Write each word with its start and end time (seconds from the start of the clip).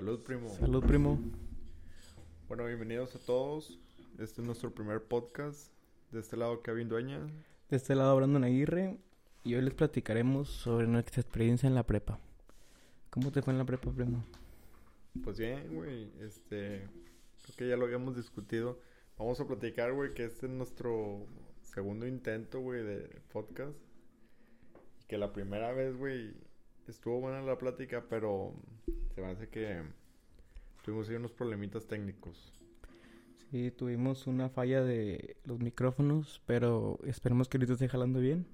Salud, 0.00 0.20
primo. 0.20 0.48
Salud, 0.48 0.82
primo. 0.82 1.18
Bueno, 2.48 2.64
bienvenidos 2.64 3.14
a 3.16 3.18
todos. 3.18 3.78
Este 4.18 4.40
es 4.40 4.46
nuestro 4.46 4.72
primer 4.72 5.02
podcast. 5.02 5.70
De 6.10 6.20
este 6.20 6.38
lado, 6.38 6.62
Kevin 6.62 6.88
Dueña. 6.88 7.18
De 7.68 7.76
este 7.76 7.94
lado, 7.94 8.16
Brandon 8.16 8.42
Aguirre. 8.42 8.96
Y 9.44 9.56
hoy 9.56 9.60
les 9.60 9.74
platicaremos 9.74 10.48
sobre 10.48 10.86
nuestra 10.86 11.20
experiencia 11.20 11.66
en 11.66 11.74
la 11.74 11.82
prepa. 11.82 12.18
¿Cómo 13.10 13.30
te 13.30 13.42
fue 13.42 13.52
en 13.52 13.58
la 13.58 13.66
prepa, 13.66 13.90
primo? 13.90 14.24
Pues 15.22 15.38
bien, 15.38 15.68
güey. 15.74 16.10
Este. 16.18 16.88
Creo 17.42 17.56
que 17.58 17.68
ya 17.68 17.76
lo 17.76 17.84
habíamos 17.84 18.16
discutido. 18.16 18.80
Vamos 19.18 19.38
a 19.38 19.46
platicar, 19.46 19.92
güey, 19.92 20.14
que 20.14 20.24
este 20.24 20.46
es 20.46 20.52
nuestro 20.52 21.26
segundo 21.60 22.06
intento, 22.06 22.60
güey, 22.60 22.82
de 22.82 23.20
podcast. 23.34 23.76
Y 25.02 25.06
que 25.08 25.18
la 25.18 25.34
primera 25.34 25.72
vez, 25.72 25.94
güey, 25.94 26.32
estuvo 26.88 27.20
buena 27.20 27.42
la 27.42 27.58
plática, 27.58 28.04
pero 28.08 28.54
se 29.14 29.20
me 29.20 29.28
hace 29.28 29.48
que 29.48 29.82
tuvimos 30.82 31.08
ahí 31.08 31.16
unos 31.16 31.32
problemitas 31.32 31.86
técnicos. 31.86 32.52
Sí, 33.50 33.70
tuvimos 33.72 34.26
una 34.26 34.48
falla 34.48 34.82
de 34.82 35.36
los 35.44 35.58
micrófonos, 35.58 36.40
pero 36.46 36.98
esperemos 37.04 37.48
que 37.48 37.56
ahorita 37.56 37.72
esté 37.72 37.88
jalando 37.88 38.20
bien 38.20 38.46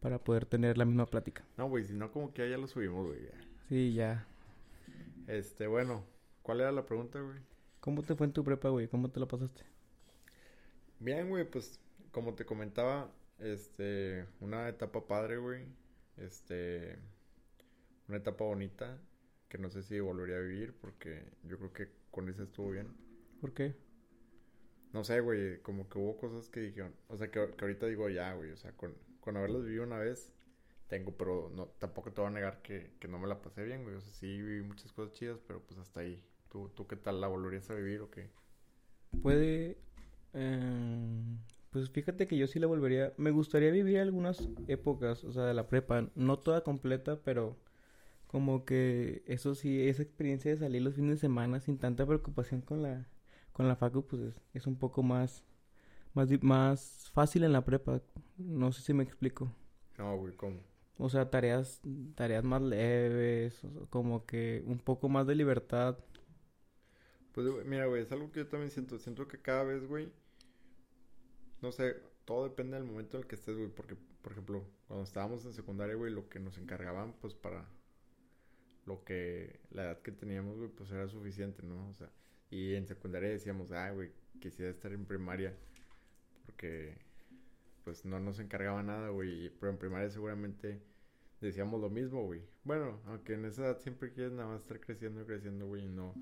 para 0.00 0.18
poder 0.18 0.46
tener 0.46 0.78
la 0.78 0.84
misma 0.84 1.06
plática. 1.06 1.44
No, 1.56 1.68
güey, 1.68 1.84
si 1.84 1.94
no, 1.94 2.10
como 2.10 2.32
que 2.32 2.48
ya 2.50 2.58
lo 2.58 2.66
subimos, 2.66 3.06
güey. 3.06 3.20
Sí, 3.68 3.94
ya. 3.94 4.26
Este, 5.26 5.66
bueno, 5.66 6.04
¿cuál 6.42 6.60
era 6.60 6.72
la 6.72 6.86
pregunta, 6.86 7.20
güey? 7.20 7.38
¿Cómo 7.80 8.02
te 8.02 8.16
fue 8.16 8.26
en 8.26 8.32
tu 8.32 8.42
prepa, 8.42 8.68
güey? 8.68 8.88
¿Cómo 8.88 9.10
te 9.10 9.20
la 9.20 9.26
pasaste? 9.26 9.62
Bien, 10.98 11.28
güey, 11.28 11.48
pues 11.48 11.80
como 12.10 12.34
te 12.34 12.44
comentaba, 12.44 13.12
este, 13.38 14.26
una 14.40 14.68
etapa 14.68 15.06
padre, 15.06 15.36
güey. 15.36 15.66
Este, 16.16 16.98
una 18.08 18.18
etapa 18.18 18.44
bonita 18.44 18.98
que 19.48 19.58
no 19.58 19.70
sé 19.70 19.82
si 19.82 20.00
volvería 20.00 20.36
a 20.36 20.40
vivir 20.40 20.74
porque 20.80 21.24
yo 21.44 21.58
creo 21.58 21.72
que 21.72 21.88
con 22.10 22.28
esa 22.28 22.44
estuvo 22.44 22.70
bien. 22.70 22.88
¿Por 23.40 23.52
qué? 23.52 23.76
No 24.92 25.04
sé, 25.04 25.20
güey, 25.20 25.60
como 25.62 25.88
que 25.88 25.98
hubo 25.98 26.16
cosas 26.16 26.48
que 26.48 26.60
dijeron, 26.60 26.94
o 27.08 27.16
sea, 27.16 27.30
que, 27.30 27.38
ahorita 27.38 27.86
digo 27.86 28.08
ya, 28.08 28.32
güey, 28.34 28.50
o 28.50 28.56
sea, 28.56 28.72
con, 28.72 28.94
con 29.20 29.36
haberlas 29.36 29.64
vivido 29.64 29.84
una 29.84 29.98
vez, 29.98 30.32
tengo, 30.88 31.16
pero 31.16 31.50
no, 31.54 31.66
tampoco 31.78 32.12
te 32.12 32.20
voy 32.20 32.30
a 32.30 32.34
negar 32.34 32.62
que, 32.62 32.92
que 32.98 33.08
no 33.08 33.18
me 33.18 33.26
la 33.26 33.42
pasé 33.42 33.62
bien, 33.64 33.82
güey, 33.82 33.96
o 33.96 34.00
sea, 34.00 34.12
sí 34.14 34.40
viví 34.40 34.62
muchas 34.62 34.92
cosas 34.92 35.12
chidas, 35.12 35.40
pero 35.46 35.60
pues 35.60 35.78
hasta 35.78 36.00
ahí. 36.00 36.24
¿Tú, 36.48 36.70
tú 36.74 36.86
qué 36.86 36.96
tal 36.96 37.20
la 37.20 37.26
volverías 37.26 37.68
a 37.70 37.74
vivir 37.74 38.00
o 38.00 38.10
qué? 38.10 38.30
Puede, 39.20 39.76
eh, 40.32 41.36
pues 41.70 41.90
fíjate 41.90 42.26
que 42.26 42.38
yo 42.38 42.46
sí 42.46 42.58
la 42.58 42.66
volvería, 42.66 43.12
me 43.18 43.32
gustaría 43.32 43.70
vivir 43.70 43.98
algunas 43.98 44.48
épocas, 44.68 45.24
o 45.24 45.32
sea, 45.32 45.44
de 45.44 45.54
la 45.54 45.68
prepa, 45.68 46.08
no 46.14 46.38
toda 46.38 46.62
completa, 46.62 47.20
pero 47.22 47.58
como 48.26 48.64
que 48.64 49.22
eso 49.26 49.54
sí, 49.54 49.88
esa 49.88 50.02
experiencia 50.02 50.50
de 50.50 50.58
salir 50.58 50.82
los 50.82 50.94
fines 50.94 51.16
de 51.16 51.20
semana 51.20 51.60
sin 51.60 51.78
tanta 51.78 52.06
preocupación 52.06 52.60
con 52.60 52.82
la, 52.82 53.08
con 53.52 53.68
la 53.68 53.76
facu, 53.76 54.06
pues 54.06 54.22
es, 54.22 54.40
es 54.54 54.66
un 54.66 54.76
poco 54.78 55.02
más, 55.02 55.44
más, 56.14 56.28
más 56.42 57.10
fácil 57.12 57.44
en 57.44 57.52
la 57.52 57.64
prepa. 57.64 58.02
No 58.38 58.72
sé 58.72 58.82
si 58.82 58.94
me 58.94 59.04
explico. 59.04 59.52
No, 59.98 60.16
güey, 60.16 60.34
¿cómo? 60.34 60.60
O 60.98 61.08
sea, 61.10 61.30
tareas, 61.30 61.80
tareas 62.14 62.44
más 62.44 62.62
leves, 62.62 63.60
como 63.90 64.24
que 64.24 64.62
un 64.66 64.78
poco 64.78 65.08
más 65.08 65.26
de 65.26 65.34
libertad. 65.34 65.98
Pues, 67.32 67.46
mira, 67.66 67.86
güey, 67.86 68.02
es 68.02 68.12
algo 68.12 68.32
que 68.32 68.40
yo 68.40 68.48
también 68.48 68.70
siento. 68.70 68.98
Siento 68.98 69.28
que 69.28 69.40
cada 69.40 69.64
vez, 69.64 69.86
güey, 69.86 70.10
no 71.60 71.70
sé, 71.70 71.96
todo 72.24 72.44
depende 72.44 72.76
del 72.76 72.86
momento 72.86 73.16
en 73.16 73.22
el 73.22 73.28
que 73.28 73.34
estés, 73.34 73.56
güey. 73.56 73.68
Porque, 73.68 73.96
por 74.22 74.32
ejemplo, 74.32 74.64
cuando 74.86 75.04
estábamos 75.04 75.44
en 75.44 75.52
secundaria, 75.52 75.94
güey, 75.96 76.12
lo 76.12 76.28
que 76.28 76.40
nos 76.40 76.56
encargaban, 76.56 77.12
pues, 77.20 77.34
para 77.34 77.68
lo 78.86 79.04
que, 79.04 79.60
la 79.70 79.84
edad 79.84 79.98
que 80.00 80.12
teníamos, 80.12 80.56
güey, 80.56 80.70
pues 80.70 80.90
era 80.90 81.08
suficiente, 81.08 81.62
¿no? 81.62 81.88
O 81.88 81.94
sea, 81.94 82.10
y 82.50 82.74
en 82.74 82.86
secundaria 82.86 83.28
decíamos, 83.28 83.72
ah, 83.72 83.90
güey, 83.90 84.10
quisiera 84.40 84.70
estar 84.70 84.92
en 84.92 85.04
primaria, 85.04 85.54
porque, 86.46 86.96
pues, 87.84 88.04
no 88.04 88.20
nos 88.20 88.38
encargaba 88.38 88.82
nada, 88.82 89.08
güey, 89.10 89.50
pero 89.60 89.72
en 89.72 89.78
primaria 89.78 90.08
seguramente 90.08 90.80
decíamos 91.40 91.80
lo 91.80 91.90
mismo, 91.90 92.24
güey. 92.24 92.42
Bueno, 92.64 93.00
aunque 93.06 93.34
en 93.34 93.44
esa 93.44 93.66
edad 93.66 93.80
siempre 93.80 94.12
quieres 94.12 94.32
nada 94.32 94.48
más 94.48 94.62
estar 94.62 94.80
creciendo 94.80 95.20
y 95.22 95.24
creciendo, 95.24 95.66
güey, 95.66 95.84
y 95.84 95.88
no, 95.88 96.14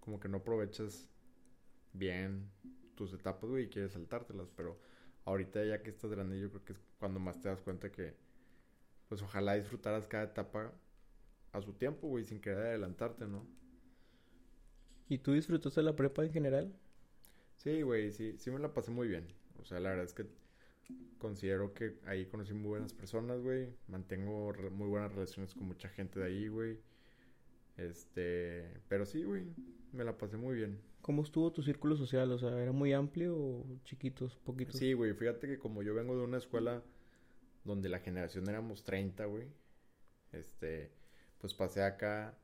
como 0.00 0.18
que 0.18 0.28
no 0.28 0.38
aprovechas 0.38 1.08
bien 1.92 2.50
tus 2.96 3.12
etapas, 3.12 3.48
güey, 3.48 3.64
y 3.64 3.68
quieres 3.68 3.92
saltártelas, 3.92 4.50
pero 4.56 4.76
ahorita 5.24 5.64
ya 5.64 5.82
que 5.82 5.90
estás 5.90 6.10
grande, 6.10 6.40
yo 6.40 6.50
creo 6.50 6.64
que 6.64 6.72
es 6.72 6.80
cuando 6.98 7.20
más 7.20 7.40
te 7.40 7.48
das 7.48 7.62
cuenta 7.62 7.92
que, 7.92 8.16
pues, 9.08 9.22
ojalá 9.22 9.54
disfrutaras 9.54 10.08
cada 10.08 10.24
etapa 10.24 10.72
a 11.58 11.62
su 11.62 11.72
tiempo, 11.72 12.08
güey, 12.08 12.24
sin 12.24 12.40
querer 12.40 12.66
adelantarte, 12.66 13.26
¿no? 13.26 13.46
¿Y 15.08 15.18
tú 15.18 15.32
disfrutaste 15.32 15.82
la 15.82 15.96
prepa 15.96 16.24
en 16.24 16.32
general? 16.32 16.74
Sí, 17.56 17.82
güey, 17.82 18.12
sí, 18.12 18.36
sí 18.38 18.50
me 18.50 18.58
la 18.58 18.72
pasé 18.72 18.90
muy 18.90 19.08
bien. 19.08 19.26
O 19.60 19.64
sea, 19.64 19.80
la 19.80 19.90
verdad 19.90 20.04
es 20.04 20.14
que 20.14 20.26
considero 21.18 21.74
que 21.74 21.98
ahí 22.06 22.26
conocí 22.26 22.54
muy 22.54 22.68
buenas 22.68 22.92
personas, 22.92 23.42
güey. 23.42 23.68
Mantengo 23.88 24.52
muy 24.70 24.88
buenas 24.88 25.12
relaciones 25.12 25.54
con 25.54 25.66
mucha 25.66 25.88
gente 25.88 26.20
de 26.20 26.26
ahí, 26.26 26.48
güey. 26.48 26.78
Este, 27.76 28.80
pero 28.88 29.06
sí, 29.06 29.22
güey, 29.22 29.44
me 29.92 30.04
la 30.04 30.16
pasé 30.18 30.36
muy 30.36 30.56
bien. 30.56 30.80
¿Cómo 31.00 31.22
estuvo 31.22 31.50
tu 31.52 31.62
círculo 31.62 31.96
social? 31.96 32.30
O 32.32 32.38
sea, 32.38 32.50
¿era 32.60 32.72
muy 32.72 32.92
amplio 32.92 33.36
o 33.36 33.64
chiquitos, 33.84 34.36
poquitos? 34.36 34.76
Sí, 34.76 34.92
güey, 34.92 35.14
fíjate 35.14 35.46
que 35.46 35.58
como 35.58 35.82
yo 35.82 35.94
vengo 35.94 36.16
de 36.16 36.24
una 36.24 36.38
escuela 36.38 36.82
donde 37.64 37.88
la 37.88 38.00
generación 38.00 38.48
éramos 38.48 38.82
30, 38.82 39.24
güey. 39.26 39.48
Este, 40.32 40.90
pues 41.40 41.54
pasé 41.54 41.82
acá 41.82 42.36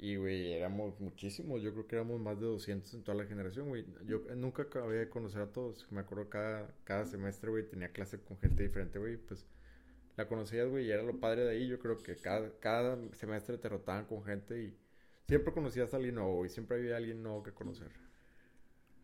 y, 0.00 0.16
güey, 0.16 0.52
éramos 0.52 0.98
muchísimos. 0.98 1.60
Yo 1.60 1.72
creo 1.72 1.86
que 1.86 1.96
éramos 1.96 2.18
más 2.20 2.40
de 2.40 2.46
200 2.46 2.94
en 2.94 3.02
toda 3.04 3.18
la 3.18 3.26
generación, 3.26 3.68
güey. 3.68 3.84
Yo 4.06 4.22
nunca 4.34 4.62
acabé 4.62 4.96
de 4.96 5.08
conocer 5.10 5.42
a 5.42 5.52
todos. 5.52 5.86
Me 5.90 6.00
acuerdo 6.00 6.30
cada, 6.30 6.74
cada 6.84 7.04
semestre, 7.04 7.50
güey, 7.50 7.68
tenía 7.68 7.92
clase 7.92 8.18
con 8.18 8.38
gente 8.38 8.62
diferente, 8.62 8.98
güey. 8.98 9.18
Pues 9.18 9.46
la 10.16 10.26
conocías, 10.26 10.68
güey, 10.70 10.86
y 10.86 10.90
era 10.90 11.02
lo 11.02 11.20
padre 11.20 11.44
de 11.44 11.50
ahí. 11.50 11.68
Yo 11.68 11.78
creo 11.78 11.98
que 11.98 12.16
cada, 12.16 12.50
cada 12.60 12.96
semestre 13.12 13.58
te 13.58 13.68
rotaban 13.68 14.06
con 14.06 14.24
gente 14.24 14.62
y 14.62 14.74
siempre 15.28 15.52
conocías 15.52 15.92
a 15.92 15.98
alguien 15.98 16.14
nuevo, 16.14 16.46
y 16.46 16.48
siempre 16.48 16.78
había 16.78 16.96
alguien 16.96 17.22
nuevo 17.22 17.42
que 17.42 17.52
conocer. 17.52 17.90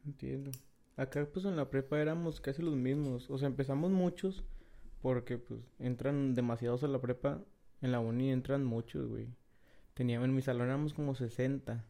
Entiendo. 0.06 0.50
Acá, 0.96 1.28
pues 1.30 1.44
en 1.44 1.56
la 1.56 1.68
prepa 1.68 2.00
éramos 2.00 2.40
casi 2.40 2.62
los 2.62 2.74
mismos. 2.74 3.28
O 3.28 3.36
sea, 3.36 3.48
empezamos 3.48 3.90
muchos 3.90 4.44
porque, 5.02 5.36
pues, 5.36 5.60
entran 5.78 6.34
demasiados 6.34 6.84
a 6.84 6.88
la 6.88 7.02
prepa 7.02 7.44
en 7.80 7.92
la 7.92 8.00
uni 8.00 8.30
entran 8.30 8.64
muchos, 8.64 9.08
güey. 9.08 9.28
Teníamos, 9.94 10.28
en 10.28 10.34
mi 10.34 10.42
salón 10.42 10.68
éramos 10.68 10.94
como 10.94 11.14
60. 11.14 11.84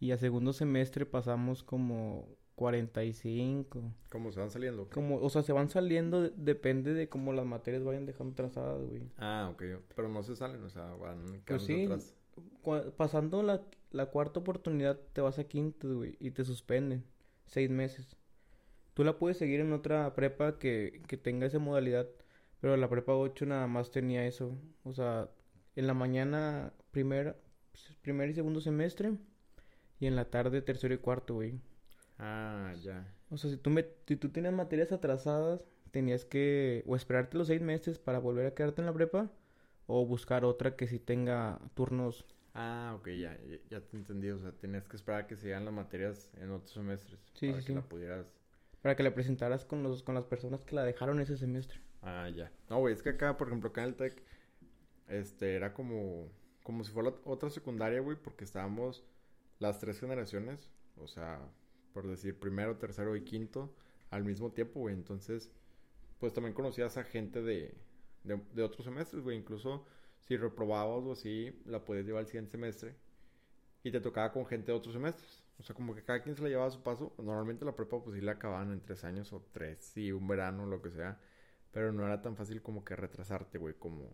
Y 0.00 0.10
a 0.10 0.18
segundo 0.18 0.52
semestre 0.52 1.06
pasamos 1.06 1.62
como 1.62 2.28
45. 2.56 3.92
¿Cómo 4.10 4.32
se 4.32 4.40
van 4.40 4.50
saliendo? 4.50 4.88
Como, 4.90 5.16
o 5.16 5.30
sea, 5.30 5.42
se 5.42 5.52
van 5.52 5.68
saliendo, 5.68 6.28
depende 6.30 6.94
de 6.94 7.08
cómo 7.08 7.32
las 7.32 7.46
materias 7.46 7.84
vayan 7.84 8.06
dejando 8.06 8.34
trazadas, 8.34 8.84
güey. 8.84 9.02
Ah, 9.18 9.48
ok. 9.52 9.62
Pero 9.94 10.08
no 10.08 10.22
se 10.22 10.36
salen, 10.36 10.62
o 10.62 10.68
sea, 10.68 10.94
van 10.94 11.42
pues 11.44 11.62
sí, 11.62 11.88
Pasando 12.96 13.42
la, 13.42 13.62
la 13.90 14.06
cuarta 14.06 14.40
oportunidad, 14.40 14.98
te 15.12 15.20
vas 15.20 15.38
a 15.38 15.44
quinto, 15.44 15.96
güey, 15.96 16.16
y 16.18 16.30
te 16.30 16.44
suspenden. 16.44 17.04
Seis 17.46 17.68
meses. 17.70 18.16
Tú 18.94 19.04
la 19.04 19.18
puedes 19.18 19.38
seguir 19.38 19.60
en 19.60 19.72
otra 19.72 20.14
prepa 20.14 20.58
que, 20.58 21.02
que 21.08 21.16
tenga 21.16 21.46
esa 21.46 21.58
modalidad 21.58 22.08
pero 22.62 22.76
la 22.76 22.88
prepa 22.88 23.16
8 23.16 23.44
nada 23.44 23.66
más 23.66 23.90
tenía 23.90 24.24
eso. 24.24 24.56
O 24.84 24.94
sea, 24.94 25.28
en 25.74 25.88
la 25.88 25.94
mañana 25.94 26.72
primer, 26.92 27.36
primer 28.02 28.30
y 28.30 28.34
segundo 28.34 28.60
semestre. 28.60 29.14
Y 29.98 30.06
en 30.06 30.14
la 30.14 30.26
tarde 30.26 30.62
tercero 30.62 30.94
y 30.94 30.98
cuarto, 30.98 31.34
güey. 31.34 31.58
Ah, 32.20 32.72
ya. 32.80 33.12
O 33.30 33.36
sea, 33.36 33.50
si 33.50 33.56
tú, 33.56 33.70
me, 33.70 33.84
si 34.06 34.14
tú 34.14 34.28
tienes 34.28 34.52
materias 34.52 34.92
atrasadas, 34.92 35.64
tenías 35.90 36.24
que 36.24 36.84
o 36.86 36.94
esperarte 36.94 37.36
los 37.36 37.48
seis 37.48 37.60
meses 37.60 37.98
para 37.98 38.20
volver 38.20 38.46
a 38.46 38.54
quedarte 38.54 38.80
en 38.80 38.86
la 38.86 38.94
prepa. 38.94 39.28
O 39.88 40.06
buscar 40.06 40.44
otra 40.44 40.76
que 40.76 40.86
sí 40.86 41.00
tenga 41.00 41.58
turnos. 41.74 42.24
Ah, 42.54 42.94
ok, 42.96 43.08
ya, 43.08 43.36
ya, 43.70 43.80
te 43.80 43.96
entendí. 43.96 44.30
O 44.30 44.38
sea, 44.38 44.52
tenías 44.52 44.86
que 44.86 44.94
esperar 44.94 45.22
a 45.22 45.26
que 45.26 45.34
se 45.34 45.48
llegan 45.48 45.64
las 45.64 45.74
materias 45.74 46.30
en 46.40 46.52
otros 46.52 46.70
semestres. 46.70 47.18
Sí, 47.34 47.48
para 47.48 47.60
sí, 47.60 47.66
que 47.66 47.72
sí. 47.72 47.74
la 47.74 47.82
pudieras... 47.82 48.26
Para 48.82 48.94
que 48.94 49.02
la 49.02 49.12
presentaras 49.12 49.64
con, 49.64 49.82
los, 49.82 50.04
con 50.04 50.14
las 50.14 50.26
personas 50.26 50.62
que 50.62 50.76
la 50.76 50.84
dejaron 50.84 51.18
ese 51.18 51.36
semestre. 51.36 51.80
Ah, 52.02 52.28
ya. 52.28 52.50
No, 52.68 52.78
güey, 52.80 52.94
es 52.94 53.02
que 53.02 53.10
acá, 53.10 53.36
por 53.36 53.48
ejemplo, 53.48 53.70
acá 53.70 53.82
en 53.82 53.88
el 53.88 53.94
TEC, 53.96 54.22
este, 55.08 55.54
era 55.56 55.72
como, 55.74 56.28
como 56.62 56.84
si 56.84 56.92
fuera 56.92 57.14
otra 57.24 57.50
secundaria, 57.50 58.00
güey, 58.00 58.16
porque 58.16 58.44
estábamos 58.44 59.04
las 59.58 59.78
tres 59.78 60.00
generaciones, 60.00 60.70
o 60.96 61.06
sea, 61.08 61.40
por 61.92 62.06
decir 62.08 62.38
primero, 62.38 62.76
tercero 62.78 63.16
y 63.16 63.22
quinto, 63.24 63.74
al 64.10 64.24
mismo 64.24 64.52
tiempo, 64.52 64.80
güey. 64.80 64.94
Entonces, 64.94 65.50
pues 66.20 66.32
también 66.32 66.54
conocías 66.54 66.96
a 66.96 67.04
gente 67.04 67.42
de, 67.42 67.74
de, 68.24 68.40
de 68.54 68.62
otros 68.62 68.84
semestres, 68.84 69.22
güey. 69.22 69.38
Incluso 69.38 69.86
si 70.20 70.36
reprobabas 70.36 71.04
o 71.04 71.12
así, 71.12 71.60
la 71.66 71.84
podías 71.84 72.06
llevar 72.06 72.20
al 72.22 72.26
siguiente 72.26 72.52
semestre. 72.52 72.96
Y 73.84 73.90
te 73.90 74.00
tocaba 74.00 74.32
con 74.32 74.46
gente 74.46 74.72
de 74.72 74.78
otros 74.78 74.94
semestres. 74.94 75.42
O 75.58 75.62
sea, 75.62 75.74
como 75.76 75.94
que 75.94 76.02
cada 76.02 76.22
quien 76.22 76.36
se 76.36 76.42
la 76.42 76.48
llevaba 76.48 76.68
a 76.68 76.72
su 76.72 76.82
paso. 76.82 77.14
Normalmente 77.18 77.64
la 77.64 77.74
prepa, 77.76 78.02
pues 78.02 78.16
sí 78.16 78.22
la 78.22 78.32
acababan 78.32 78.72
en 78.72 78.80
tres 78.80 79.04
años 79.04 79.32
o 79.32 79.44
tres, 79.52 79.78
sí, 79.80 80.12
un 80.12 80.26
verano, 80.28 80.66
lo 80.66 80.80
que 80.82 80.90
sea. 80.90 81.20
Pero 81.72 81.92
no 81.92 82.04
era 82.06 82.22
tan 82.22 82.36
fácil 82.36 82.62
como 82.62 82.84
que 82.84 82.96
retrasarte, 82.96 83.58
güey, 83.58 83.74
como, 83.74 84.08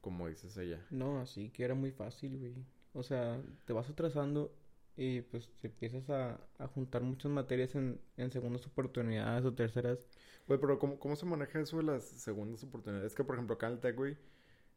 como 0.00 0.28
dices 0.28 0.56
ella. 0.56 0.80
No, 0.90 1.20
así 1.20 1.50
que 1.50 1.64
era 1.64 1.74
muy 1.74 1.92
fácil, 1.92 2.38
güey. 2.38 2.54
O 2.92 3.02
sea, 3.02 3.42
te 3.66 3.72
vas 3.72 3.88
atrasando 3.90 4.54
y 4.96 5.22
pues 5.22 5.50
te 5.60 5.66
empiezas 5.68 6.08
a, 6.10 6.40
a 6.58 6.68
juntar 6.68 7.02
muchas 7.02 7.30
materias 7.30 7.74
en, 7.74 8.00
en 8.16 8.30
segundas 8.30 8.66
oportunidades 8.66 9.44
o 9.44 9.54
terceras. 9.54 9.98
Güey, 10.46 10.60
pero 10.60 10.78
¿cómo, 10.78 10.98
¿cómo 10.98 11.16
se 11.16 11.26
maneja 11.26 11.60
eso 11.60 11.78
de 11.78 11.84
las 11.84 12.04
segundas 12.04 12.62
oportunidades? 12.64 13.12
Es 13.12 13.16
que, 13.16 13.24
por 13.24 13.34
ejemplo, 13.34 13.54
acá 13.56 13.66
en 13.66 13.74
el 13.74 13.80
TEC, 13.80 13.96
güey, 13.96 14.16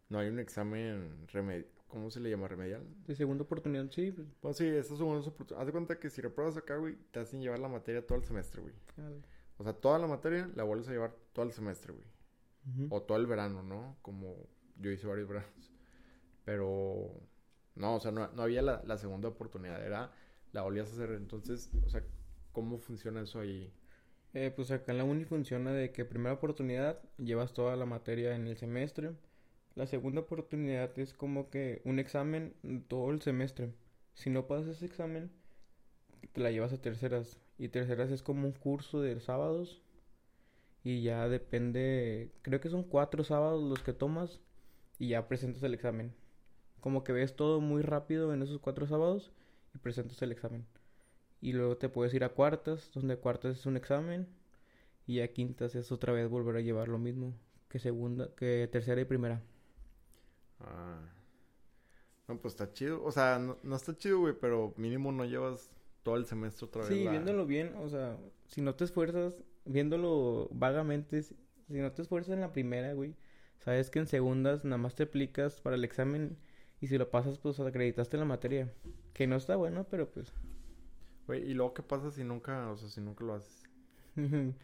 no 0.09 0.19
hay 0.19 0.29
un 0.29 0.39
examen 0.39 1.27
remedial. 1.31 1.67
¿Cómo 1.87 2.09
se 2.11 2.19
le 2.19 2.29
llama? 2.29 2.47
¿Remedial? 2.47 2.83
De 3.05 3.15
segunda 3.15 3.43
oportunidad, 3.43 3.89
sí. 3.91 4.11
Pues, 4.11 4.27
Pues 4.41 4.57
sí, 4.57 4.65
esas 4.67 4.97
segundas 4.97 5.27
oportunidades. 5.27 5.61
Haz 5.61 5.65
de 5.67 5.71
cuenta 5.71 5.99
que 5.99 6.09
si 6.09 6.21
repruebas 6.21 6.57
acá, 6.57 6.77
güey, 6.77 6.95
te 7.11 7.19
hacen 7.19 7.41
llevar 7.41 7.59
la 7.59 7.69
materia 7.69 8.05
todo 8.05 8.17
el 8.17 8.23
semestre, 8.25 8.61
güey. 8.61 8.73
O 9.57 9.63
sea, 9.63 9.73
toda 9.73 9.99
la 9.99 10.07
materia 10.07 10.49
la 10.55 10.63
vuelves 10.63 10.87
a 10.89 10.91
llevar 10.91 11.15
todo 11.33 11.45
el 11.45 11.51
semestre, 11.51 11.93
güey. 11.93 12.05
Ujú. 12.67 12.87
O 12.89 13.01
todo 13.01 13.17
el 13.17 13.27
verano, 13.27 13.63
¿no? 13.63 13.97
Como 14.01 14.35
yo 14.77 14.91
hice 14.91 15.07
varios 15.07 15.27
veranos. 15.27 15.71
Pero 16.45 17.11
no, 17.75 17.95
o 17.95 17.99
sea, 17.99 18.11
no, 18.11 18.27
no 18.29 18.43
había 18.43 18.61
la, 18.61 18.81
la 18.85 18.97
segunda 18.97 19.29
oportunidad. 19.29 19.85
Era, 19.85 20.11
la 20.53 20.63
volvías 20.63 20.89
a 20.89 20.93
hacer. 20.93 21.11
Entonces, 21.11 21.71
o 21.85 21.89
sea, 21.89 22.03
¿cómo 22.51 22.77
funciona 22.79 23.21
eso 23.21 23.39
ahí? 23.39 23.71
Eh, 24.33 24.51
pues 24.55 24.71
acá 24.71 24.91
en 24.91 24.99
la 24.99 25.03
uni 25.03 25.25
funciona 25.25 25.71
de 25.73 25.91
que 25.91 26.05
primera 26.05 26.35
oportunidad 26.35 26.99
llevas 27.17 27.53
toda 27.53 27.75
la 27.75 27.85
materia 27.85 28.35
en 28.35 28.47
el 28.47 28.57
semestre. 28.57 29.11
La 29.75 29.87
segunda 29.87 30.21
oportunidad 30.21 30.97
es 30.99 31.13
como 31.13 31.49
que 31.49 31.81
un 31.85 31.99
examen 31.99 32.53
todo 32.87 33.11
el 33.11 33.21
semestre. 33.21 33.73
Si 34.15 34.29
no 34.29 34.47
pasas 34.47 34.77
ese 34.77 34.85
examen, 34.85 35.31
te 36.33 36.41
la 36.41 36.51
llevas 36.51 36.73
a 36.73 36.81
terceras. 36.81 37.37
Y 37.57 37.69
terceras 37.69 38.11
es 38.11 38.23
como 38.23 38.47
un 38.47 38.53
curso 38.53 39.01
de 39.01 39.19
sábados. 39.19 39.81
Y 40.87 41.01
ya 41.01 41.27
depende, 41.27 42.31
creo 42.43 42.61
que 42.61 42.69
son 42.69 42.83
cuatro 42.83 43.25
sábados 43.25 43.61
los 43.61 43.83
que 43.83 43.91
tomas 43.91 44.39
y 44.97 45.09
ya 45.09 45.27
presentas 45.27 45.61
el 45.63 45.73
examen. 45.73 46.13
Como 46.79 47.03
que 47.03 47.11
ves 47.11 47.35
todo 47.35 47.59
muy 47.59 47.81
rápido 47.81 48.33
en 48.33 48.41
esos 48.41 48.59
cuatro 48.59 48.87
sábados 48.87 49.33
y 49.75 49.79
presentas 49.79 50.21
el 50.21 50.31
examen. 50.31 50.65
Y 51.41 51.51
luego 51.51 51.75
te 51.75 51.89
puedes 51.89 52.13
ir 52.13 52.23
a 52.23 52.29
cuartas, 52.29 52.89
donde 52.93 53.17
cuartas 53.17 53.57
es 53.57 53.65
un 53.65 53.75
examen. 53.75 54.29
Y 55.05 55.19
a 55.19 55.33
quintas 55.33 55.75
es 55.75 55.91
otra 55.91 56.13
vez 56.13 56.29
volver 56.29 56.55
a 56.55 56.61
llevar 56.61 56.87
lo 56.87 56.99
mismo 56.99 57.33
que 57.67 57.79
segunda, 57.79 58.33
que 58.35 58.69
tercera 58.71 59.01
y 59.01 59.05
primera. 59.05 59.41
Ah. 60.61 61.01
No, 62.29 62.37
pues 62.39 62.53
está 62.53 62.71
chido. 62.71 63.03
O 63.03 63.11
sea, 63.11 63.39
no, 63.39 63.57
no 63.61 63.75
está 63.75 63.93
chido, 63.97 64.19
güey, 64.19 64.35
pero 64.39 64.73
mínimo 64.77 65.11
no 65.11 65.25
llevas 65.25 65.69
todo 66.03 66.15
el 66.15 66.25
semestre 66.25 66.65
otra 66.65 66.83
vez. 66.83 66.91
Sí, 66.93 67.03
la- 67.03 67.11
viéndolo 67.11 67.45
bien, 67.45 67.75
o 67.75 67.89
sea, 67.89 68.17
si 68.47 68.61
no 68.61 68.73
te 68.75 68.85
esfuerzas, 68.85 69.43
viéndolo 69.67 70.49
vagamente, 70.51 71.23
si, 71.23 71.35
no 71.69 71.91
te 71.91 72.01
esfuerzas 72.01 72.33
en 72.33 72.41
la 72.41 72.51
primera, 72.53 72.93
güey, 72.93 73.15
sabes 73.59 73.89
que 73.89 73.99
en 73.99 74.07
segundas 74.07 74.63
nada 74.65 74.77
más 74.77 74.95
te 74.95 75.03
aplicas 75.03 75.61
para 75.61 75.75
el 75.75 75.83
examen 75.83 76.37
y 76.81 76.87
si 76.87 76.97
lo 76.97 77.09
pasas, 77.09 77.39
pues 77.39 77.59
acreditaste 77.59 78.17
la 78.17 78.25
materia. 78.25 78.71
Que 79.13 79.27
no 79.27 79.35
está 79.35 79.55
bueno, 79.55 79.87
pero 79.89 80.11
pues, 80.11 80.33
Güey, 81.27 81.49
¿y 81.49 81.53
luego 81.53 81.73
qué 81.73 81.83
pasa 81.83 82.09
si 82.11 82.23
nunca, 82.23 82.71
o 82.71 82.77
sea, 82.77 82.87
si 82.89 83.01
nunca 83.01 83.25
lo 83.25 83.33
haces? 83.33 83.63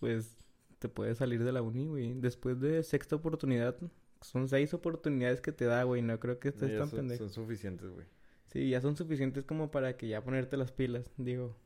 pues 0.00 0.36
te 0.78 0.88
puedes 0.88 1.18
salir 1.18 1.44
de 1.44 1.52
la 1.52 1.62
uni, 1.62 1.86
güey. 1.86 2.14
Después 2.14 2.60
de 2.60 2.82
sexta 2.82 3.16
oportunidad, 3.16 3.76
son 4.20 4.48
seis 4.48 4.74
oportunidades 4.74 5.40
que 5.40 5.52
te 5.52 5.64
da, 5.66 5.84
güey, 5.84 6.02
no 6.02 6.18
creo 6.18 6.38
que 6.40 6.48
estés 6.48 6.72
Ya 6.72 6.78
tan 6.78 6.88
son, 6.88 6.96
pendejo. 7.00 7.24
son 7.24 7.30
suficientes, 7.32 7.88
güey. 7.90 8.06
Sí, 8.46 8.70
ya 8.70 8.80
son 8.80 8.96
suficientes 8.96 9.44
como 9.44 9.70
para 9.70 9.96
que 9.96 10.08
ya 10.08 10.22
ponerte 10.24 10.56
las 10.56 10.72
pilas, 10.72 11.10
digo. 11.16 11.56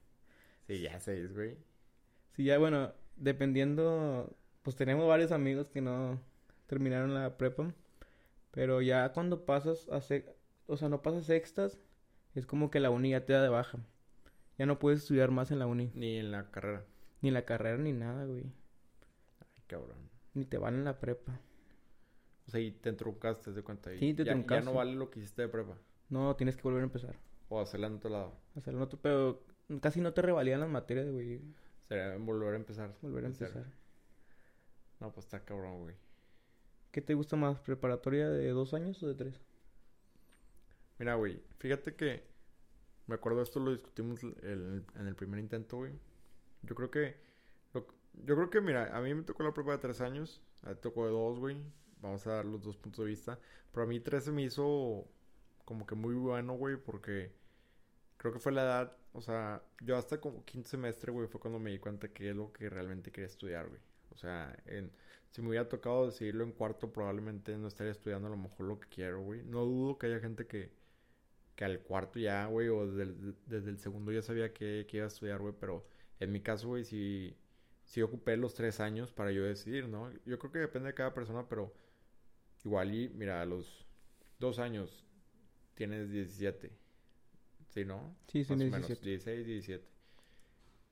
Sí, 0.66 0.80
ya 0.80 0.98
seis, 1.00 1.32
güey. 1.32 1.56
Sí, 2.36 2.44
ya 2.44 2.58
bueno, 2.58 2.92
dependiendo, 3.16 4.34
pues 4.62 4.76
tenemos 4.76 5.06
varios 5.06 5.32
amigos 5.32 5.68
que 5.68 5.80
no 5.80 6.20
terminaron 6.66 7.14
la 7.14 7.36
prepa, 7.36 7.72
pero 8.50 8.80
ya 8.80 9.12
cuando 9.12 9.44
pasas 9.44 9.88
a 9.90 9.98
sec- 9.98 10.32
o 10.66 10.76
sea, 10.76 10.88
no 10.88 11.02
pasas 11.02 11.24
sextas, 11.26 11.78
es 12.34 12.46
como 12.46 12.70
que 12.70 12.80
la 12.80 12.90
uni 12.90 13.10
ya 13.10 13.24
te 13.26 13.32
da 13.32 13.42
de 13.42 13.48
baja. 13.48 13.78
Ya 14.58 14.66
no 14.66 14.78
puedes 14.78 15.00
estudiar 15.00 15.30
más 15.30 15.50
en 15.50 15.58
la 15.58 15.66
uni, 15.66 15.90
Ni 15.94 16.16
en 16.18 16.30
la 16.30 16.50
carrera. 16.50 16.84
ni 17.20 17.30
la 17.30 17.44
carrera 17.44 17.76
ni 17.78 17.92
nada, 17.92 18.24
güey. 18.24 18.44
Ay, 19.40 19.62
cabrón. 19.66 19.96
Ni 20.34 20.44
te 20.44 20.56
van 20.58 20.74
en 20.74 20.84
la 20.84 20.98
prepa. 20.98 21.38
O 22.46 22.50
sea, 22.50 22.60
y 22.60 22.70
te 22.72 22.92
truncaste, 22.92 23.52
de 23.52 23.62
cuenta. 23.62 23.92
y 23.92 23.98
Sí, 23.98 24.14
te 24.14 24.24
ya, 24.24 24.32
Ya 24.32 24.36
truncaste. 24.38 24.64
no 24.64 24.74
vale 24.74 24.94
lo 24.94 25.10
que 25.10 25.20
hiciste 25.20 25.42
de 25.42 25.48
prepa. 25.48 25.76
No, 26.08 26.34
tienes 26.36 26.56
que 26.56 26.62
volver 26.62 26.80
a 26.80 26.84
empezar. 26.84 27.16
O 27.48 27.60
hacerla 27.60 27.86
en 27.88 27.94
otro 27.96 28.10
lado. 28.10 28.32
Hacerlo 28.56 28.82
otro, 28.84 28.98
pero 29.02 29.42
casi 29.80 30.00
no 30.00 30.12
te 30.12 30.22
revalidan 30.22 30.60
las 30.60 30.68
materias, 30.70 31.08
güey. 31.10 31.40
Sería 31.92 32.16
volver 32.16 32.54
a 32.54 32.56
empezar. 32.56 32.94
Volver 33.02 33.24
a 33.24 33.28
empezar. 33.28 33.64
No, 35.00 35.12
pues 35.12 35.26
está 35.26 35.44
cabrón, 35.44 35.80
güey. 35.80 35.94
¿Qué 36.90 37.02
te 37.02 37.14
gusta 37.14 37.36
más, 37.36 37.58
preparatoria 37.60 38.28
de 38.30 38.48
dos 38.50 38.72
años 38.74 39.02
o 39.02 39.08
de 39.08 39.14
tres? 39.14 39.40
Mira, 40.98 41.14
güey, 41.16 41.42
fíjate 41.58 41.94
que 41.94 42.22
me 43.06 43.14
acuerdo 43.16 43.42
esto 43.42 43.60
lo 43.60 43.72
discutimos 43.72 44.22
el- 44.22 44.84
en 44.94 45.06
el 45.06 45.14
primer 45.14 45.38
intento, 45.40 45.78
güey. 45.78 45.92
Yo 46.62 46.74
creo 46.74 46.90
que 46.90 47.16
lo- 47.74 47.86
yo 48.24 48.36
creo 48.36 48.50
que 48.50 48.60
mira, 48.60 48.96
a 48.96 49.00
mí 49.00 49.12
me 49.14 49.22
tocó 49.22 49.42
la 49.42 49.52
prueba 49.52 49.72
de 49.72 49.78
tres 49.78 50.00
años, 50.00 50.40
a 50.62 50.74
ti 50.74 50.80
tocó 50.82 51.04
de 51.06 51.12
dos, 51.12 51.38
güey. 51.38 51.56
Vamos 52.00 52.26
a 52.26 52.32
dar 52.34 52.44
los 52.44 52.62
dos 52.62 52.76
puntos 52.76 53.04
de 53.04 53.10
vista, 53.10 53.38
pero 53.72 53.84
a 53.84 53.86
mí 53.86 54.00
tres 54.00 54.24
se 54.24 54.32
me 54.32 54.42
hizo 54.42 55.06
como 55.64 55.86
que 55.86 55.94
muy 55.94 56.14
bueno, 56.14 56.54
güey, 56.54 56.76
porque 56.76 57.32
creo 58.22 58.32
que 58.32 58.38
fue 58.38 58.52
la 58.52 58.62
edad, 58.62 58.96
o 59.14 59.20
sea, 59.20 59.64
yo 59.80 59.96
hasta 59.96 60.20
como 60.20 60.44
quinto 60.44 60.68
semestre, 60.68 61.10
güey, 61.10 61.26
fue 61.26 61.40
cuando 61.40 61.58
me 61.58 61.72
di 61.72 61.80
cuenta 61.80 62.06
que 62.06 62.30
es 62.30 62.36
lo 62.36 62.52
que 62.52 62.70
realmente 62.70 63.10
quería 63.10 63.26
estudiar, 63.26 63.68
güey. 63.68 63.80
O 64.10 64.16
sea, 64.16 64.56
en, 64.66 64.92
si 65.30 65.42
me 65.42 65.48
hubiera 65.48 65.68
tocado 65.68 66.06
decidirlo 66.06 66.44
en 66.44 66.52
cuarto, 66.52 66.92
probablemente 66.92 67.58
no 67.58 67.66
estaría 67.66 67.90
estudiando 67.90 68.28
a 68.28 68.30
lo 68.30 68.36
mejor 68.36 68.66
lo 68.66 68.78
que 68.78 68.88
quiero, 68.88 69.22
güey. 69.22 69.42
No 69.42 69.64
dudo 69.64 69.98
que 69.98 70.06
haya 70.06 70.20
gente 70.20 70.46
que, 70.46 70.70
que 71.56 71.64
al 71.64 71.80
cuarto 71.80 72.20
ya, 72.20 72.46
güey, 72.46 72.68
o 72.68 72.86
desde 72.86 73.70
el, 73.70 73.78
segundo 73.78 74.12
ya 74.12 74.22
sabía 74.22 74.52
que, 74.54 74.86
que 74.88 74.98
iba 74.98 75.06
a 75.06 75.08
estudiar, 75.08 75.40
güey, 75.40 75.54
pero 75.58 75.84
en 76.20 76.30
mi 76.30 76.40
caso, 76.40 76.68
güey, 76.68 76.84
sí, 76.84 77.36
sí 77.84 78.02
ocupé 78.02 78.36
los 78.36 78.54
tres 78.54 78.78
años 78.78 79.12
para 79.12 79.32
yo 79.32 79.42
decidir, 79.42 79.88
¿no? 79.88 80.12
Yo 80.24 80.38
creo 80.38 80.52
que 80.52 80.58
depende 80.60 80.88
de 80.90 80.94
cada 80.94 81.12
persona, 81.12 81.48
pero 81.48 81.74
igual 82.64 82.94
y, 82.94 83.08
mira, 83.08 83.42
a 83.42 83.46
los 83.46 83.84
dos 84.38 84.60
años 84.60 85.04
tienes 85.74 86.10
17, 86.12 86.81
¿sí, 87.74 87.84
no? 87.84 88.16
Sí, 88.28 88.44
sí, 88.44 88.52
Más 88.52 88.62
o 88.62 88.64
17. 88.64 88.70
menos, 88.70 89.00
16, 89.02 89.46
17. 89.46 89.88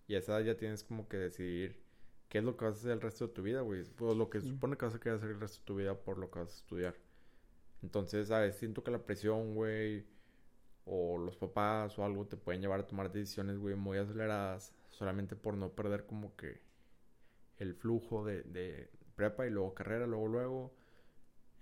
Y 0.08 0.14
a 0.14 0.18
esa 0.18 0.38
edad 0.38 0.46
ya 0.46 0.56
tienes 0.56 0.84
como 0.84 1.08
que 1.08 1.16
decidir 1.16 1.80
qué 2.28 2.38
es 2.38 2.44
lo 2.44 2.56
que 2.56 2.64
vas 2.64 2.76
a 2.76 2.78
hacer 2.80 2.92
el 2.92 3.00
resto 3.00 3.26
de 3.28 3.32
tu 3.34 3.42
vida, 3.42 3.60
güey. 3.62 3.84
Pues 3.84 4.16
lo 4.16 4.30
que 4.30 4.40
se 4.40 4.48
supone 4.48 4.76
que 4.76 4.84
vas 4.86 4.94
a 4.94 5.00
querer 5.00 5.18
hacer 5.18 5.30
el 5.30 5.40
resto 5.40 5.58
de 5.60 5.64
tu 5.66 5.76
vida 5.76 5.94
por 6.02 6.18
lo 6.18 6.30
que 6.30 6.40
vas 6.40 6.52
a 6.52 6.56
estudiar. 6.56 6.96
Entonces, 7.82 8.28
¿sabes? 8.28 8.56
Siento 8.56 8.82
que 8.84 8.90
la 8.90 9.04
presión, 9.04 9.54
güey, 9.54 10.06
o 10.84 11.18
los 11.18 11.36
papás 11.36 11.98
o 11.98 12.04
algo 12.04 12.26
te 12.26 12.36
pueden 12.36 12.60
llevar 12.62 12.80
a 12.80 12.86
tomar 12.86 13.12
decisiones, 13.12 13.58
güey, 13.58 13.74
muy 13.76 13.98
aceleradas 13.98 14.74
solamente 14.90 15.36
por 15.36 15.56
no 15.56 15.70
perder 15.74 16.06
como 16.06 16.36
que 16.36 16.60
el 17.58 17.74
flujo 17.74 18.24
de, 18.24 18.42
de 18.44 18.90
prepa 19.16 19.46
y 19.46 19.50
luego 19.50 19.74
carrera, 19.74 20.06
luego, 20.06 20.28
luego. 20.28 20.74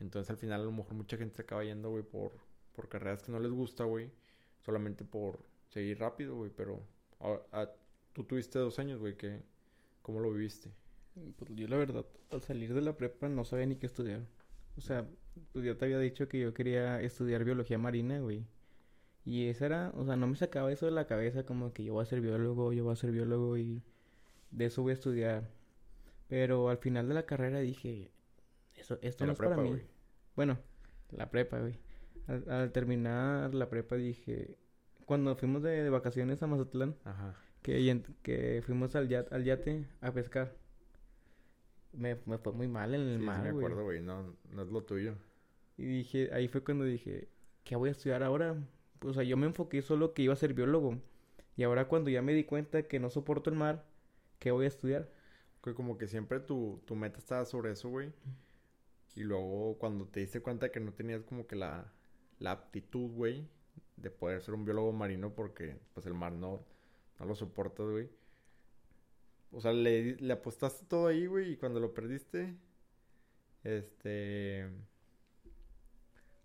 Entonces, 0.01 0.31
al 0.31 0.37
final, 0.39 0.61
a 0.63 0.65
lo 0.65 0.73
mejor 0.73 0.95
mucha 0.95 1.17
gente 1.17 1.37
se 1.37 1.43
acaba 1.43 1.65
yendo, 1.65 1.91
güey, 1.91 2.03
por, 2.05 2.33
por 2.73 2.89
carreras 2.89 3.23
que 3.23 3.33
no 3.33 3.41
les 3.41 3.51
gusta, 3.53 3.85
güey, 3.85 4.11
solamente 4.69 5.03
por 5.03 5.39
seguir 5.71 5.99
rápido, 5.99 6.37
güey, 6.37 6.51
pero 6.55 6.83
a- 7.21 7.41
a- 7.63 7.71
tú 8.13 8.25
tuviste 8.25 8.59
dos 8.59 8.79
años, 8.79 9.01
güey, 9.01 9.17
que 9.17 9.41
¿cómo 10.03 10.21
lo 10.21 10.31
viviste? 10.31 10.71
Pues 11.39 11.51
yo 11.55 11.67
la 11.69 11.79
verdad, 11.79 12.05
al 12.31 12.43
salir 12.43 12.75
de 12.75 12.83
la 12.83 12.95
prepa 12.99 13.31
no 13.31 13.47
sabía 13.47 13.65
ni 13.65 13.77
qué 13.77 13.87
estudiar. 13.87 14.21
O 14.77 14.83
sea, 14.83 15.09
pues 15.53 15.65
ya 15.65 15.75
te 15.75 15.87
había 15.87 15.99
dicho 15.99 16.29
que 16.29 16.39
yo 16.39 16.53
quería 16.53 17.01
estudiar 17.01 17.45
biología 17.45 17.79
marina, 17.79 18.21
güey. 18.21 18.45
Y 19.25 19.47
esa 19.49 19.65
era, 19.67 19.93
o 19.97 20.05
sea, 20.05 20.17
no 20.17 20.27
me 20.27 20.37
sacaba 20.37 20.71
eso 20.71 20.85
de 20.85 20.93
la 20.93 21.07
cabeza 21.07 21.45
como 21.47 21.73
que 21.73 21.83
yo 21.85 21.95
voy 21.95 22.03
a 22.03 22.07
ser 22.07 22.21
biólogo, 22.21 22.75
yo 22.75 22.85
voy 22.85 22.93
a 22.93 22.97
ser 22.97 23.11
biólogo 23.11 23.57
y 23.57 23.83
de 24.51 24.67
eso 24.67 24.83
voy 24.83 24.91
a 24.91 24.95
estudiar. 24.95 25.49
Pero 26.29 26.69
al 26.69 26.77
final 26.79 27.09
de 27.09 27.15
la 27.15 27.25
carrera 27.25 27.61
dije, 27.61 28.11
eso, 28.77 28.99
esto 29.01 29.25
no 29.27 29.33
es 29.33 29.39
para 29.39 29.57
mí. 29.57 29.71
güey. 29.71 29.87
Bueno, 30.37 30.59
la 31.11 31.31
prepa, 31.31 31.59
güey. 31.59 31.79
Al, 32.29 32.45
al 32.51 32.73
terminar 32.73 33.55
la 33.55 33.69
prepa 33.71 33.97
dije, 33.97 34.57
cuando 35.07 35.35
fuimos 35.37 35.63
de, 35.65 35.83
de 35.83 35.91
vacaciones 35.91 36.43
a 36.43 36.47
Mazatlán, 36.47 36.97
Ajá. 37.05 37.35
que, 37.63 38.03
que 38.23 38.63
fuimos 38.65 38.95
al 38.97 39.09
yate, 39.09 39.35
al 39.35 39.45
yate 39.45 39.87
a 40.03 40.13
pescar. 40.13 40.55
Me, 41.93 42.17
me 42.27 42.39
fue 42.39 42.53
muy 42.55 42.69
mal 42.69 42.95
en 42.95 43.03
el 43.03 43.19
Sí, 43.19 43.21
sí 43.21 43.27
mar, 43.27 43.43
me 43.43 43.51
güey. 43.51 43.67
acuerdo, 43.67 43.85
güey, 43.85 44.01
no, 44.01 44.35
no 44.51 44.63
es 44.63 44.69
lo 44.69 44.85
tuyo. 44.85 45.15
Y 45.77 45.85
dije, 45.87 46.31
ahí 46.33 46.49
fue 46.49 46.63
cuando 46.65 46.85
dije, 46.85 47.29
¿qué 47.65 47.77
voy 47.77 47.89
a 47.89 47.93
estudiar 47.93 48.23
ahora? 48.23 48.57
Pues, 48.99 49.13
o 49.13 49.15
sea, 49.15 49.23
yo 49.25 49.37
me 49.37 49.47
enfoqué 49.47 49.81
solo 49.83 50.13
que 50.15 50.23
iba 50.23 50.33
a 50.33 50.37
ser 50.37 50.55
biólogo. 50.55 50.99
Y 51.57 51.63
ahora 51.65 51.89
cuando 51.89 52.11
ya 52.11 52.23
me 52.23 52.35
di 52.35 52.45
cuenta 52.45 52.83
que 52.85 53.01
no 53.01 53.11
soporto 53.11 53.51
el 53.51 53.57
mar, 53.57 53.85
¿qué 54.39 54.51
voy 54.51 54.65
a 54.67 54.69
estudiar? 54.69 55.11
Que 55.63 55.75
como 55.75 55.99
que 55.99 56.09
siempre 56.09 56.41
tu, 56.41 56.83
tu 56.87 56.97
meta 56.97 57.19
estaba 57.19 57.45
sobre 57.45 57.73
eso, 57.73 57.89
güey. 57.91 58.13
Y 59.15 59.23
luego 59.25 59.77
cuando 59.79 60.07
te 60.07 60.21
diste 60.21 60.41
cuenta 60.41 60.71
que 60.71 60.81
no 60.81 60.93
tenías 60.93 61.23
como 61.25 61.47
que 61.47 61.57
la, 61.57 61.93
la 62.39 62.53
aptitud, 62.53 63.11
güey, 63.11 63.47
de 63.97 64.11
poder 64.11 64.43
ser 64.43 64.55
un 64.55 64.65
biólogo 64.65 64.93
marino 64.93 65.35
porque 65.35 65.77
pues 65.95 66.07
el 66.07 66.15
mar 66.15 66.33
no, 66.33 66.65
no 67.19 67.27
lo 67.27 67.35
soportas, 67.35 67.87
güey. 67.89 68.09
O 69.51 69.61
sea, 69.61 69.73
le, 69.73 70.17
apostaste 70.31 70.85
todo 70.87 71.07
ahí, 71.07 71.27
güey, 71.27 71.53
y 71.53 71.57
cuando 71.57 71.81
lo 71.81 71.95
perdiste, 71.95 72.55
este... 73.65 74.69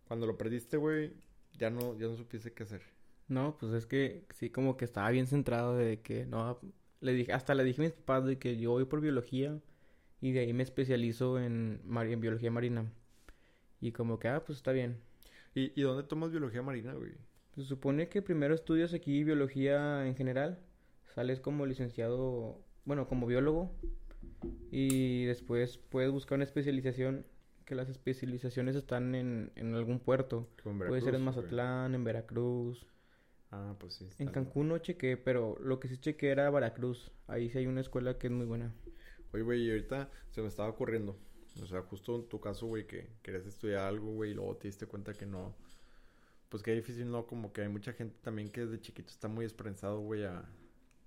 Cuando 0.08 0.26
lo 0.26 0.38
perdiste, 0.38 0.78
güey, 0.78 1.14
ya 1.58 1.70
no, 1.70 1.98
ya 1.98 2.08
no 2.08 2.16
supiste 2.16 2.54
qué 2.54 2.64
hacer. 2.64 2.82
No, 3.28 3.58
pues 3.58 3.74
es 3.74 3.86
que 3.86 4.26
sí, 4.32 4.50
como 4.50 4.78
que 4.78 4.86
estaba 4.86 5.10
bien 5.10 5.28
centrado 5.28 5.76
de 5.76 6.02
que 6.02 6.26
no, 6.26 6.60
le 7.02 7.14
dije, 7.14 7.34
hasta 7.34 7.56
le 7.56 7.64
dije 7.64 7.82
a 7.82 7.86
mis 7.86 7.94
papás 7.94 8.26
de 8.26 8.38
que 8.38 8.58
yo 8.58 8.72
voy 8.72 8.86
por 8.86 9.02
biología 9.02 9.60
y 10.22 10.32
de 10.32 10.42
ahí 10.42 10.54
me 10.54 10.64
especializo 10.64 11.40
en, 11.40 11.82
en 11.86 12.22
biología 12.22 12.52
marina. 12.52 12.92
Y 13.82 13.92
como 13.92 14.20
que, 14.20 14.30
ah, 14.30 14.44
pues 14.46 14.58
está 14.58 14.72
bien. 14.72 14.98
¿Y, 15.56 15.80
¿Y 15.80 15.84
dónde 15.84 16.04
tomas 16.04 16.32
biología 16.32 16.62
marina, 16.62 16.94
güey? 16.94 17.14
Se 17.56 17.64
supone 17.64 18.10
que 18.10 18.22
primero 18.22 18.56
estudias 18.56 18.94
aquí 18.94 19.24
biología 19.24 20.08
en 20.08 20.16
general, 20.16 20.60
sales 21.14 21.40
como 21.40 21.66
licenciado, 21.66 22.64
bueno, 22.86 23.08
como 23.08 23.28
biólogo, 23.28 23.72
y 24.72 25.26
después 25.26 25.78
puedes 25.78 26.12
buscar 26.12 26.38
una 26.38 26.46
especialización, 26.46 27.26
que 27.66 27.76
las 27.76 27.90
especializaciones 27.90 28.76
están 28.76 29.16
en, 29.16 29.52
en 29.56 29.76
algún 29.76 30.00
puerto. 30.00 30.50
Puede 30.64 31.02
ser 31.02 31.16
en 31.16 31.24
Mazatlán, 31.24 31.96
en 31.96 32.04
Veracruz. 32.04 32.86
Ah, 33.52 33.76
pues 33.80 33.94
sí. 33.94 34.10
En 34.18 34.30
Cancún 34.30 34.68
no 34.68 34.80
chequé, 34.80 35.16
pero 35.16 35.58
lo 35.62 35.80
que 35.80 35.88
sí 35.88 35.98
chequé 35.98 36.30
era 36.30 36.50
Veracruz. 36.50 37.12
Ahí 37.28 37.50
sí 37.50 37.60
hay 37.60 37.68
una 37.68 37.82
escuela 37.82 38.18
que 38.18 38.28
es 38.28 38.34
muy 38.34 38.46
buena. 38.46 38.74
Oye, 39.32 39.44
güey, 39.44 39.62
y 39.64 39.72
ahorita 39.72 40.10
se 40.32 40.42
me 40.42 40.48
estaba 40.48 40.70
ocurriendo. 40.70 41.16
O 41.62 41.66
sea, 41.68 41.82
justo 41.84 42.16
en 42.16 42.28
tu 42.28 42.40
caso, 42.40 42.66
güey, 42.68 42.88
que 42.88 43.08
querías 43.22 43.46
estudiar 43.46 43.86
algo, 43.86 44.12
güey, 44.12 44.32
y 44.32 44.34
luego 44.34 44.58
te 44.58 44.68
diste 44.68 44.88
cuenta 44.88 45.14
que 45.14 45.26
no. 45.26 45.56
Pues 46.50 46.64
que 46.64 46.74
difícil, 46.74 47.10
¿no? 47.12 47.26
Como 47.28 47.54
que 47.54 47.62
hay 47.62 47.70
mucha 47.70 47.94
gente 47.94 48.16
también 48.22 48.50
que 48.50 48.62
desde 48.66 48.82
chiquito 48.82 49.10
está 49.10 49.28
muy 49.28 49.46
esperanzado, 49.46 50.00
güey, 50.00 50.24
a, 50.26 50.46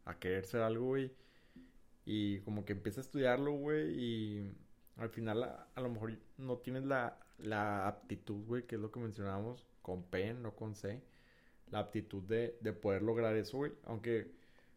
a 0.04 0.18
querer 0.18 0.44
ser 0.44 0.62
algo, 0.62 0.86
güey. 0.86 1.12
Y 2.04 2.40
como 2.40 2.64
que 2.64 2.72
empieza 2.72 3.00
a 3.00 3.04
estudiarlo, 3.04 3.52
güey, 3.52 3.92
y 3.98 4.52
al 4.96 5.10
final 5.10 5.42
a, 5.44 5.68
a, 5.74 5.80
lo 5.80 5.90
mejor 5.90 6.18
no 6.38 6.58
tienes 6.58 6.84
la, 6.84 7.18
la 7.38 7.88
aptitud, 7.88 8.44
güey, 8.46 8.66
que 8.66 8.76
es 8.76 8.80
lo 8.80 8.90
que 8.92 9.00
mencionábamos, 9.00 9.66
con 9.82 10.04
P, 10.04 10.34
no 10.34 10.54
con 10.54 10.74
C 10.74 11.02
la 11.70 11.80
aptitud 11.80 12.22
de, 12.24 12.56
de 12.60 12.72
poder 12.72 13.02
lograr 13.02 13.36
eso, 13.36 13.58
güey. 13.58 13.72
Aunque, 13.84 14.30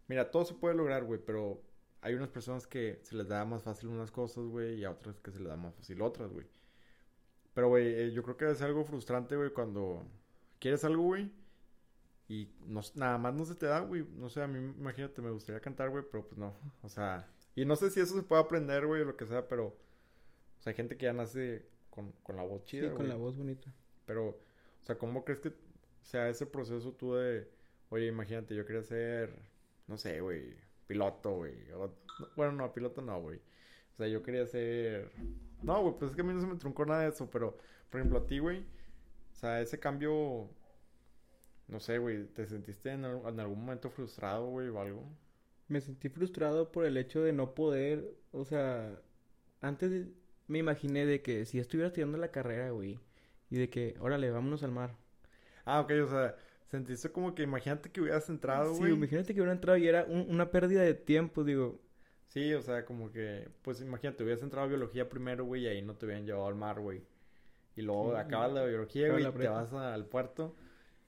mira, 0.08 0.32
todo 0.32 0.46
se 0.46 0.54
puede 0.54 0.76
lograr, 0.76 1.04
güey, 1.04 1.20
pero 1.24 1.62
hay 2.02 2.14
unas 2.14 2.30
personas 2.30 2.68
que 2.68 3.00
se 3.04 3.16
les 3.16 3.28
da 3.28 3.44
más 3.46 3.64
fácil 3.64 3.90
unas 3.90 4.12
cosas, 4.12 4.46
güey, 4.46 4.80
y 4.80 4.86
a 4.86 4.92
otras 4.92 5.20
que 5.20 5.32
se 5.32 5.40
les 5.40 5.50
da 5.50 5.58
más 5.58 5.76
fácil 5.76 6.02
otras, 6.02 6.32
güey. 6.32 6.48
Pero, 7.54 7.70
güey, 7.70 7.88
eh, 7.88 8.12
yo 8.12 8.24
creo 8.24 8.38
que 8.38 8.50
es 8.50 8.62
algo 8.62 8.86
frustrante, 8.86 9.36
güey, 9.36 9.52
cuando 9.52 10.04
quieres 10.60 10.84
algo, 10.84 11.04
güey, 11.04 11.32
y 12.28 12.48
no, 12.68 12.82
nada 12.96 13.18
más 13.18 13.34
no 13.34 13.44
se 13.44 13.56
te 13.56 13.66
da, 13.66 13.80
güey. 13.80 14.06
No 14.16 14.30
sé, 14.30 14.42
a 14.42 14.48
mí, 14.48 14.60
imagínate, 14.78 15.22
me 15.22 15.32
gustaría 15.32 15.60
cantar, 15.60 15.90
güey, 15.90 16.04
pero 16.10 16.26
pues 16.26 16.38
no. 16.38 16.56
O 16.84 16.90
sea, 16.90 17.28
y 17.56 17.66
no 17.66 17.76
sé 17.76 17.90
si 17.90 18.00
eso 18.00 18.16
se 18.16 18.24
puede 18.24 18.42
aprender, 18.42 18.86
güey, 18.86 19.02
o 19.02 19.06
lo 19.06 19.18
que 19.18 19.26
sea, 19.26 19.48
pero, 19.48 19.66
o 19.68 20.62
sea, 20.62 20.72
hay 20.72 20.76
gente 20.76 20.96
que 20.96 21.06
ya 21.06 21.14
nace 21.14 21.66
con, 21.90 22.12
con 22.24 22.36
la 22.36 22.44
voz 22.44 22.64
chida, 22.66 22.90
Sí, 22.90 22.96
con 22.96 23.10
la 23.10 23.16
voz 23.16 23.36
bonita. 23.36 23.74
Pero, 24.06 24.28
o 24.30 24.84
sea, 24.84 24.98
¿cómo 24.98 25.26
crees 25.26 25.40
que 25.40 25.54
sea, 26.04 26.30
ese 26.30 26.46
proceso 26.46 26.94
tú 26.94 27.16
de, 27.16 27.48
oye, 27.90 28.08
imagínate, 28.08 28.56
yo 28.56 28.66
quería 28.66 28.84
ser, 28.84 29.36
no 29.88 29.98
sé, 29.98 30.22
güey, 30.22 30.56
piloto, 30.90 31.36
güey. 31.36 31.54
Bueno, 32.36 32.54
no, 32.54 32.74
piloto 32.74 33.02
no, 33.02 33.22
güey. 33.22 33.38
O 33.94 33.98
sea, 33.98 34.08
yo 34.08 34.24
quería 34.24 34.46
ser... 34.48 35.12
No, 35.62 35.82
güey, 35.84 35.94
pues 36.00 36.12
es 36.12 36.16
que 36.16 36.22
a 36.22 36.26
mí 36.26 36.34
no 36.34 36.42
se 36.42 36.48
me 36.48 36.56
truncó 36.56 36.86
nada 36.86 37.02
de 37.02 37.10
eso, 37.10 37.30
pero, 37.30 37.58
por 37.90 38.00
ejemplo, 38.00 38.20
a 38.20 38.26
ti, 38.26 38.40
güey, 38.40 38.60
o 38.60 39.36
sea, 39.36 39.62
ese 39.62 39.80
cambio, 39.80 40.50
no 41.68 41.80
sé, 41.80 42.00
güey, 42.00 42.26
¿te 42.26 42.48
sentiste 42.48 42.92
en, 42.92 43.06
en 43.06 43.40
algún 43.40 43.60
momento 43.60 43.90
frustrado, 43.90 44.48
güey, 44.48 44.70
o 44.70 44.80
algo? 44.80 45.04
Me 45.68 45.80
sentí 45.82 46.10
frustrado 46.10 46.72
por 46.72 46.86
el 46.86 46.98
hecho 46.98 47.22
de 47.22 47.34
no 47.34 47.54
poder, 47.54 48.16
o 48.32 48.46
sea, 48.46 49.00
antes 49.62 50.08
me 50.48 50.58
imaginé 50.60 51.06
de 51.06 51.22
que 51.22 51.46
si 51.46 51.60
estuviera 51.60 51.88
estudiando 51.90 52.18
la 52.18 52.32
carrera, 52.32 52.72
güey, 52.72 53.00
y 53.50 53.58
de 53.58 53.70
que, 53.70 53.96
órale, 54.00 54.32
vámonos 54.32 54.64
al 54.64 54.72
mar. 54.72 54.96
Ah, 55.66 55.82
ok, 55.82 55.92
o 56.04 56.08
sea, 56.08 56.36
sentiste 56.70 57.12
como 57.12 57.34
que 57.36 57.44
imagínate 57.44 57.90
que 57.92 58.02
hubieras 58.02 58.30
entrado, 58.30 58.74
güey. 58.76 58.92
Sí, 58.92 58.98
imagínate 58.98 59.34
que 59.34 59.42
hubiera 59.42 59.54
entrado 59.54 59.78
y 59.78 59.88
era 59.88 60.06
una 60.06 60.52
pérdida 60.52 60.82
de 60.82 60.94
tiempo, 60.94 61.44
digo. 61.44 61.80
Sí, 62.28 62.54
o 62.54 62.62
sea, 62.62 62.86
como 62.86 63.12
que, 63.12 63.50
pues 63.64 63.82
imagínate, 63.82 64.24
hubieras 64.24 64.44
entrado 64.44 64.66
a 64.66 64.70
biología 64.70 65.10
primero, 65.10 65.46
güey, 65.46 65.64
y 65.64 65.68
ahí 65.68 65.82
no 65.82 65.96
te 65.96 66.06
hubieran 66.06 66.26
llevado 66.26 66.48
al 66.48 66.56
mar, 66.56 66.80
güey. 66.80 67.02
Y 67.76 67.82
luego 67.82 68.16
acabas 68.16 68.54
la 68.54 68.66
biología, 68.66 69.12
güey, 69.12 69.26
y 69.26 69.32
te 69.32 69.48
vas 69.48 69.74
al 69.74 70.06
puerto. 70.06 70.56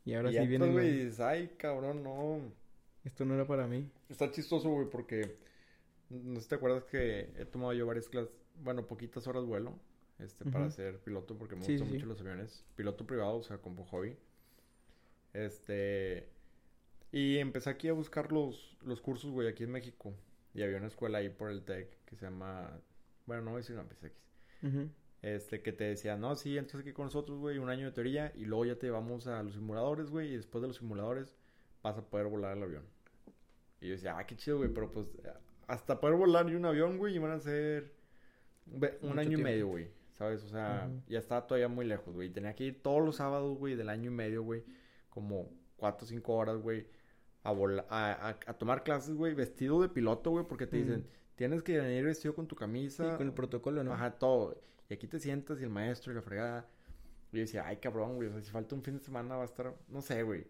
Y 0.03 0.13
ahora 0.13 0.31
sí 0.31 0.47
viene. 0.47 0.71
güey, 0.71 0.89
y 0.89 1.03
dices, 1.05 1.19
ay, 1.19 1.51
cabrón, 1.57 2.03
no. 2.03 2.41
Esto 3.03 3.25
no 3.25 3.35
era 3.35 3.45
para 3.45 3.67
mí. 3.67 3.87
Está 4.09 4.31
chistoso, 4.31 4.69
güey, 4.69 4.89
porque. 4.89 5.37
No 6.09 6.35
sé 6.35 6.41
si 6.41 6.49
te 6.49 6.55
acuerdas 6.55 6.83
que 6.85 7.29
he 7.37 7.45
tomado 7.45 7.71
yo 7.73 7.85
varias 7.85 8.09
clases, 8.09 8.33
bueno, 8.61 8.85
poquitas 8.85 9.27
horas 9.27 9.45
vuelo, 9.45 9.79
este, 10.19 10.43
para 10.43 10.69
ser 10.69 10.99
piloto, 10.99 11.37
porque 11.37 11.55
me 11.55 11.65
gustan 11.65 11.87
mucho 11.87 12.05
los 12.05 12.19
aviones. 12.19 12.65
Piloto 12.75 13.05
privado, 13.05 13.37
o 13.37 13.43
sea, 13.43 13.59
como 13.59 13.85
hobby. 13.85 14.17
Este. 15.33 16.29
Y 17.11 17.37
empecé 17.37 17.69
aquí 17.69 17.89
a 17.89 17.93
buscar 17.93 18.31
los, 18.31 18.77
los 18.83 19.01
cursos, 19.01 19.31
güey, 19.31 19.47
aquí 19.47 19.63
en 19.63 19.71
México. 19.71 20.13
Y 20.53 20.63
había 20.63 20.77
una 20.77 20.87
escuela 20.87 21.19
ahí 21.19 21.29
por 21.29 21.49
el 21.49 21.63
TEC 21.63 22.03
que 22.05 22.15
se 22.15 22.25
llama. 22.25 22.79
Bueno, 23.25 23.43
no 23.43 23.51
voy 23.51 23.59
a 23.59 23.61
decir 23.61 23.75
una 23.75 23.87
PSX. 23.87 24.91
Este, 25.21 25.61
que 25.61 25.71
te 25.71 25.83
decía, 25.83 26.17
no, 26.17 26.35
sí, 26.35 26.57
entras 26.57 26.81
aquí 26.81 26.93
con 26.93 27.05
nosotros, 27.05 27.37
güey, 27.37 27.57
un 27.57 27.69
año 27.69 27.85
de 27.85 27.91
teoría. 27.91 28.31
Y 28.35 28.45
luego 28.45 28.65
ya 28.65 28.75
te 28.75 28.87
llevamos 28.87 29.27
a 29.27 29.43
los 29.43 29.53
simuladores, 29.53 30.09
güey. 30.09 30.33
Y 30.33 30.37
después 30.37 30.61
de 30.61 30.67
los 30.67 30.77
simuladores 30.77 31.35
vas 31.83 31.97
a 31.97 32.09
poder 32.09 32.27
volar 32.27 32.57
el 32.57 32.63
avión. 32.63 32.85
Y 33.81 33.87
yo 33.87 33.91
decía, 33.93 34.17
ah, 34.17 34.25
qué 34.25 34.35
chido, 34.35 34.57
güey. 34.57 34.69
Pero 34.73 34.91
pues, 34.91 35.07
hasta 35.67 35.99
poder 35.99 36.15
volar 36.15 36.49
y 36.49 36.55
un 36.55 36.65
avión, 36.65 36.97
güey, 36.97 37.15
iban 37.15 37.31
a 37.31 37.39
ser 37.39 37.93
un 39.01 39.19
año 39.19 39.37
y 39.37 39.41
medio, 39.41 39.67
güey. 39.67 39.89
¿Sabes? 40.13 40.43
O 40.43 40.49
sea, 40.49 40.89
ya 41.07 41.19
estaba 41.19 41.47
todavía 41.47 41.67
muy 41.67 41.85
lejos, 41.85 42.13
güey. 42.13 42.29
Tenía 42.29 42.53
que 42.53 42.65
ir 42.65 42.81
todos 42.81 43.03
los 43.03 43.15
sábados, 43.15 43.57
güey, 43.57 43.75
del 43.75 43.89
año 43.89 44.11
y 44.11 44.13
medio, 44.13 44.43
güey 44.43 44.63
como 45.11 45.51
cuatro 45.77 46.05
o 46.05 46.07
cinco 46.07 46.33
horas, 46.33 46.57
güey, 46.57 46.87
a, 47.43 47.51
a, 47.89 48.29
a, 48.29 48.53
tomar 48.53 48.83
clases, 48.83 49.15
güey, 49.15 49.35
vestido 49.35 49.81
de 49.81 49.89
piloto, 49.89 50.31
güey, 50.31 50.45
porque 50.47 50.67
te 50.67 50.77
dicen, 50.77 51.07
tienes 51.35 51.61
que 51.63 51.77
venir 51.77 52.05
vestido 52.05 52.33
con 52.33 52.47
tu 52.47 52.55
camisa. 52.55 53.11
Sí, 53.11 53.17
con 53.17 53.27
el 53.27 53.33
protocolo, 53.33 53.83
¿no? 53.83 53.93
Ajá, 53.93 54.11
todo. 54.11 54.61
Y 54.89 54.93
aquí 54.93 55.07
te 55.07 55.19
sientas 55.19 55.59
y 55.59 55.63
el 55.63 55.69
maestro 55.69 56.11
y 56.11 56.15
la 56.15 56.21
fregada. 56.21 56.67
Y 57.31 57.37
yo 57.37 57.41
decía, 57.41 57.65
ay, 57.65 57.77
cabrón, 57.77 58.15
güey, 58.15 58.29
o 58.29 58.31
sea, 58.31 58.41
si 58.41 58.51
falta 58.51 58.75
un 58.75 58.83
fin 58.83 58.97
de 58.97 59.03
semana 59.03 59.35
va 59.35 59.43
a 59.43 59.45
estar, 59.45 59.75
no 59.87 60.01
sé, 60.01 60.23
güey. 60.23 60.45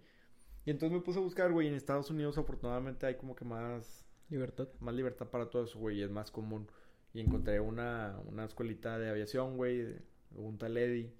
Y 0.65 0.71
entonces 0.71 0.97
me 0.97 1.03
puse 1.03 1.19
a 1.19 1.21
buscar, 1.21 1.51
güey, 1.51 1.67
en 1.67 1.73
Estados 1.73 2.09
Unidos 2.09 2.37
afortunadamente 2.37 3.05
hay 3.05 3.15
como 3.15 3.35
que 3.35 3.45
más... 3.45 4.05
Libertad. 4.29 4.69
Más 4.79 4.95
libertad 4.95 5.27
para 5.27 5.49
todo 5.49 5.63
eso, 5.63 5.77
güey, 5.79 5.99
y 5.99 6.03
es 6.03 6.09
más 6.09 6.31
común. 6.31 6.67
Y 7.13 7.19
encontré 7.19 7.59
una, 7.59 8.17
una 8.27 8.45
escuelita 8.45 8.97
de 8.97 9.09
aviación, 9.09 9.57
güey, 9.57 9.97
un 10.35 10.57
tal 10.57 10.77
Eddie. 10.77 11.13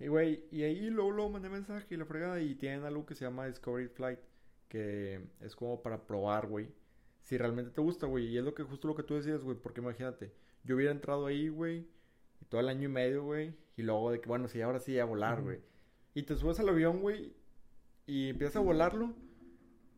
Y 0.00 0.08
güey, 0.08 0.44
y 0.50 0.62
ahí 0.62 0.88
luego, 0.88 1.10
luego 1.10 1.30
mandé 1.30 1.50
mensaje 1.50 1.86
y 1.94 1.98
la 1.98 2.06
fregada 2.06 2.40
y 2.40 2.54
tienen 2.54 2.84
algo 2.84 3.04
que 3.04 3.14
se 3.14 3.26
llama 3.26 3.46
Discovery 3.46 3.88
Flight, 3.88 4.18
que 4.68 5.20
es 5.40 5.54
como 5.54 5.82
para 5.82 6.06
probar, 6.06 6.46
güey, 6.46 6.68
si 7.22 7.36
realmente 7.36 7.70
te 7.70 7.82
gusta, 7.82 8.06
güey. 8.06 8.26
Y 8.28 8.38
es 8.38 8.44
lo 8.44 8.54
que 8.54 8.62
justo 8.62 8.88
lo 8.88 8.94
que 8.94 9.02
tú 9.02 9.14
decías, 9.14 9.44
güey, 9.44 9.58
porque 9.58 9.82
imagínate, 9.82 10.32
yo 10.64 10.76
hubiera 10.76 10.90
entrado 10.90 11.26
ahí, 11.26 11.50
güey, 11.50 11.86
y 12.40 12.44
todo 12.46 12.62
el 12.62 12.70
año 12.70 12.88
y 12.88 12.92
medio, 12.92 13.24
güey, 13.24 13.54
y 13.76 13.82
luego 13.82 14.10
de 14.10 14.22
que, 14.22 14.28
bueno, 14.28 14.48
sí, 14.48 14.62
ahora 14.62 14.80
sí 14.80 14.98
a 14.98 15.04
volar, 15.04 15.42
güey. 15.42 15.60
Y 16.14 16.22
te 16.22 16.34
subes 16.34 16.58
al 16.60 16.70
avión, 16.70 17.02
güey, 17.02 17.34
y 18.06 18.30
empiezas 18.30 18.56
a 18.56 18.60
volarlo, 18.60 19.14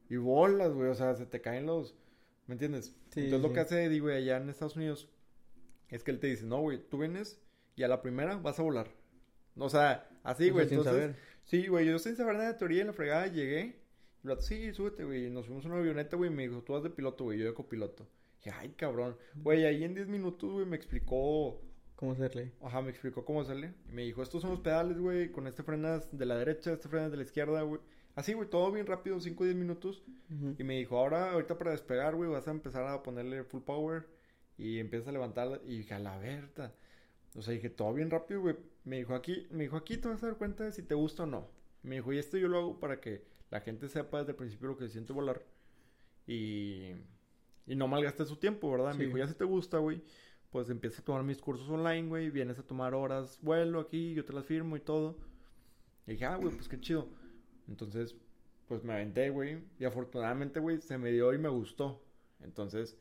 y 0.08 0.16
volas, 0.16 0.72
güey, 0.72 0.90
o 0.90 0.94
sea, 0.96 1.14
se 1.14 1.26
te 1.26 1.40
caen 1.40 1.64
los, 1.64 1.96
¿me 2.48 2.54
entiendes? 2.54 2.96
Sí, 3.10 3.20
Entonces 3.20 3.48
lo 3.48 3.54
que 3.54 3.60
hace 3.60 3.84
Eddie, 3.84 4.00
güey, 4.00 4.16
allá 4.16 4.38
en 4.38 4.50
Estados 4.50 4.74
Unidos, 4.74 5.08
es 5.90 6.02
que 6.02 6.10
él 6.10 6.18
te 6.18 6.26
dice, 6.26 6.44
no, 6.44 6.60
güey, 6.60 6.82
tú 6.88 6.98
vienes 6.98 7.40
y 7.76 7.84
a 7.84 7.88
la 7.88 8.02
primera 8.02 8.36
vas 8.36 8.58
a 8.58 8.62
volar. 8.62 9.01
O 9.56 9.68
sea, 9.68 10.08
así, 10.22 10.50
güey. 10.50 10.66
entonces, 10.68 11.16
sí, 11.44 11.66
güey, 11.66 11.86
yo 11.86 11.98
sin 11.98 12.16
saber 12.16 12.36
nada 12.36 12.52
de 12.52 12.58
teoría 12.58 12.80
en 12.80 12.88
la 12.88 12.92
fregada 12.92 13.26
llegué. 13.26 13.82
Y 14.24 14.30
el 14.30 14.40
sí, 14.40 14.72
súbete, 14.72 15.04
güey. 15.04 15.30
Nos 15.30 15.46
fuimos 15.46 15.64
en 15.64 15.72
una 15.72 15.80
avioneta, 15.80 16.16
güey. 16.16 16.30
Me 16.30 16.48
dijo, 16.48 16.62
tú 16.62 16.74
vas 16.74 16.82
de 16.82 16.90
piloto, 16.90 17.24
güey. 17.24 17.38
Yo 17.38 17.46
de 17.46 17.54
copiloto. 17.54 18.08
Y 18.44 18.50
ay, 18.50 18.70
cabrón. 18.70 19.16
Güey, 19.34 19.64
ahí 19.64 19.84
en 19.84 19.94
10 19.94 20.08
minutos, 20.08 20.50
güey, 20.50 20.66
me 20.66 20.76
explicó. 20.76 21.60
¿Cómo 21.96 22.12
hacerle? 22.12 22.52
Ajá, 22.60 22.82
me 22.82 22.90
explicó 22.90 23.24
cómo 23.24 23.40
hacerle. 23.40 23.74
Y 23.88 23.92
me 23.92 24.02
dijo, 24.02 24.22
estos 24.22 24.42
son 24.42 24.50
los 24.50 24.60
pedales, 24.60 24.98
güey. 24.98 25.30
Con 25.30 25.46
este 25.46 25.62
frenas 25.62 26.08
de 26.16 26.26
la 26.26 26.36
derecha, 26.36 26.72
este 26.72 26.88
frenas 26.88 27.10
de 27.10 27.16
la 27.16 27.22
izquierda, 27.22 27.62
güey. 27.62 27.80
Así, 28.14 28.32
güey, 28.34 28.48
todo 28.48 28.70
bien 28.72 28.86
rápido, 28.86 29.20
5 29.20 29.42
o 29.42 29.46
10 29.46 29.56
minutos. 29.56 30.02
Y 30.58 30.64
me 30.64 30.76
dijo, 30.76 30.98
ahora, 30.98 31.32
ahorita 31.32 31.56
para 31.58 31.70
despegar, 31.70 32.14
güey, 32.14 32.30
vas 32.30 32.48
a 32.48 32.50
empezar 32.50 32.86
a 32.86 33.02
ponerle 33.02 33.44
full 33.44 33.62
power. 33.62 34.06
Y 34.58 34.78
empiezas 34.78 35.08
a 35.08 35.12
levantarla. 35.12 35.60
Y 35.64 35.78
dije, 35.78 35.94
a 35.94 35.98
la 35.98 36.18
verga. 36.18 36.72
O 37.34 37.42
sea, 37.42 37.54
dije, 37.54 37.70
todo 37.70 37.92
bien 37.94 38.10
rápido, 38.10 38.40
güey. 38.42 38.56
Me 38.84 38.98
dijo, 38.98 39.14
aquí, 39.14 39.46
me 39.50 39.64
dijo, 39.64 39.76
aquí 39.76 39.96
te 39.96 40.08
vas 40.08 40.22
a 40.22 40.26
dar 40.26 40.36
cuenta 40.36 40.64
de 40.64 40.72
si 40.72 40.82
te 40.82 40.94
gusta 40.94 41.22
o 41.22 41.26
no. 41.26 41.48
Me 41.82 41.96
dijo, 41.96 42.12
y 42.12 42.18
esto 42.18 42.36
yo 42.36 42.48
lo 42.48 42.58
hago 42.58 42.80
para 42.80 43.00
que 43.00 43.24
la 43.50 43.60
gente 43.60 43.88
sepa 43.88 44.18
desde 44.18 44.32
el 44.32 44.36
principio 44.36 44.68
lo 44.68 44.76
que 44.76 44.86
se 44.86 44.92
siente 44.92 45.12
volar. 45.12 45.42
Y, 46.26 46.92
y 47.66 47.74
no 47.74 47.88
malgaste 47.88 48.24
su 48.24 48.36
tiempo, 48.36 48.70
¿verdad? 48.70 48.94
Me 48.94 49.06
dijo, 49.06 49.18
ya 49.18 49.26
si 49.26 49.34
te 49.34 49.44
gusta, 49.44 49.78
güey, 49.78 50.02
pues 50.50 50.68
empieza 50.68 51.00
a 51.00 51.04
tomar 51.04 51.22
mis 51.22 51.40
cursos 51.40 51.68
online, 51.68 52.08
güey. 52.08 52.30
Vienes 52.30 52.58
a 52.58 52.62
tomar 52.62 52.94
horas 52.94 53.38
vuelo 53.42 53.80
aquí, 53.80 54.14
yo 54.14 54.24
te 54.24 54.32
las 54.32 54.44
firmo 54.44 54.76
y 54.76 54.80
todo. 54.80 55.16
Y 56.06 56.12
dije, 56.12 56.26
ah, 56.26 56.36
güey, 56.36 56.54
pues 56.54 56.68
qué 56.68 56.78
chido. 56.78 57.08
Entonces, 57.68 58.14
pues 58.68 58.84
me 58.84 58.92
aventé, 58.92 59.30
güey. 59.30 59.58
Y 59.78 59.84
afortunadamente, 59.84 60.60
güey, 60.60 60.80
se 60.80 60.98
me 60.98 61.10
dio 61.10 61.32
y 61.32 61.38
me 61.38 61.48
gustó. 61.48 62.02
Entonces, 62.40 62.96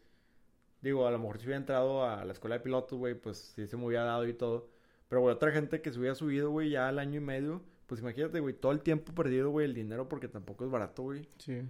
digo, 0.82 1.06
a 1.08 1.12
lo 1.12 1.20
mejor 1.20 1.38
si 1.40 1.46
hubiera 1.46 1.58
entrado 1.60 2.04
a 2.06 2.24
la 2.26 2.34
escuela 2.34 2.56
de 2.58 2.62
pilotos, 2.64 2.98
güey, 2.98 3.16
pues 3.16 3.38
sí 3.56 3.68
se 3.68 3.78
me 3.78 3.86
hubiera 3.86 4.04
dado 4.06 4.28
y 4.28 4.34
todo. 4.34 4.70
Pero, 5.10 5.22
güey, 5.22 5.36
otra 5.36 5.52
gente 5.52 5.82
que 5.82 5.92
se 5.92 6.00
hubiera 6.00 6.16
subido, 6.16 6.50
güey, 6.52 6.70
ya 6.70 6.88
al 6.88 6.98
año 7.00 7.18
y 7.18 7.24
medio, 7.24 7.62
pues 7.88 8.02
imagínate, 8.02 8.40
güey, 8.40 8.54
todo 8.54 8.72
el 8.72 8.82
tiempo 8.82 9.14
perdido, 9.14 9.50
güey, 9.50 9.66
el 9.66 9.74
dinero 9.74 10.08
porque 10.08 10.28
tampoco 10.28 10.64
es 10.66 10.72
barato, 10.72 11.04
güey. 11.04 11.28
Sí. 11.38 11.62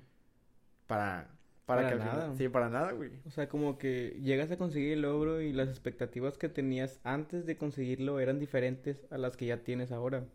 Para, 0.88 1.30
para, 1.65 1.82
Para 1.84 1.89
que 1.89 1.96
final- 2.01 2.18
nada. 2.18 2.36
sí, 2.36 2.50
para 2.50 2.70
nada, 2.70 2.91
güey. 2.91 3.12
O 3.25 3.32
sea, 3.32 3.48
como 3.50 3.77
que 3.77 4.18
llegas 4.22 4.51
a 4.51 4.58
conseguir 4.58 4.94
el 4.94 5.01
logro 5.01 5.41
y 5.41 5.53
las 5.53 5.70
expectativas 5.70 6.38
que 6.38 6.50
tenías 6.50 7.00
antes 7.03 7.46
de 7.46 7.58
conseguirlo 7.58 8.20
eran 8.20 8.39
diferentes 8.39 9.06
a 9.12 9.18
las 9.18 9.38
que 9.38 9.46
ya 9.48 9.58
tienes 9.63 9.91
ahora. 9.91 10.25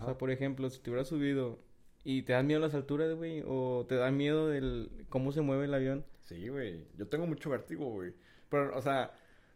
O 0.00 0.04
sea, 0.04 0.16
por 0.18 0.30
ejemplo, 0.30 0.68
si 0.70 0.80
te 0.80 0.90
hubieras 0.90 1.08
subido 1.08 1.58
y 2.04 2.22
te 2.22 2.32
dan 2.32 2.46
miedo 2.46 2.60
las 2.60 2.74
alturas, 2.74 3.14
güey, 3.14 3.42
o 3.46 3.84
te 3.88 3.94
da 3.96 4.10
miedo 4.10 4.48
del 4.48 4.90
cómo 5.10 5.30
se 5.32 5.42
mueve 5.42 5.66
el 5.66 5.74
avión. 5.74 6.04
Sí, 6.24 6.48
güey. 6.48 6.86
Yo 6.96 7.06
tengo 7.08 7.26
mucho 7.26 7.50
vértigo, 7.50 7.90
güey. 7.90 8.12
Pero, 8.48 8.76
o 8.76 8.82
sea, 8.82 9.12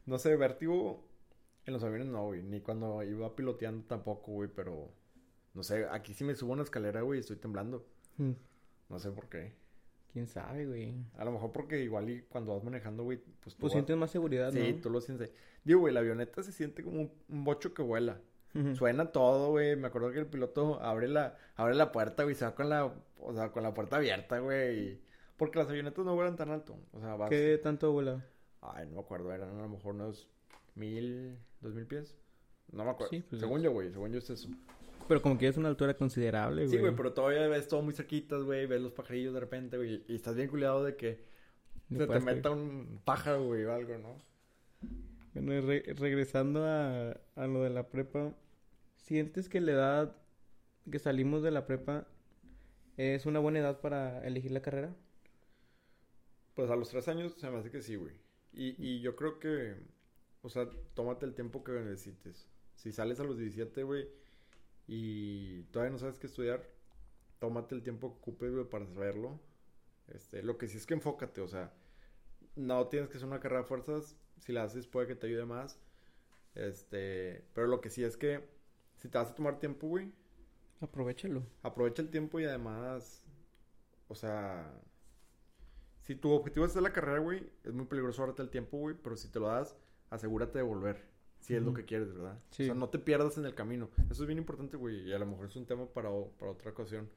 no 0.06 0.18
sé, 0.18 0.36
vértigo 0.36 1.04
en 1.66 1.72
los 1.74 1.82
aviones 1.84 2.08
no, 2.08 2.26
güey. 2.26 2.42
Ni 2.42 2.60
cuando 2.60 3.02
iba 3.02 3.34
piloteando 3.34 3.84
tampoco, 3.86 4.32
güey. 4.32 4.48
Pero, 4.54 4.88
no 5.54 5.62
sé, 5.62 5.86
aquí 5.90 6.14
sí 6.14 6.24
me 6.24 6.34
subo 6.34 6.50
a 6.52 6.54
una 6.54 6.62
escalera, 6.62 7.02
güey, 7.02 7.18
y 7.18 7.20
estoy 7.20 7.36
temblando. 7.36 7.86
Hmm, 8.16 8.32
No 8.88 8.98
sé 8.98 9.10
por 9.10 9.28
qué. 9.28 9.52
¿Quién 10.12 10.26
sabe, 10.26 10.64
güey? 10.66 10.94
A 11.18 11.24
lo 11.24 11.32
mejor 11.32 11.52
porque 11.52 11.82
igual 11.82 12.08
y 12.08 12.22
cuando 12.22 12.54
vas 12.54 12.64
manejando, 12.64 13.02
güey, 13.04 13.18
pues 13.18 13.54
tú 13.54 13.60
Pues 13.60 13.70
vas- 13.70 13.72
sientes 13.72 13.96
más 13.96 14.10
seguridad, 14.10 14.50
Sí, 14.52 14.72
¿no? 14.74 14.80
tú 14.80 14.88
lo 14.90 15.00
sientes. 15.02 15.30
Digo, 15.64 15.80
güey, 15.80 15.92
la 15.92 16.00
avioneta 16.00 16.42
se 16.42 16.50
siente 16.52 16.82
como 16.82 17.02
un, 17.02 17.12
un 17.28 17.44
bocho 17.44 17.74
que 17.74 17.82
vuela. 17.82 18.20
Suena 18.74 19.12
todo, 19.12 19.50
güey. 19.50 19.76
Me 19.76 19.86
acuerdo 19.86 20.10
que 20.10 20.18
el 20.18 20.26
piloto 20.26 20.80
abre 20.82 21.06
la, 21.06 21.36
abre 21.54 21.74
la 21.76 21.92
puerta, 21.92 22.24
güey, 22.24 22.34
se 22.34 22.44
va 22.44 22.54
con 22.56 22.68
la, 22.70 22.86
o 23.20 23.32
sea, 23.34 23.52
con 23.52 23.62
la 23.62 23.72
puerta 23.74 23.96
abierta, 23.96 24.38
güey. 24.40 24.78
y- 24.80 25.00
Porque 25.38 25.58
las 25.58 25.68
avionetas 25.68 26.04
no 26.04 26.14
vuelan 26.14 26.36
tan 26.36 26.50
alto. 26.50 26.76
O 26.92 27.00
sea, 27.00 27.14
vas. 27.16 27.30
¿Qué 27.30 27.58
tanto 27.62 27.92
vuela? 27.92 28.26
Ay, 28.60 28.86
no 28.86 28.94
me 28.96 29.00
acuerdo, 29.00 29.32
eran 29.32 29.56
a 29.56 29.62
lo 29.62 29.68
mejor 29.68 29.94
unos 29.94 30.28
mil, 30.74 31.38
dos 31.60 31.74
mil 31.74 31.86
pies. 31.86 32.14
No 32.72 32.84
me 32.84 32.90
acuerdo. 32.90 33.10
Sí, 33.10 33.24
pues, 33.26 33.40
según 33.40 33.62
yo, 33.62 33.70
güey, 33.72 33.90
según 33.90 34.12
yo 34.12 34.18
es 34.18 34.28
eso. 34.28 34.48
Pero 35.06 35.22
como 35.22 35.38
que 35.38 35.48
es 35.48 35.56
una 35.56 35.68
altura 35.68 35.94
considerable, 35.94 36.62
güey. 36.66 36.68
Sí, 36.68 36.78
güey, 36.78 36.94
pero 36.94 37.14
todavía 37.14 37.46
ves 37.48 37.66
todo 37.68 37.80
muy 37.80 37.94
cerquitas, 37.94 38.42
güey. 38.42 38.66
Ves 38.66 38.82
los 38.82 38.92
pajarillos 38.92 39.32
de 39.32 39.40
repente, 39.40 39.76
güey. 39.78 40.04
Y 40.06 40.14
estás 40.16 40.34
bien 40.34 40.48
cuidado 40.48 40.84
de 40.84 40.96
que 40.96 41.24
se 41.88 42.06
te 42.06 42.20
meta 42.20 42.50
un 42.50 43.00
pájaro, 43.04 43.46
güey, 43.46 43.64
o 43.64 43.72
algo, 43.72 43.96
¿no? 43.96 44.16
Bueno, 45.32 45.54
y 45.54 45.60
re- 45.60 45.94
regresando 45.94 46.64
a, 46.66 47.12
a 47.36 47.46
lo 47.46 47.62
de 47.62 47.70
la 47.70 47.88
prepa, 47.88 48.34
¿sientes 48.96 49.48
que 49.48 49.60
la 49.60 49.72
edad 49.72 50.16
que 50.90 50.98
salimos 50.98 51.42
de 51.42 51.52
la 51.52 51.64
prepa 51.64 52.06
es 52.96 53.24
una 53.24 53.38
buena 53.38 53.60
edad 53.60 53.80
para 53.80 54.26
elegir 54.26 54.50
la 54.50 54.60
carrera? 54.60 54.94
Pues 56.58 56.70
a 56.72 56.74
los 56.74 56.88
tres 56.88 57.06
años 57.06 57.34
se 57.36 57.48
me 57.48 57.58
hace 57.58 57.70
que 57.70 57.80
sí, 57.80 57.94
güey. 57.94 58.16
Y, 58.52 58.74
y 58.84 59.00
yo 59.00 59.14
creo 59.14 59.38
que, 59.38 59.76
o 60.42 60.48
sea, 60.48 60.68
tómate 60.94 61.24
el 61.24 61.36
tiempo 61.36 61.62
que 61.62 61.70
necesites. 61.70 62.48
Si 62.74 62.90
sales 62.90 63.20
a 63.20 63.22
los 63.22 63.38
17, 63.38 63.84
güey, 63.84 64.08
y 64.88 65.62
todavía 65.70 65.92
no 65.92 65.98
sabes 66.00 66.18
qué 66.18 66.26
estudiar, 66.26 66.68
tómate 67.38 67.76
el 67.76 67.84
tiempo 67.84 68.10
que 68.10 68.18
ocupes, 68.18 68.52
güey, 68.52 68.64
para 68.68 68.86
saberlo. 68.86 69.38
Este, 70.08 70.42
lo 70.42 70.58
que 70.58 70.66
sí 70.66 70.78
es 70.78 70.86
que 70.86 70.94
enfócate, 70.94 71.40
o 71.42 71.46
sea, 71.46 71.72
no 72.56 72.88
tienes 72.88 73.08
que 73.08 73.18
hacer 73.18 73.28
una 73.28 73.38
carrera 73.40 73.62
de 73.62 73.68
fuerzas. 73.68 74.16
Si 74.40 74.52
la 74.52 74.64
haces, 74.64 74.88
puede 74.88 75.06
que 75.06 75.14
te 75.14 75.28
ayude 75.28 75.44
más. 75.46 75.78
Este, 76.56 77.44
pero 77.54 77.68
lo 77.68 77.80
que 77.80 77.90
sí 77.90 78.02
es 78.02 78.16
que, 78.16 78.48
si 78.96 79.08
te 79.08 79.18
vas 79.18 79.30
a 79.30 79.34
tomar 79.36 79.60
tiempo, 79.60 79.86
güey, 79.86 80.12
Aprovechalo. 80.80 81.42
aprovecha 81.62 82.02
el 82.02 82.10
tiempo 82.10 82.40
y 82.40 82.44
además, 82.44 83.24
o 84.08 84.14
sea, 84.16 84.72
si 86.08 86.14
tu 86.16 86.30
objetivo 86.30 86.64
es 86.64 86.70
hacer 86.72 86.82
la 86.82 86.92
carrera, 86.94 87.18
güey, 87.18 87.42
es 87.64 87.74
muy 87.74 87.84
peligroso 87.84 88.22
ahorrarte 88.22 88.40
el 88.40 88.48
tiempo, 88.48 88.78
güey, 88.78 88.96
pero 89.02 89.14
si 89.14 89.28
te 89.28 89.38
lo 89.38 89.48
das, 89.48 89.76
asegúrate 90.08 90.56
de 90.56 90.64
volver, 90.64 90.96
si 91.38 91.54
es 91.54 91.62
lo 91.62 91.74
que 91.74 91.84
quieres, 91.84 92.14
¿verdad? 92.14 92.38
Sí. 92.50 92.62
O 92.62 92.66
sea, 92.66 92.74
no 92.74 92.88
te 92.88 92.98
pierdas 92.98 93.36
en 93.36 93.44
el 93.44 93.54
camino. 93.54 93.90
Eso 94.10 94.22
es 94.22 94.26
bien 94.26 94.38
importante, 94.38 94.78
güey, 94.78 95.06
y 95.06 95.12
a 95.12 95.18
lo 95.18 95.26
mejor 95.26 95.46
es 95.46 95.56
un 95.56 95.66
tema 95.66 95.84
para, 95.86 96.08
para 96.38 96.52
otra 96.52 96.70
ocasión. 96.70 97.10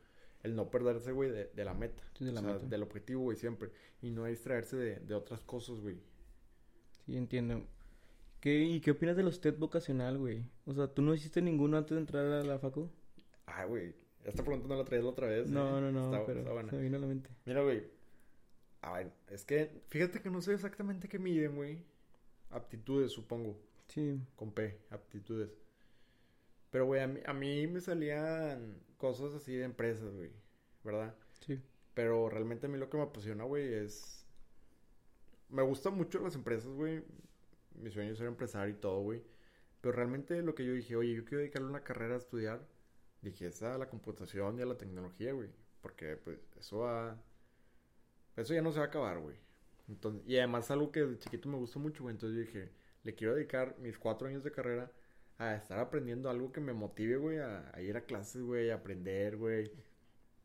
El 0.44 0.56
no 0.58 0.70
perderse, 0.70 1.14
güey, 1.14 1.30
de, 1.32 1.46
de 1.56 1.64
la 1.64 1.74
meta. 1.74 2.04
Sí, 2.18 2.26
de 2.26 2.34
la 2.34 2.42
o 2.42 2.44
sea, 2.44 2.54
meta. 2.56 2.66
del 2.66 2.84
objetivo, 2.84 3.22
güey, 3.22 3.38
siempre. 3.38 3.72
Y 4.02 4.10
no 4.10 4.26
distraerse 4.26 4.76
de, 4.76 5.00
de 5.00 5.14
otras 5.16 5.40
cosas, 5.46 5.80
güey. 5.80 5.98
Sí, 7.06 7.16
entiendo. 7.16 7.64
¿Qué, 8.42 8.60
¿Y 8.62 8.82
qué 8.82 8.92
opinas 8.92 9.16
de 9.16 9.24
los 9.24 9.40
TED 9.40 9.56
vocacional, 9.58 10.18
güey? 10.18 10.44
O 10.66 10.74
sea, 10.74 10.88
¿tú 10.88 11.02
no 11.02 11.14
hiciste 11.14 11.42
ninguno 11.42 11.78
antes 11.78 11.92
de 11.92 12.00
entrar 12.02 12.26
a 12.26 12.44
la 12.44 12.60
facu? 12.60 12.90
Ah, 13.46 13.66
güey, 13.66 13.94
esta 14.26 14.44
pregunta 14.44 14.68
no 14.68 14.76
la 14.76 14.84
traías 14.84 15.06
la 15.06 15.12
otra 15.12 15.28
vez. 15.28 15.50
No, 15.50 15.78
¿eh? 15.78 15.82
no, 15.82 15.92
no, 15.92 16.06
Está- 16.12 16.26
pero 16.26 16.40
está 16.40 16.52
buena. 16.52 16.70
se 16.72 16.76
me 16.76 16.82
vino 16.82 16.98
a 16.98 17.00
la 17.00 17.08
mente. 17.08 17.30
Mira, 17.46 17.62
güey. 17.62 17.84
A 18.82 18.94
ver, 18.94 19.12
es 19.28 19.46
que 19.46 19.84
fíjate 19.90 20.22
que 20.22 20.30
no 20.30 20.42
sé 20.42 20.54
exactamente 20.54 21.08
qué 21.08 21.20
miden, 21.20 21.56
güey. 21.56 21.84
Aptitudes, 22.50 23.12
supongo. 23.12 23.58
Sí, 23.88 24.20
Con 24.36 24.52
P, 24.54 24.80
aptitudes. 24.90 25.52
Pero, 26.72 26.86
güey, 26.86 27.02
a 27.02 27.08
mí, 27.08 27.20
a 27.26 27.34
mí 27.34 27.68
me 27.68 27.82
salían 27.82 28.82
cosas 28.98 29.34
así 29.34 29.54
de 29.54 29.66
empresas, 29.66 30.14
güey. 30.16 30.32
¿Verdad? 30.84 31.16
sí. 31.46 31.62
Pero 31.94 32.30
realmente 32.30 32.68
a 32.68 32.70
mí 32.70 32.78
lo 32.78 32.90
que 32.90 32.98
me 32.98 33.04
apasiona, 33.04 33.44
güey, 33.44 33.74
es... 33.74 34.26
Me 35.50 35.62
gustan 35.62 35.96
mucho 35.98 36.20
las 36.20 36.36
empresas, 36.36 36.72
güey. 36.72 37.04
Mi 37.76 37.92
sueño 37.92 38.12
es 38.14 38.18
ser 38.18 38.28
empresario 38.28 38.74
y 38.74 38.78
todo, 38.78 39.02
güey. 39.02 39.22
Pero 39.82 39.94
realmente 39.94 40.42
lo 40.42 40.56
que 40.56 40.66
yo 40.66 40.74
dije, 40.74 40.96
oye, 40.96 41.14
yo 41.14 41.26
quiero 41.26 41.40
dedicarle 41.40 41.68
una 41.68 41.84
carrera 41.84 42.16
a 42.16 42.20
estudiar. 42.20 42.66
Dije, 43.22 43.48
es 43.48 43.62
a 43.62 43.78
la 43.78 43.90
computación 43.90 44.58
y 44.58 44.62
a 44.62 44.66
la 44.66 44.78
tecnología, 44.78 45.34
güey. 45.34 45.50
Porque, 45.82 46.16
pues, 46.16 46.40
eso 46.58 46.80
va... 46.80 47.22
Eso 48.36 48.54
ya 48.54 48.62
no 48.62 48.72
se 48.72 48.80
va 48.80 48.86
a 48.86 48.88
acabar, 48.88 49.20
güey. 49.20 49.36
Entonces, 49.88 50.24
y 50.28 50.38
además 50.38 50.66
es 50.66 50.72
algo 50.72 50.92
que 50.92 51.02
de 51.06 51.20
chiquito 51.20 51.50
me 51.50 51.58
gusta 51.58 51.80
mucho, 51.80 52.04
güey. 52.04 52.14
Entonces 52.16 52.36
yo 52.38 52.42
dije, 52.46 52.72
le 53.04 53.16
quiero 53.16 53.36
dedicar 53.36 53.78
mis 53.80 53.98
cuatro 53.98 54.28
años 54.28 54.44
de 54.44 54.52
carrera 54.52 54.92
a 55.38 55.56
estar 55.56 55.80
aprendiendo 55.80 56.30
algo 56.30 56.52
que 56.52 56.62
me 56.62 56.74
motive, 56.74 57.18
güey, 57.18 57.40
a, 57.40 57.72
a 57.76 57.82
ir 57.82 57.98
a 57.98 58.06
clases, 58.06 58.42
güey, 58.44 58.70
a 58.72 58.76
aprender, 58.76 59.38
güey. 59.38 59.72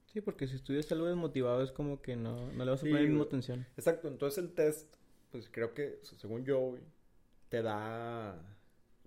Sí, 0.07 0.20
porque 0.20 0.46
si 0.46 0.57
estudias 0.57 0.90
algo 0.92 1.07
desmotivado 1.07 1.62
es 1.62 1.70
como 1.72 2.01
que 2.01 2.16
no, 2.16 2.51
no 2.53 2.64
le 2.64 2.70
vas 2.70 2.83
a 2.83 2.87
Sí, 2.87 2.90
poner 2.90 3.05
la 3.05 3.09
misma 3.11 3.25
atención. 3.25 3.66
Exacto, 3.77 4.09
entonces 4.09 4.42
el 4.42 4.53
test, 4.55 4.96
pues 5.31 5.49
creo 5.51 5.75
que, 5.75 5.99
según 6.03 6.44
yo, 6.44 6.59
güey, 6.61 6.83
te 7.49 7.62
da 7.62 8.40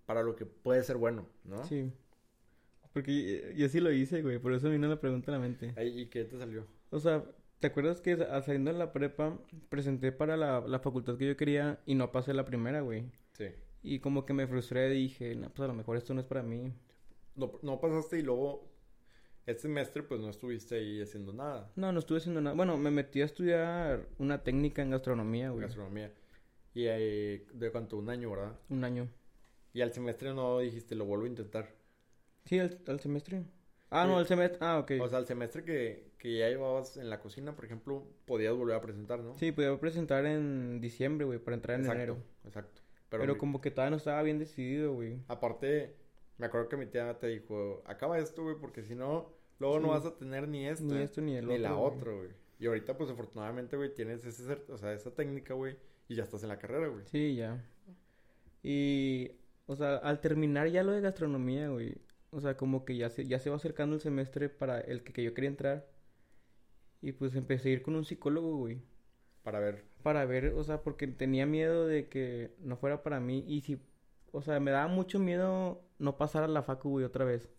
para 0.05 0.23
lo 0.23 0.35
que 0.35 0.45
puede 0.45 0.83
ser 0.83 0.97
bueno, 0.97 1.27
¿no? 1.43 1.63
Sí. 1.63 1.91
Porque 2.93 3.53
yo 3.55 3.69
sí 3.69 3.79
lo 3.79 3.91
hice, 3.91 4.21
güey, 4.21 4.39
por 4.39 4.53
eso 4.53 4.69
vino 4.69 4.87
la 4.87 4.99
pregunta 4.99 5.31
a 5.31 5.35
la 5.35 5.39
mente. 5.39 5.73
¿Y 5.77 6.07
qué 6.07 6.25
te 6.25 6.37
salió? 6.37 6.65
O 6.91 6.99
sea, 6.99 7.23
¿te 7.60 7.67
acuerdas 7.67 8.02
que 8.02 8.17
saliendo 8.45 8.72
de 8.72 8.78
la 8.80 8.91
prepa 8.93 9.38
presenté 9.69 10.12
para 10.12 10.38
la, 10.38 10.62
la 10.62 10.80
facultad 10.80 11.17
que 11.17 11.28
yo 11.28 11.38
quería 11.38 11.80
y 11.86 11.95
no 11.95 12.12
pasé 12.12 12.34
la 12.34 12.45
primera, 12.45 12.82
güey? 12.82 13.06
Sí. 13.34 13.48
Y 13.82 14.00
como 14.00 14.26
que 14.26 14.34
me 14.34 14.48
frustré 14.48 14.93
y 14.95 15.04
dije, 15.04 15.36
no, 15.36 15.50
pues 15.50 15.65
a 15.65 15.67
lo 15.67 15.74
mejor 15.74 15.98
esto 15.98 16.13
no 16.13 16.22
es 16.22 16.26
para 16.28 16.43
mí. 16.43 16.74
No, 17.36 17.60
no 17.62 17.80
pasaste 17.80 18.19
y 18.19 18.22
luego, 18.22 18.69
este 19.45 19.63
semestre, 19.63 20.04
pues 20.04 20.19
no 20.19 20.30
estuviste 20.30 20.76
ahí 20.76 21.02
haciendo 21.02 21.32
nada. 21.32 21.72
No, 21.76 21.91
no 21.91 22.00
estuve 22.00 22.17
haciendo 22.17 22.41
nada. 22.41 22.56
Bueno, 22.56 22.78
me 22.78 22.91
metí 22.91 23.22
a 23.22 23.26
estudiar 23.26 24.08
una 24.17 24.43
técnica 24.43 24.82
en 24.82 24.89
gastronomía, 24.89 25.50
güey. 25.52 25.62
Gastronomía. 25.63 26.13
Y 26.74 26.88
ahí, 26.88 27.45
de 27.54 27.72
cuánto, 27.72 27.98
un 27.98 28.10
año, 28.10 28.30
¿verdad? 28.32 28.60
Un 28.69 28.84
año. 28.84 29.08
Y 29.74 29.82
al 29.82 29.93
semestre 29.93 30.34
no 30.34 30.60
dijiste, 30.60 30.95
lo 30.95 31.06
vuelvo 31.06 31.26
a 31.26 31.30
intentar. 31.30 31.74
Sí, 32.45 32.60
al, 32.60 32.80
al 32.88 33.00
semestre. 33.00 33.43
Ah, 33.89 34.04
Sí. 34.04 34.10
no, 34.12 34.17
al 34.17 34.28
semestre. 34.28 34.58
Ah, 34.62 34.80
ok. 34.80 34.91
O 35.02 35.08
sea, 35.08 35.17
al 35.19 35.26
semestre 35.28 35.63
que, 35.63 36.09
que 36.19 36.38
ya 36.38 36.49
llevabas 36.49 36.97
en 36.97 37.10
la 37.10 37.19
cocina, 37.19 37.55
por 37.55 37.65
ejemplo, 37.65 38.05
podías 38.25 38.53
volver 38.55 38.75
a 38.75 38.82
presentar, 38.82 39.21
¿no? 39.21 39.34
Sí, 39.39 39.51
podía 39.51 39.75
presentar 39.79 40.25
en 40.27 40.79
diciembre, 40.82 41.25
güey, 41.25 41.39
para 41.39 41.55
entrar 41.55 41.75
en 41.75 41.82
exacto, 41.86 41.97
enero. 42.03 42.17
exacto. 42.45 42.82
Pero, 43.10 43.34
mi- 43.34 43.39
como 43.39 43.60
que 43.62 43.71
todavía 43.71 43.91
no 43.91 43.97
estaba 43.97 44.21
bien 44.21 44.38
decidido, 44.38 44.93
güey. 44.93 45.17
Aparte, 45.29 45.95
me 46.38 46.45
acuerdo 46.45 46.69
que 46.69 46.77
mi 46.77 46.86
tía 46.86 47.17
te 47.17 47.27
dijo, 47.27 47.82
acaba 47.88 48.19
esto, 48.19 48.43
güey, 48.43 48.58
porque 48.60 48.84
si 48.84 48.93
no, 48.95 49.34
luego 49.60 49.79
no 49.79 49.88
vas 49.89 50.05
a 50.05 50.15
tener 50.17 50.47
ni 50.47 50.67
esto, 50.67 50.84
Ni 50.93 51.01
esto 51.01 51.21
ni 51.21 51.36
el 51.36 51.47
ni 51.47 51.53
otro. 51.55 51.63
la 51.63 51.71
güey. 51.73 51.84
otra, 51.97 52.12
güey. 52.12 52.29
Y 52.60 52.67
ahorita, 52.67 52.97
pues, 52.97 53.10
afortunadamente, 53.10 53.77
güey, 53.77 53.93
tienes 53.95 54.25
ese, 54.25 54.58
o 54.69 54.77
sea, 54.77 54.93
esa 54.93 55.15
técnica, 55.15 55.53
güey, 55.53 55.77
y 56.10 56.15
ya 56.15 56.23
estás 56.23 56.43
en 56.43 56.49
la 56.49 56.60
carrera, 56.60 56.88
güey. 56.89 57.05
Sí, 57.05 57.36
ya. 57.36 57.65
Y, 58.62 59.32
o 59.67 59.75
sea, 59.75 59.95
al 59.97 60.19
terminar 60.19 60.67
ya 60.67 60.84
lo 60.84 60.91
de 60.91 61.01
gastronomía, 61.01 61.69
güey. 61.69 61.95
O 62.32 62.41
sea, 62.41 62.58
como 62.58 62.86
que 62.86 62.95
ya 62.97 63.10
se, 63.10 63.25
ya 63.25 63.39
se 63.39 63.49
va 63.49 63.55
acercando 63.55 63.95
el 63.95 64.01
semestre 64.01 64.49
para 64.49 64.79
el 64.82 65.03
que, 65.03 65.13
que 65.13 65.23
yo 65.23 65.34
quería 65.34 65.49
entrar. 65.49 65.88
Y 67.01 67.13
pues 67.13 67.35
empecé 67.35 67.69
a 67.69 67.71
ir 67.73 67.81
con 67.81 67.95
un 67.95 68.05
psicólogo, 68.05 68.57
güey. 68.57 68.81
Para 69.43 69.59
ver, 69.59 69.85
Para 70.03 70.25
ver, 70.25 70.53
o 70.55 70.63
sea, 70.63 70.81
porque 70.81 71.07
tenía 71.07 71.45
miedo 71.45 71.88
de 71.88 72.07
que 72.07 72.51
no 72.59 72.77
fuera 72.77 73.03
para 73.03 73.19
mí. 73.19 73.43
Y 73.47 73.62
si, 73.62 73.79
o 74.31 74.41
sea, 74.41 74.59
me 74.59 74.71
daba 74.71 74.88
mucho 74.88 75.19
miedo 75.19 75.81
no 75.97 76.17
pasar 76.17 76.43
a 76.43 76.47
la 76.47 76.62
facu, 76.63 76.89
güey, 76.89 77.05
otra 77.05 77.25
vez. 77.25 77.49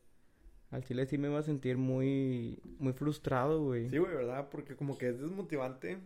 Al 0.70 0.84
chile 0.84 1.06
sí 1.06 1.18
me 1.18 1.28
iba 1.28 1.38
a 1.38 1.42
sentir 1.42 1.78
muy, 1.78 2.60
muy 2.78 2.92
frustrado, 2.92 3.62
güey. 3.64 3.88
sí, 3.90 3.98
güey, 3.98 4.14
¿verdad? 4.14 4.48
Porque 4.50 4.76
como 4.76 4.96
que 4.98 5.08
es 5.08 5.18
desmotivante. 5.20 5.98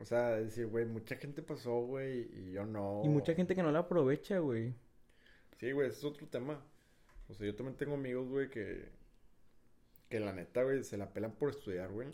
O 0.00 0.04
sea, 0.04 0.30
decir, 0.30 0.66
güey, 0.66 0.84
mucha 0.86 1.14
gente 1.16 1.42
pasó, 1.42 1.82
güey, 1.82 2.28
y 2.34 2.52
yo 2.52 2.64
no. 2.66 3.02
Y 3.04 3.08
mucha 3.08 3.34
gente 3.34 3.54
que 3.54 3.62
no 3.62 3.70
la 3.70 3.80
aprovecha, 3.80 4.38
güey. 4.40 4.74
Sí, 5.58 5.70
güey, 5.70 5.88
ese 5.88 5.98
es 5.98 6.04
otro 6.04 6.26
tema. 6.26 6.60
O 7.28 7.34
sea, 7.34 7.46
yo 7.46 7.54
también 7.54 7.76
tengo 7.76 7.94
amigos, 7.94 8.28
güey, 8.28 8.50
que... 8.50 8.88
Que 10.08 10.18
la 10.20 10.32
neta, 10.32 10.62
güey, 10.64 10.82
se 10.82 10.96
la 10.96 11.12
pelan 11.12 11.32
por 11.32 11.50
estudiar, 11.50 11.90
güey. 11.92 12.08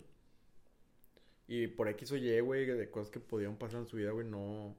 Y 1.51 1.67
por 1.67 1.89
X 1.89 2.13
o 2.13 2.15
Y, 2.15 2.39
güey, 2.39 2.65
de 2.65 2.89
cosas 2.89 3.11
que 3.11 3.19
podían 3.19 3.57
pasar 3.57 3.81
en 3.81 3.85
su 3.85 3.97
vida, 3.97 4.11
güey, 4.11 4.25
no... 4.25 4.73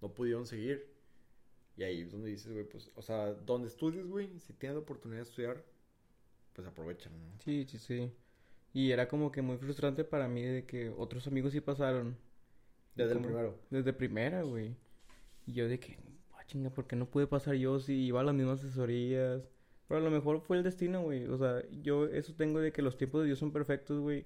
No 0.00 0.14
pudieron 0.14 0.46
seguir. 0.46 0.86
Y 1.76 1.82
ahí 1.82 2.02
es 2.02 2.12
donde 2.12 2.30
dices, 2.30 2.52
güey, 2.52 2.62
pues... 2.62 2.92
O 2.94 3.02
sea, 3.02 3.32
donde 3.32 3.66
estudies, 3.66 4.06
güey, 4.06 4.38
si 4.38 4.52
tienes 4.52 4.76
la 4.76 4.82
oportunidad 4.82 5.18
de 5.18 5.28
estudiar... 5.28 5.64
pues 6.52 6.64
aprovechan, 6.68 7.12
¿no? 7.18 7.40
Sí, 7.44 7.66
sí, 7.68 7.76
sí. 7.76 8.12
Y 8.72 8.92
era 8.92 9.08
como 9.08 9.32
que 9.32 9.42
muy 9.42 9.56
frustrante 9.56 10.04
para 10.04 10.28
mí 10.28 10.42
de 10.42 10.64
que 10.64 10.90
otros 10.90 11.26
amigos 11.26 11.50
sí 11.50 11.60
pasaron. 11.60 12.16
Desde 12.94 13.14
el 13.14 13.20
primero. 13.20 13.58
Desde 13.68 13.92
primera, 13.92 14.42
güey. 14.42 14.76
Y 15.44 15.54
yo 15.54 15.66
de 15.66 15.80
que, 15.80 15.98
ah, 16.34 16.44
chinga, 16.46 16.70
¿por 16.70 16.86
qué 16.86 16.94
no 16.94 17.10
pude 17.10 17.26
pasar 17.26 17.56
yo 17.56 17.80
si 17.80 17.94
iba 17.94 18.20
a 18.20 18.24
las 18.24 18.34
mismas 18.36 18.60
asesorías? 18.60 19.42
Pero 19.88 19.98
a 19.98 20.04
lo 20.04 20.10
mejor 20.12 20.40
fue 20.40 20.56
el 20.56 20.62
destino, 20.62 21.02
güey. 21.02 21.26
O 21.26 21.36
sea, 21.36 21.68
yo 21.82 22.06
eso 22.06 22.32
tengo 22.36 22.60
de 22.60 22.70
que 22.70 22.80
los 22.80 22.96
tiempos 22.96 23.22
de 23.22 23.26
Dios 23.26 23.40
son 23.40 23.50
perfectos, 23.50 23.98
güey. 23.98 24.24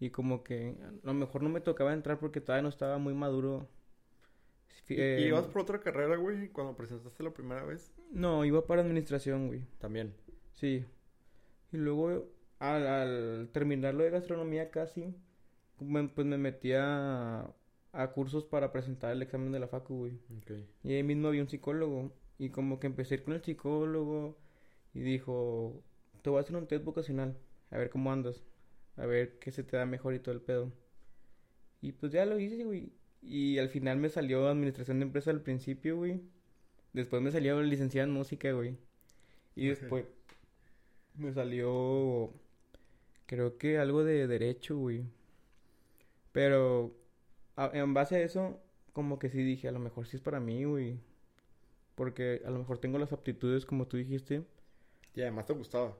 Y 0.00 0.10
como 0.10 0.44
que 0.44 0.76
a 1.02 1.06
lo 1.06 1.14
mejor 1.14 1.42
no 1.42 1.48
me 1.48 1.60
tocaba 1.60 1.92
entrar 1.92 2.18
porque 2.20 2.40
todavía 2.40 2.62
no 2.62 2.68
estaba 2.68 2.98
muy 2.98 3.14
maduro. 3.14 3.68
¿Y, 4.88 4.94
Eh, 4.94 5.18
y 5.20 5.24
ibas 5.28 5.46
por 5.46 5.62
otra 5.62 5.80
carrera, 5.80 6.16
güey, 6.16 6.48
cuando 6.48 6.76
presentaste 6.76 7.22
la 7.22 7.32
primera 7.32 7.64
vez? 7.64 7.92
No, 8.10 8.44
iba 8.44 8.66
para 8.66 8.82
administración, 8.82 9.48
güey. 9.48 9.64
También. 9.78 10.14
Sí. 10.54 10.84
Y 11.72 11.76
luego, 11.76 12.26
al, 12.58 12.86
al 12.86 13.48
terminar 13.52 13.94
lo 13.94 14.04
de 14.04 14.10
gastronomía 14.10 14.70
casi, 14.70 15.14
me- 15.80 16.08
pues 16.08 16.26
me 16.26 16.38
metí 16.38 16.72
a, 16.72 17.50
a 17.92 18.10
cursos 18.12 18.44
para 18.44 18.72
presentar 18.72 19.12
el 19.12 19.22
examen 19.22 19.52
de 19.52 19.60
la 19.60 19.68
facu, 19.68 19.96
güey. 19.98 20.18
Y 20.84 20.94
ahí 20.94 21.02
mismo 21.02 21.28
había 21.28 21.42
un 21.42 21.48
psicólogo. 21.48 22.12
Y 22.38 22.50
como 22.50 22.78
que 22.78 22.86
empecé 22.86 23.14
a 23.14 23.18
ir 23.18 23.24
con 23.24 23.34
el 23.34 23.42
psicólogo 23.42 24.38
y 24.94 25.00
dijo, 25.00 25.82
te 26.22 26.30
voy 26.30 26.38
a 26.38 26.42
hacer 26.42 26.56
un 26.56 26.66
test 26.68 26.84
vocacional, 26.84 27.36
a 27.70 27.78
ver 27.78 27.90
cómo 27.90 28.12
andas, 28.12 28.42
a 28.98 29.06
ver 29.06 29.38
qué 29.38 29.50
se 29.52 29.64
te 29.64 29.76
da 29.76 29.86
mejor 29.86 30.14
y 30.14 30.18
todo 30.20 30.34
el 30.34 30.42
pedo. 30.42 30.72
Y 31.80 31.92
pues 31.92 32.12
ya 32.12 32.26
lo 32.26 32.38
hice, 32.38 32.64
güey. 32.64 32.92
Y 33.22 33.58
al 33.58 33.68
final 33.68 33.98
me 33.98 34.08
salió 34.10 34.48
administración 34.48 34.98
de 35.00 35.06
empresa 35.06 35.30
al 35.30 35.42
principio, 35.42 35.96
güey. 35.96 36.20
Después 36.92 37.22
me 37.22 37.30
salió 37.32 37.62
licenciada 37.62 38.06
en 38.08 38.12
música, 38.14 38.52
güey. 38.52 38.76
Y 39.56 39.66
después 39.68 40.04
me 41.16 41.32
salió, 41.32 42.32
creo 43.26 43.58
que 43.58 43.78
algo 43.78 44.04
de 44.04 44.26
derecho, 44.28 44.76
güey. 44.78 45.04
Pero 46.32 46.96
a- 47.56 47.70
en 47.74 47.94
base 47.94 48.16
a 48.16 48.20
eso, 48.22 48.60
como 48.92 49.18
que 49.18 49.30
sí 49.30 49.42
dije, 49.42 49.68
a 49.68 49.72
lo 49.72 49.78
mejor 49.80 50.06
sí 50.06 50.16
es 50.16 50.22
para 50.22 50.40
mí, 50.40 50.64
güey. 50.64 50.98
Porque 51.94 52.42
a 52.44 52.50
lo 52.50 52.58
mejor 52.58 52.78
tengo 52.78 52.98
las 52.98 53.12
aptitudes, 53.12 53.66
como 53.66 53.86
tú 53.88 53.96
dijiste. 53.96 54.44
Y 55.14 55.22
además 55.22 55.46
te 55.46 55.52
gustaba. 55.54 55.96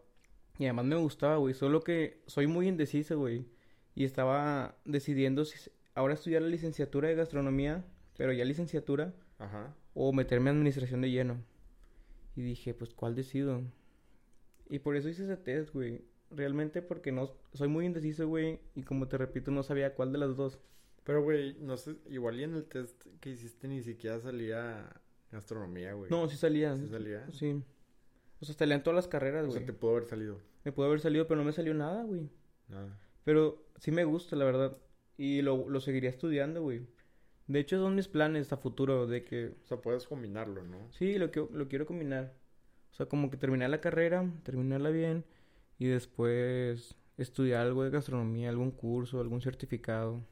Y 0.58 0.64
además 0.64 0.86
me 0.86 0.96
gustaba, 0.96 1.36
güey. 1.36 1.54
Solo 1.54 1.82
que 1.82 2.20
soy 2.26 2.46
muy 2.46 2.68
indeciso, 2.68 3.18
güey. 3.18 3.46
Y 3.94 4.04
estaba 4.04 4.76
decidiendo 4.84 5.44
si 5.44 5.70
ahora 5.94 6.14
estudiar 6.14 6.42
la 6.42 6.48
licenciatura 6.48 7.08
de 7.08 7.14
gastronomía, 7.14 7.84
pero 8.16 8.32
ya 8.32 8.44
licenciatura, 8.44 9.14
Ajá. 9.38 9.74
o 9.94 10.12
meterme 10.12 10.50
en 10.50 10.56
administración 10.56 11.00
de 11.00 11.10
lleno. 11.10 11.42
Y 12.36 12.42
dije, 12.42 12.74
pues, 12.74 12.94
¿cuál 12.94 13.14
decido? 13.14 13.62
Y 14.68 14.80
por 14.80 14.96
eso 14.96 15.08
hice 15.08 15.24
ese 15.24 15.36
test, 15.36 15.72
güey. 15.72 16.04
Realmente 16.30 16.82
porque 16.82 17.10
no... 17.10 17.32
Soy 17.52 17.68
muy 17.68 17.86
indeciso, 17.86 18.28
güey. 18.28 18.60
Y 18.74 18.82
como 18.82 19.08
te 19.08 19.16
repito, 19.16 19.50
no 19.50 19.62
sabía 19.62 19.94
cuál 19.94 20.12
de 20.12 20.18
las 20.18 20.36
dos. 20.36 20.58
Pero, 21.04 21.22
güey, 21.22 21.56
no 21.60 21.76
sé, 21.76 21.96
igual 22.10 22.38
y 22.38 22.44
en 22.44 22.54
el 22.54 22.64
test 22.64 23.06
que 23.20 23.30
hiciste 23.30 23.66
ni 23.66 23.82
siquiera 23.82 24.20
salía 24.20 24.92
gastronomía, 25.32 25.94
güey. 25.94 26.10
No, 26.10 26.28
sí 26.28 26.36
salía. 26.36 26.76
¿Sí 26.76 26.86
salía? 26.88 27.26
Sí. 27.32 27.62
O 28.40 28.44
sea, 28.44 28.54
salían 28.54 28.82
todas 28.82 28.96
las 28.96 29.08
carreras, 29.08 29.46
O 29.46 29.50
sea, 29.50 29.60
güey. 29.60 29.66
te 29.66 29.72
pudo 29.72 29.92
haber 29.92 30.04
salido. 30.04 30.40
Me 30.64 30.72
pudo 30.72 30.86
haber 30.86 31.00
salido, 31.00 31.26
pero 31.26 31.38
no 31.38 31.44
me 31.44 31.52
salió 31.52 31.74
nada, 31.74 32.04
güey. 32.04 32.28
Nada. 32.68 32.98
Pero 33.24 33.64
sí 33.78 33.90
me 33.90 34.04
gusta, 34.04 34.36
la 34.36 34.44
verdad. 34.44 34.76
Y 35.16 35.42
lo, 35.42 35.68
lo 35.68 35.80
seguiría 35.80 36.10
estudiando, 36.10 36.62
güey. 36.62 36.86
De 37.48 37.58
hecho, 37.60 37.78
son 37.78 37.94
mis 37.94 38.08
planes 38.08 38.52
a 38.52 38.58
futuro 38.58 39.06
de 39.06 39.24
que... 39.24 39.54
O 39.64 39.66
sea, 39.66 39.78
puedes 39.78 40.06
combinarlo, 40.06 40.62
¿no? 40.62 40.92
Sí, 40.92 41.18
lo, 41.18 41.30
que, 41.30 41.46
lo 41.50 41.68
quiero 41.68 41.86
combinar. 41.86 42.34
O 42.92 42.94
sea, 42.94 43.06
como 43.06 43.30
que 43.30 43.36
terminar 43.36 43.70
la 43.70 43.80
carrera, 43.80 44.30
terminarla 44.44 44.90
bien 44.90 45.24
y 45.78 45.86
después 45.86 46.96
estudiar 47.16 47.62
algo 47.66 47.84
de 47.84 47.90
gastronomía, 47.90 48.48
algún 48.48 48.70
curso, 48.70 49.20
algún 49.20 49.40
certificado, 49.40 50.22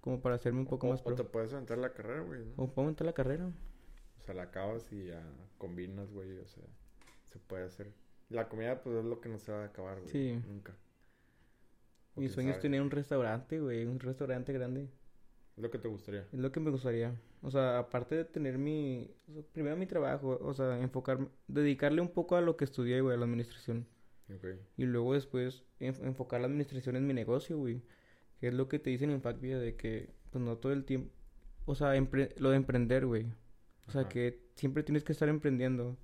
como 0.00 0.20
para 0.20 0.36
hacerme 0.36 0.60
un 0.60 0.66
poco 0.66 0.86
o, 0.86 0.90
más 0.90 1.00
o 1.00 1.04
pro. 1.04 1.14
te 1.14 1.24
puedes 1.24 1.52
aventar 1.52 1.78
la 1.78 1.92
carrera, 1.92 2.22
güey, 2.22 2.44
¿no? 2.44 2.52
O 2.56 2.66
puedo 2.68 2.82
aumentar 2.82 3.06
la 3.06 3.12
carrera. 3.12 3.50
O 4.18 4.22
sea, 4.22 4.34
la 4.34 4.44
acabas 4.44 4.92
y 4.92 5.06
ya 5.06 5.22
combinas, 5.58 6.12
güey, 6.12 6.38
o 6.38 6.46
sea, 6.46 6.64
se 7.32 7.38
puede 7.38 7.64
hacer. 7.64 7.92
La 8.28 8.48
comida, 8.48 8.82
pues, 8.82 8.96
es 8.96 9.04
lo 9.04 9.20
que 9.20 9.28
no 9.28 9.38
se 9.38 9.52
va 9.52 9.62
a 9.62 9.66
acabar, 9.66 9.98
güey. 10.00 10.10
Sí. 10.10 10.40
Nunca. 10.46 10.74
Mi 12.16 12.28
sueño 12.28 12.50
es 12.50 12.60
tener 12.60 12.82
un 12.82 12.90
restaurante, 12.90 13.58
güey, 13.60 13.86
un 13.86 13.98
restaurante 13.98 14.52
grande. 14.52 14.88
Es 15.56 15.62
lo 15.62 15.70
que 15.70 15.78
te 15.78 15.88
gustaría. 15.88 16.26
Es 16.32 16.38
lo 16.38 16.52
que 16.52 16.60
me 16.60 16.70
gustaría. 16.70 17.14
O 17.42 17.50
sea, 17.50 17.78
aparte 17.78 18.14
de 18.14 18.24
tener 18.24 18.58
mi... 18.58 19.10
o 19.28 19.32
sea, 19.32 19.42
primero 19.52 19.76
mi 19.76 19.86
trabajo, 19.86 20.38
o 20.40 20.54
sea, 20.54 20.78
enfocarme, 20.80 21.28
dedicarle 21.48 22.00
un 22.00 22.08
poco 22.08 22.36
a 22.36 22.40
lo 22.40 22.56
que 22.56 22.64
estudié, 22.64 23.00
güey, 23.00 23.14
a 23.16 23.18
la 23.18 23.24
administración. 23.24 23.86
Ok. 24.34 24.46
Y 24.76 24.84
luego 24.84 25.14
después 25.14 25.64
enf- 25.80 26.02
enfocar 26.04 26.40
la 26.40 26.46
administración 26.46 26.96
en 26.96 27.06
mi 27.06 27.14
negocio, 27.14 27.58
güey. 27.58 27.82
Que 28.40 28.48
es 28.48 28.54
lo 28.54 28.68
que 28.68 28.78
te 28.78 28.90
dicen 28.90 29.10
en 29.10 29.16
Impact 29.16 29.40
Vida 29.40 29.58
de 29.58 29.76
que, 29.76 30.10
pues 30.30 30.42
no 30.44 30.56
todo 30.56 30.72
el 30.72 30.84
tiempo. 30.84 31.10
O 31.64 31.74
sea, 31.74 31.92
lo 32.36 32.50
de 32.50 32.56
emprender, 32.56 33.06
güey. 33.06 33.26
O 33.86 33.90
sea, 33.90 34.02
Ajá. 34.02 34.10
que 34.10 34.40
siempre 34.54 34.82
tienes 34.82 35.04
que 35.04 35.12
estar 35.12 35.28
emprendiendo. 35.28 35.96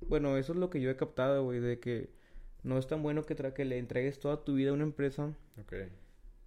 Bueno, 0.00 0.36
eso 0.36 0.52
es 0.52 0.58
lo 0.58 0.70
que 0.70 0.80
yo 0.80 0.90
he 0.90 0.96
captado, 0.96 1.44
güey, 1.44 1.60
de 1.60 1.80
que 1.80 2.10
no 2.62 2.78
es 2.78 2.86
tan 2.86 3.02
bueno 3.02 3.24
que, 3.24 3.36
tra- 3.36 3.52
que 3.52 3.64
le 3.64 3.78
entregues 3.78 4.18
toda 4.20 4.44
tu 4.44 4.54
vida 4.54 4.70
a 4.70 4.74
una 4.74 4.84
empresa 4.84 5.34
Ok. 5.60 5.74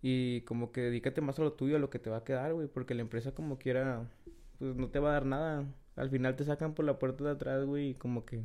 y 0.01 0.41
como 0.41 0.71
que 0.71 0.81
dedícate 0.81 1.21
más 1.21 1.37
a 1.39 1.43
lo 1.43 1.53
tuyo, 1.53 1.75
a 1.75 1.79
lo 1.79 1.89
que 1.89 1.99
te 1.99 2.09
va 2.09 2.17
a 2.17 2.23
quedar, 2.23 2.53
güey, 2.53 2.67
porque 2.67 2.93
la 2.95 3.01
empresa 3.01 3.33
como 3.33 3.57
quiera, 3.57 4.09
pues 4.59 4.75
no 4.75 4.89
te 4.89 4.99
va 4.99 5.09
a 5.09 5.13
dar 5.13 5.25
nada. 5.25 5.65
Al 5.95 6.09
final 6.09 6.35
te 6.35 6.43
sacan 6.45 6.73
por 6.73 6.85
la 6.85 6.97
puerta 6.99 7.23
de 7.23 7.31
atrás, 7.31 7.65
güey, 7.65 7.89
y 7.89 7.93
como 7.95 8.25
que... 8.25 8.43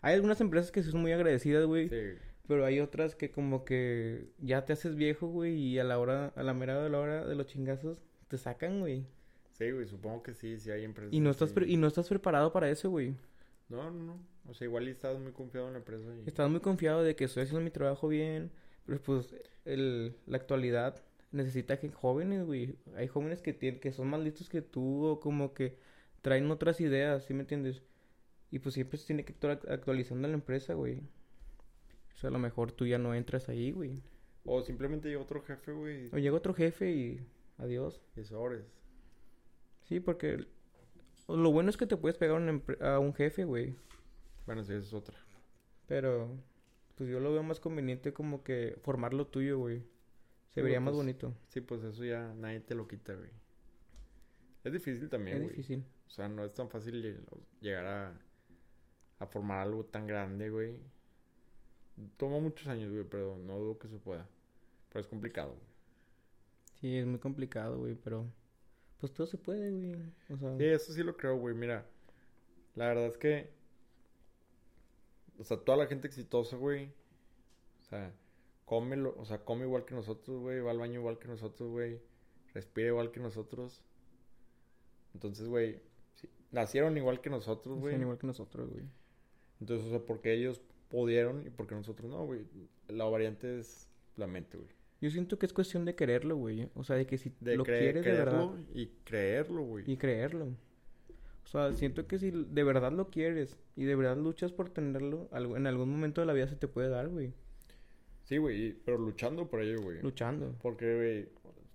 Hay 0.00 0.14
algunas 0.14 0.40
empresas 0.40 0.72
que 0.72 0.82
son 0.82 1.00
muy 1.00 1.12
agradecidas, 1.12 1.64
güey. 1.66 1.88
Sí. 1.88 2.18
Pero 2.48 2.64
hay 2.64 2.80
otras 2.80 3.14
que 3.14 3.30
como 3.30 3.64
que 3.64 4.32
ya 4.38 4.64
te 4.64 4.72
haces 4.72 4.96
viejo, 4.96 5.28
güey, 5.28 5.54
y 5.54 5.78
a 5.78 5.84
la 5.84 5.98
hora, 5.98 6.32
a 6.34 6.42
la 6.42 6.54
mera 6.54 6.82
de 6.82 6.90
la 6.90 6.98
hora 6.98 7.24
de 7.24 7.34
los 7.36 7.46
chingazos, 7.46 8.02
te 8.28 8.36
sacan, 8.36 8.80
güey. 8.80 9.06
Sí, 9.52 9.70
güey, 9.70 9.86
supongo 9.86 10.22
que 10.24 10.34
sí, 10.34 10.58
sí 10.58 10.70
hay 10.72 10.82
empresas. 10.84 11.12
Y 11.12 11.20
no 11.20 11.30
estás 11.30 11.54
y 11.66 11.76
no 11.76 11.86
estás 11.86 12.08
preparado 12.08 12.52
para 12.52 12.68
eso, 12.68 12.90
güey. 12.90 13.14
No, 13.72 13.90
no, 13.90 14.04
no. 14.04 14.18
O 14.48 14.54
sea, 14.54 14.66
igual 14.66 14.86
estás 14.88 15.18
muy 15.18 15.32
confiado 15.32 15.66
en 15.68 15.72
la 15.74 15.78
empresa 15.78 16.04
y... 16.16 16.28
Estás 16.28 16.50
muy 16.50 16.60
confiado 16.60 17.02
de 17.02 17.16
que 17.16 17.24
estoy 17.24 17.44
haciendo 17.44 17.62
mi 17.64 17.70
trabajo 17.70 18.08
bien, 18.08 18.50
pero 18.86 19.00
pues 19.00 19.34
el, 19.64 20.14
la 20.26 20.36
actualidad 20.36 21.02
necesita 21.30 21.78
que 21.78 21.90
jóvenes, 21.90 22.44
güey. 22.44 22.76
Hay 22.96 23.08
jóvenes 23.08 23.40
que 23.40 23.52
tienen, 23.52 23.80
que 23.80 23.92
son 23.92 24.08
más 24.08 24.20
listos 24.20 24.48
que 24.48 24.60
tú 24.62 25.04
o 25.06 25.20
como 25.20 25.54
que 25.54 25.78
traen 26.20 26.50
otras 26.50 26.80
ideas, 26.80 27.24
¿sí 27.24 27.34
me 27.34 27.40
entiendes? 27.40 27.82
Y 28.50 28.58
pues 28.58 28.74
siempre 28.74 28.98
se 28.98 29.06
tiene 29.06 29.24
que 29.24 29.32
estar 29.32 29.58
act- 29.58 29.70
actualizando 29.70 30.28
la 30.28 30.34
empresa, 30.34 30.74
güey. 30.74 30.98
O 32.14 32.18
sea, 32.18 32.28
a 32.28 32.32
lo 32.32 32.38
mejor 32.38 32.72
tú 32.72 32.86
ya 32.86 32.98
no 32.98 33.14
entras 33.14 33.48
ahí, 33.48 33.70
güey. 33.72 34.02
O 34.44 34.60
simplemente 34.62 35.08
llega 35.08 35.22
otro 35.22 35.40
jefe, 35.42 35.72
güey, 35.72 36.08
O 36.12 36.18
llega 36.18 36.36
otro 36.36 36.52
jefe 36.52 36.90
y 36.90 37.20
adiós. 37.58 38.02
y 38.16 38.24
sobres. 38.24 38.64
Sí, 39.84 40.00
porque 40.00 40.46
lo 41.28 41.50
bueno 41.52 41.70
es 41.70 41.76
que 41.76 41.86
te 41.86 41.96
puedes 41.96 42.16
pegar 42.18 42.40
empre- 42.42 42.80
a 42.82 42.98
un 42.98 43.14
jefe, 43.14 43.44
güey. 43.44 43.74
Bueno, 44.46 44.64
sí, 44.64 44.72
esa 44.72 44.86
es 44.86 44.92
otra. 44.94 45.16
Pero, 45.86 46.36
pues 46.96 47.08
yo 47.10 47.20
lo 47.20 47.32
veo 47.32 47.42
más 47.42 47.60
conveniente 47.60 48.12
como 48.12 48.42
que 48.42 48.78
formar 48.82 49.14
lo 49.14 49.26
tuyo, 49.26 49.58
güey. 49.58 49.80
Se 50.50 50.60
Sí, 50.60 50.62
vería 50.62 50.80
más 50.80 50.92
pues, 50.92 51.04
bonito. 51.04 51.34
Sí, 51.48 51.60
pues 51.60 51.82
eso 51.84 52.04
ya 52.04 52.34
nadie 52.34 52.60
te 52.60 52.74
lo 52.74 52.86
quita, 52.88 53.14
güey. 53.14 53.30
Es 54.64 54.72
difícil 54.72 55.08
también, 55.08 55.38
Es 55.38 55.42
güey. 55.44 55.56
difícil. 55.56 55.84
O 56.06 56.10
sea, 56.10 56.28
no 56.28 56.44
es 56.44 56.52
tan 56.52 56.68
fácil 56.68 57.02
lle- 57.02 57.24
llegar 57.60 57.86
a, 57.86 58.20
a 59.18 59.26
formar 59.26 59.60
algo 59.60 59.84
tan 59.84 60.06
grande, 60.06 60.50
güey. 60.50 60.76
Toma 62.16 62.38
muchos 62.38 62.66
años, 62.68 62.90
güey, 62.92 63.04
pero 63.04 63.36
no 63.38 63.58
dudo 63.58 63.78
que 63.78 63.88
se 63.88 63.98
pueda. 63.98 64.26
Pero 64.90 65.00
es 65.00 65.06
complicado, 65.06 65.50
güey. 65.54 65.66
Sí, 66.80 66.96
es 66.96 67.06
muy 67.06 67.18
complicado, 67.18 67.78
güey, 67.78 67.94
pero 67.94 68.26
pues 69.02 69.12
todo 69.12 69.26
se 69.26 69.36
puede, 69.36 69.68
güey. 69.72 69.96
O 70.30 70.36
sea, 70.36 70.56
Sí, 70.56 70.64
eso 70.64 70.92
sí 70.92 71.02
lo 71.02 71.16
creo, 71.16 71.36
güey. 71.36 71.56
Mira, 71.56 71.84
la 72.76 72.86
verdad 72.86 73.06
es 73.06 73.18
que... 73.18 73.50
O 75.40 75.42
sea, 75.44 75.56
toda 75.56 75.76
la 75.76 75.86
gente 75.88 76.06
exitosa, 76.06 76.56
güey. 76.56 76.92
O 77.80 77.84
sea, 77.84 78.14
come, 78.64 78.96
lo- 78.96 79.16
o 79.18 79.24
sea, 79.24 79.44
come 79.44 79.64
igual 79.64 79.84
que 79.84 79.96
nosotros, 79.96 80.40
güey. 80.40 80.60
Va 80.60 80.70
al 80.70 80.78
baño 80.78 81.00
igual 81.00 81.18
que 81.18 81.26
nosotros, 81.26 81.68
güey. 81.68 82.00
Respira 82.54 82.88
igual 82.88 83.10
que 83.10 83.18
nosotros. 83.18 83.82
Entonces, 85.14 85.48
güey, 85.48 85.80
sí, 86.14 86.28
nacieron 86.52 86.96
igual 86.96 87.20
que 87.20 87.28
nosotros, 87.30 87.80
güey. 87.80 87.94
son 87.94 88.02
igual 88.02 88.18
que 88.18 88.26
nosotros, 88.28 88.70
güey. 88.70 88.84
Entonces, 89.60 89.88
o 89.88 89.90
sea, 89.90 90.06
porque 90.06 90.32
ellos 90.32 90.60
pudieron 90.90 91.44
y 91.44 91.50
porque 91.50 91.74
nosotros 91.74 92.08
no, 92.08 92.24
güey. 92.24 92.46
La 92.86 93.04
variante 93.06 93.58
es 93.58 93.88
la 94.14 94.28
mente, 94.28 94.58
güey. 94.58 94.70
Yo 95.02 95.10
siento 95.10 95.38
que 95.38 95.46
es 95.46 95.52
cuestión 95.52 95.84
de 95.84 95.94
quererlo, 95.96 96.36
güey. 96.36 96.70
O 96.74 96.84
sea, 96.84 96.96
de 96.96 97.06
que 97.06 97.18
si 97.18 97.32
De 97.40 97.56
lo 97.56 97.64
quieres 97.64 98.04
de 98.04 98.12
verdad 98.12 98.50
y 98.72 98.86
creerlo, 99.04 99.62
güey. 99.64 99.84
y 99.90 99.96
creerlo. 99.96 100.46
O 101.44 101.46
sea, 101.48 101.72
siento 101.74 102.06
que 102.06 102.18
si 102.18 102.30
de 102.30 102.62
verdad 102.64 102.92
lo 102.92 103.10
quieres 103.10 103.58
y 103.76 103.84
de 103.84 103.96
verdad 103.96 104.16
luchas 104.16 104.52
por 104.52 104.70
tenerlo, 104.70 105.28
algo, 105.32 105.56
en 105.56 105.66
algún 105.66 105.90
momento 105.90 106.20
de 106.20 106.26
la 106.28 106.32
vida 106.32 106.46
se 106.46 106.54
te 106.56 106.68
puede 106.68 106.88
dar, 106.88 107.08
güey. 107.08 107.34
Sí, 108.22 108.38
güey, 108.38 108.72
pero 108.84 108.96
luchando 108.96 109.48
por 109.50 109.60
ello, 109.60 109.82
güey. 109.82 110.00
Luchando. 110.00 110.54
Porque, 110.62 110.94
güey, 110.94 111.28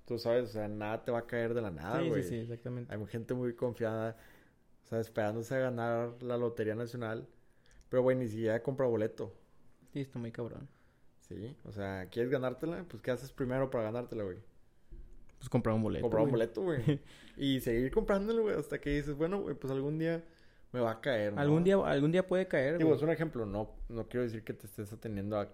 tú 0.05 0.17
sabes, 0.17 0.45
o 0.45 0.53
sea, 0.53 0.69
nada 0.69 1.03
te 1.03 1.11
va 1.11 1.19
a 1.19 1.27
caer 1.27 1.53
de 1.53 1.61
la 1.61 1.69
nada, 1.69 2.01
sí, 2.01 2.07
güey. 2.07 2.23
sí, 2.23 2.29
sí, 2.29 2.35
exactamente. 2.37 2.95
Hay 2.95 3.05
gente 3.07 3.33
muy 3.33 3.53
confiada, 3.53 4.15
o 4.85 4.87
sea, 4.87 5.01
esperándose 5.01 5.53
a 5.55 5.59
ganar 5.59 6.23
la 6.23 6.37
Lotería 6.37 6.75
Nacional. 6.75 7.27
Pero, 7.89 8.03
güey, 8.03 8.15
ni 8.15 8.29
siquiera 8.29 8.63
compra 8.63 8.87
boleto. 8.87 9.33
Sí, 9.91 9.99
está 9.99 10.17
muy 10.17 10.31
cabrón. 10.31 10.67
Sí, 11.27 11.55
o 11.65 11.71
sea, 11.71 12.07
¿quieres 12.09 12.31
ganártela? 12.31 12.85
Pues, 12.87 13.01
¿qué 13.01 13.11
haces 13.11 13.31
primero 13.31 13.69
para 13.69 13.85
ganártela, 13.85 14.23
güey? 14.23 14.37
Pues 15.37 15.49
comprar 15.49 15.75
un 15.75 15.83
boleto. 15.83 16.03
Comprar 16.03 16.23
un 16.23 16.31
boleto, 16.31 16.61
güey. 16.61 16.99
y 17.37 17.59
seguir 17.59 17.91
comprándolo, 17.91 18.43
güey, 18.43 18.55
hasta 18.55 18.79
que 18.79 18.91
dices, 18.91 19.15
bueno, 19.15 19.41
güey, 19.41 19.55
pues 19.55 19.71
algún 19.71 19.99
día 19.99 20.23
me 20.71 20.79
va 20.79 20.91
a 20.91 21.01
caer, 21.01 21.33
¿no? 21.33 21.41
Algún 21.41 21.63
día, 21.63 21.75
algún 21.75 22.11
día 22.11 22.25
puede 22.25 22.47
caer, 22.47 22.77
Digo, 22.77 22.95
es 22.95 23.01
un 23.01 23.09
ejemplo, 23.09 23.45
no, 23.45 23.75
no 23.89 24.07
quiero 24.07 24.23
decir 24.23 24.43
que 24.43 24.53
te 24.53 24.65
estés 24.65 24.91
atendiendo 24.93 25.39
a, 25.39 25.49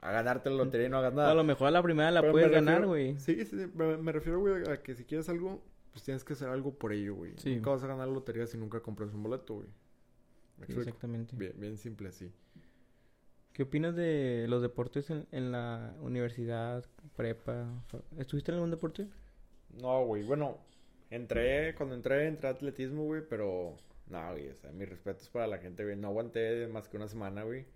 a 0.00 0.12
ganarte 0.12 0.50
la 0.50 0.56
lotería 0.56 0.86
y 0.86 0.90
no 0.90 0.98
hagas 0.98 1.14
nada. 1.14 1.30
a 1.30 1.34
lo 1.34 1.44
mejor 1.44 1.68
a 1.68 1.70
la 1.70 1.82
primera 1.82 2.10
la 2.10 2.20
Pero 2.20 2.32
puedes 2.32 2.50
ganar, 2.50 2.86
güey. 2.86 3.18
Sí, 3.18 3.44
sí, 3.44 3.56
me, 3.74 3.96
me 3.96 4.12
refiero, 4.12 4.40
güey, 4.40 4.68
a 4.70 4.82
que 4.82 4.94
si 4.94 5.04
quieres 5.04 5.28
algo, 5.28 5.62
pues 5.90 6.04
tienes 6.04 6.22
que 6.22 6.34
hacer 6.34 6.48
algo 6.48 6.74
por 6.78 6.92
ello, 6.92 7.14
güey. 7.14 7.32
Sí. 7.38 7.56
Nunca 7.56 7.70
vas 7.70 7.82
a 7.82 7.88
ganar 7.88 8.06
la 8.08 8.14
lotería 8.14 8.46
si 8.46 8.56
nunca 8.58 8.80
compras 8.80 9.12
un 9.14 9.22
boleto, 9.22 9.54
güey. 9.54 9.68
Exactamente. 10.68 11.36
Bien, 11.36 11.52
bien 11.56 11.76
simple 11.76 12.08
así. 12.08 12.30
¿Qué 13.58 13.64
opinas 13.64 13.96
de 13.96 14.46
los 14.46 14.62
deportes 14.62 15.10
en, 15.10 15.26
en 15.32 15.50
la 15.50 15.92
universidad, 16.00 16.84
prepa? 17.16 17.66
¿Estuviste 18.16 18.52
en 18.52 18.54
algún 18.54 18.70
deporte? 18.70 19.08
No, 19.82 20.04
güey, 20.04 20.22
bueno, 20.22 20.58
entré, 21.10 21.74
cuando 21.74 21.96
entré, 21.96 22.28
entré 22.28 22.46
a 22.46 22.52
atletismo, 22.52 23.02
güey, 23.02 23.22
pero... 23.28 23.74
No, 24.06 24.30
güey, 24.30 24.48
o 24.50 24.54
sea, 24.54 24.70
mis 24.70 24.88
respetos 24.88 25.28
para 25.30 25.48
la 25.48 25.58
gente, 25.58 25.82
güey. 25.82 25.96
No 25.96 26.06
aguanté 26.06 26.68
más 26.68 26.86
que 26.86 26.98
una 26.98 27.08
semana, 27.08 27.42
güey. 27.42 27.66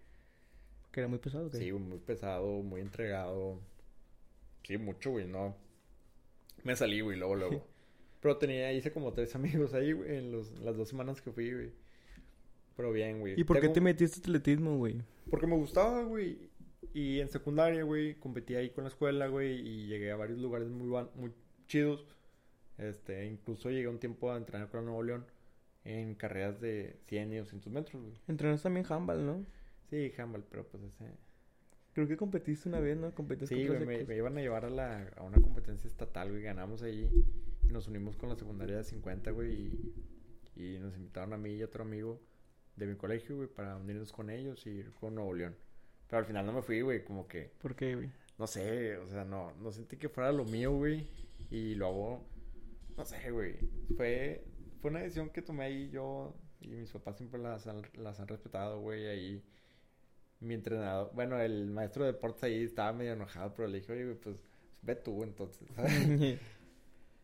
Que 0.92 1.00
era 1.00 1.08
muy 1.08 1.18
pesado, 1.18 1.50
¿qué? 1.50 1.56
Sí, 1.56 1.72
muy 1.72 1.98
pesado, 1.98 2.62
muy 2.62 2.80
entregado. 2.80 3.58
Sí, 4.62 4.78
mucho, 4.78 5.10
güey, 5.10 5.26
no. 5.26 5.56
Me 6.62 6.76
salí, 6.76 7.00
güey, 7.00 7.18
luego, 7.18 7.34
luego. 7.34 7.66
Pero 8.20 8.36
tenía, 8.36 8.72
hice 8.72 8.92
como 8.92 9.12
tres 9.14 9.34
amigos 9.34 9.74
ahí, 9.74 9.90
güey, 9.90 10.14
en 10.14 10.30
los, 10.30 10.60
las 10.60 10.76
dos 10.76 10.88
semanas 10.88 11.20
que 11.20 11.32
fui, 11.32 11.52
güey. 11.52 11.72
Pero 12.76 12.92
bien, 12.92 13.20
güey. 13.20 13.38
¿Y 13.40 13.44
por 13.44 13.56
qué 13.56 13.62
Tengo- 13.62 13.74
te 13.74 13.80
metiste 13.80 14.18
a 14.18 14.20
atletismo, 14.20 14.76
güey? 14.78 15.02
Porque 15.30 15.46
me 15.46 15.56
gustaba, 15.56 16.02
güey. 16.04 16.50
Y 16.94 17.20
en 17.20 17.28
secundaria, 17.28 17.82
güey, 17.84 18.14
competí 18.16 18.54
ahí 18.54 18.70
con 18.70 18.84
la 18.84 18.88
escuela, 18.90 19.26
güey, 19.28 19.54
y 19.66 19.86
llegué 19.86 20.10
a 20.10 20.16
varios 20.16 20.38
lugares 20.38 20.68
muy, 20.68 20.88
muy 21.14 21.32
chidos. 21.66 22.06
Este, 22.78 23.26
incluso 23.26 23.70
llegué 23.70 23.88
un 23.88 23.98
tiempo 23.98 24.30
a 24.32 24.36
entrenar 24.36 24.68
con 24.68 24.80
la 24.80 24.86
Nuevo 24.86 25.02
León 25.02 25.26
en 25.84 26.14
carreras 26.14 26.60
de 26.60 26.96
100 27.06 27.32
y 27.32 27.36
200 27.38 27.72
metros, 27.72 28.02
güey. 28.02 28.14
Entrenaste 28.28 28.64
también 28.64 28.86
handball, 28.88 29.24
¿no? 29.24 29.46
Sí, 29.90 30.12
handball, 30.16 30.44
pero 30.50 30.66
pues 30.66 30.82
ese... 30.82 31.04
Creo 31.92 32.08
que 32.08 32.16
competiste 32.16 32.68
una 32.68 32.80
vez, 32.80 32.96
¿no? 32.96 33.14
Competiste 33.14 33.54
Sí, 33.54 33.66
güey, 33.66 33.84
me, 33.84 34.04
me 34.04 34.16
iban 34.16 34.36
a 34.38 34.40
llevar 34.40 34.64
a, 34.64 34.70
la, 34.70 35.08
a 35.16 35.22
una 35.22 35.38
competencia 35.40 35.88
estatal, 35.88 36.30
güey, 36.30 36.42
ganamos 36.42 36.82
ahí 36.82 37.08
y 37.68 37.72
nos 37.72 37.86
unimos 37.88 38.16
con 38.16 38.30
la 38.30 38.36
secundaria 38.36 38.76
de 38.78 38.84
50, 38.84 39.30
güey, 39.32 39.52
y, 39.52 39.94
y 40.56 40.78
nos 40.78 40.96
invitaron 40.96 41.34
a 41.34 41.36
mí 41.36 41.54
y 41.54 41.62
otro 41.62 41.82
amigo 41.84 42.18
de 42.76 42.86
mi 42.86 42.96
colegio, 42.96 43.36
güey, 43.36 43.48
para 43.48 43.76
unirnos 43.76 44.12
con 44.12 44.30
ellos 44.30 44.66
y 44.66 44.70
ir 44.70 44.92
con 44.92 45.14
Nuevo 45.14 45.34
León. 45.34 45.56
Pero 46.08 46.20
al 46.20 46.26
final 46.26 46.46
no 46.46 46.52
me 46.52 46.62
fui, 46.62 46.80
güey, 46.80 47.04
como 47.04 47.26
que, 47.26 47.52
¿Por 47.60 47.74
qué, 47.74 47.94
güey? 47.94 48.10
no 48.38 48.46
sé, 48.46 48.96
o 48.98 49.08
sea, 49.08 49.24
no, 49.24 49.52
no 49.56 49.72
sentí 49.72 49.96
que 49.96 50.08
fuera 50.08 50.32
lo 50.32 50.44
mío, 50.44 50.72
güey, 50.72 51.08
y 51.50 51.74
luego, 51.74 52.24
no 52.96 53.04
sé, 53.04 53.30
güey, 53.30 53.56
fue, 53.96 54.44
fue 54.80 54.90
una 54.90 55.00
decisión 55.00 55.30
que 55.30 55.42
tomé 55.42 55.64
ahí 55.64 55.90
yo 55.90 56.34
y 56.60 56.68
mis 56.68 56.90
papás 56.90 57.16
siempre 57.16 57.40
las 57.40 57.66
han, 57.66 57.82
las 57.94 58.20
han 58.20 58.28
respetado, 58.28 58.80
güey, 58.80 59.06
ahí 59.06 59.42
mi 60.40 60.54
entrenador, 60.54 61.10
bueno, 61.14 61.40
el 61.40 61.70
maestro 61.70 62.04
de 62.04 62.12
deportes 62.12 62.42
ahí 62.44 62.64
estaba 62.64 62.92
medio 62.92 63.12
enojado, 63.12 63.54
pero 63.54 63.68
le 63.68 63.78
dije, 63.80 63.92
oye, 63.92 64.04
güey, 64.04 64.16
pues 64.16 64.44
ve 64.82 64.96
tú 64.96 65.22
entonces, 65.22 65.68
¿sabes? 65.76 66.38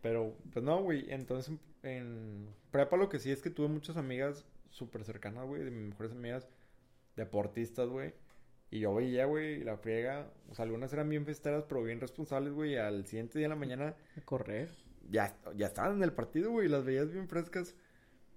Pero, 0.00 0.37
pues 0.52 0.64
no, 0.64 0.80
güey, 0.80 1.11
entonces 1.11 1.48
en, 1.82 1.90
en 1.90 2.48
prepa 2.70 2.96
lo 2.96 3.08
que 3.08 3.18
sí 3.18 3.32
es 3.32 3.42
que 3.42 3.50
tuve 3.50 3.66
muchas 3.66 3.96
amigas 3.96 4.44
súper 4.70 5.04
cercanas, 5.04 5.46
güey, 5.46 5.64
de 5.64 5.70
mis 5.70 5.88
mejores 5.90 6.12
amigas, 6.12 6.48
deportistas, 7.16 7.88
güey. 7.88 8.14
Y 8.70 8.81
yo 8.81 8.94
veía, 8.94 9.24
güey, 9.26 9.64
la 9.64 9.78
friega, 9.78 10.31
o 10.50 10.54
sea, 10.54 10.64
algunas 10.64 10.92
eran 10.92 11.09
bien 11.09 11.24
festeras, 11.24 11.64
pero 11.68 11.83
bien 11.83 12.00
responsables, 12.00 12.52
güey, 12.52 12.72
y 12.72 12.76
al 12.76 13.07
siguiente 13.07 13.38
día 13.38 13.46
de 13.46 13.54
la 13.54 13.57
mañana 13.57 13.96
A 14.16 14.20
correr. 14.22 14.70
ya, 15.11 15.35
ya 15.57 15.66
estaban 15.66 15.96
en 15.96 16.02
el 16.02 16.12
partido, 16.12 16.50
güey, 16.50 16.68
las 16.68 16.85
veías 16.85 17.11
bien 17.11 17.28
frescas. 17.28 17.74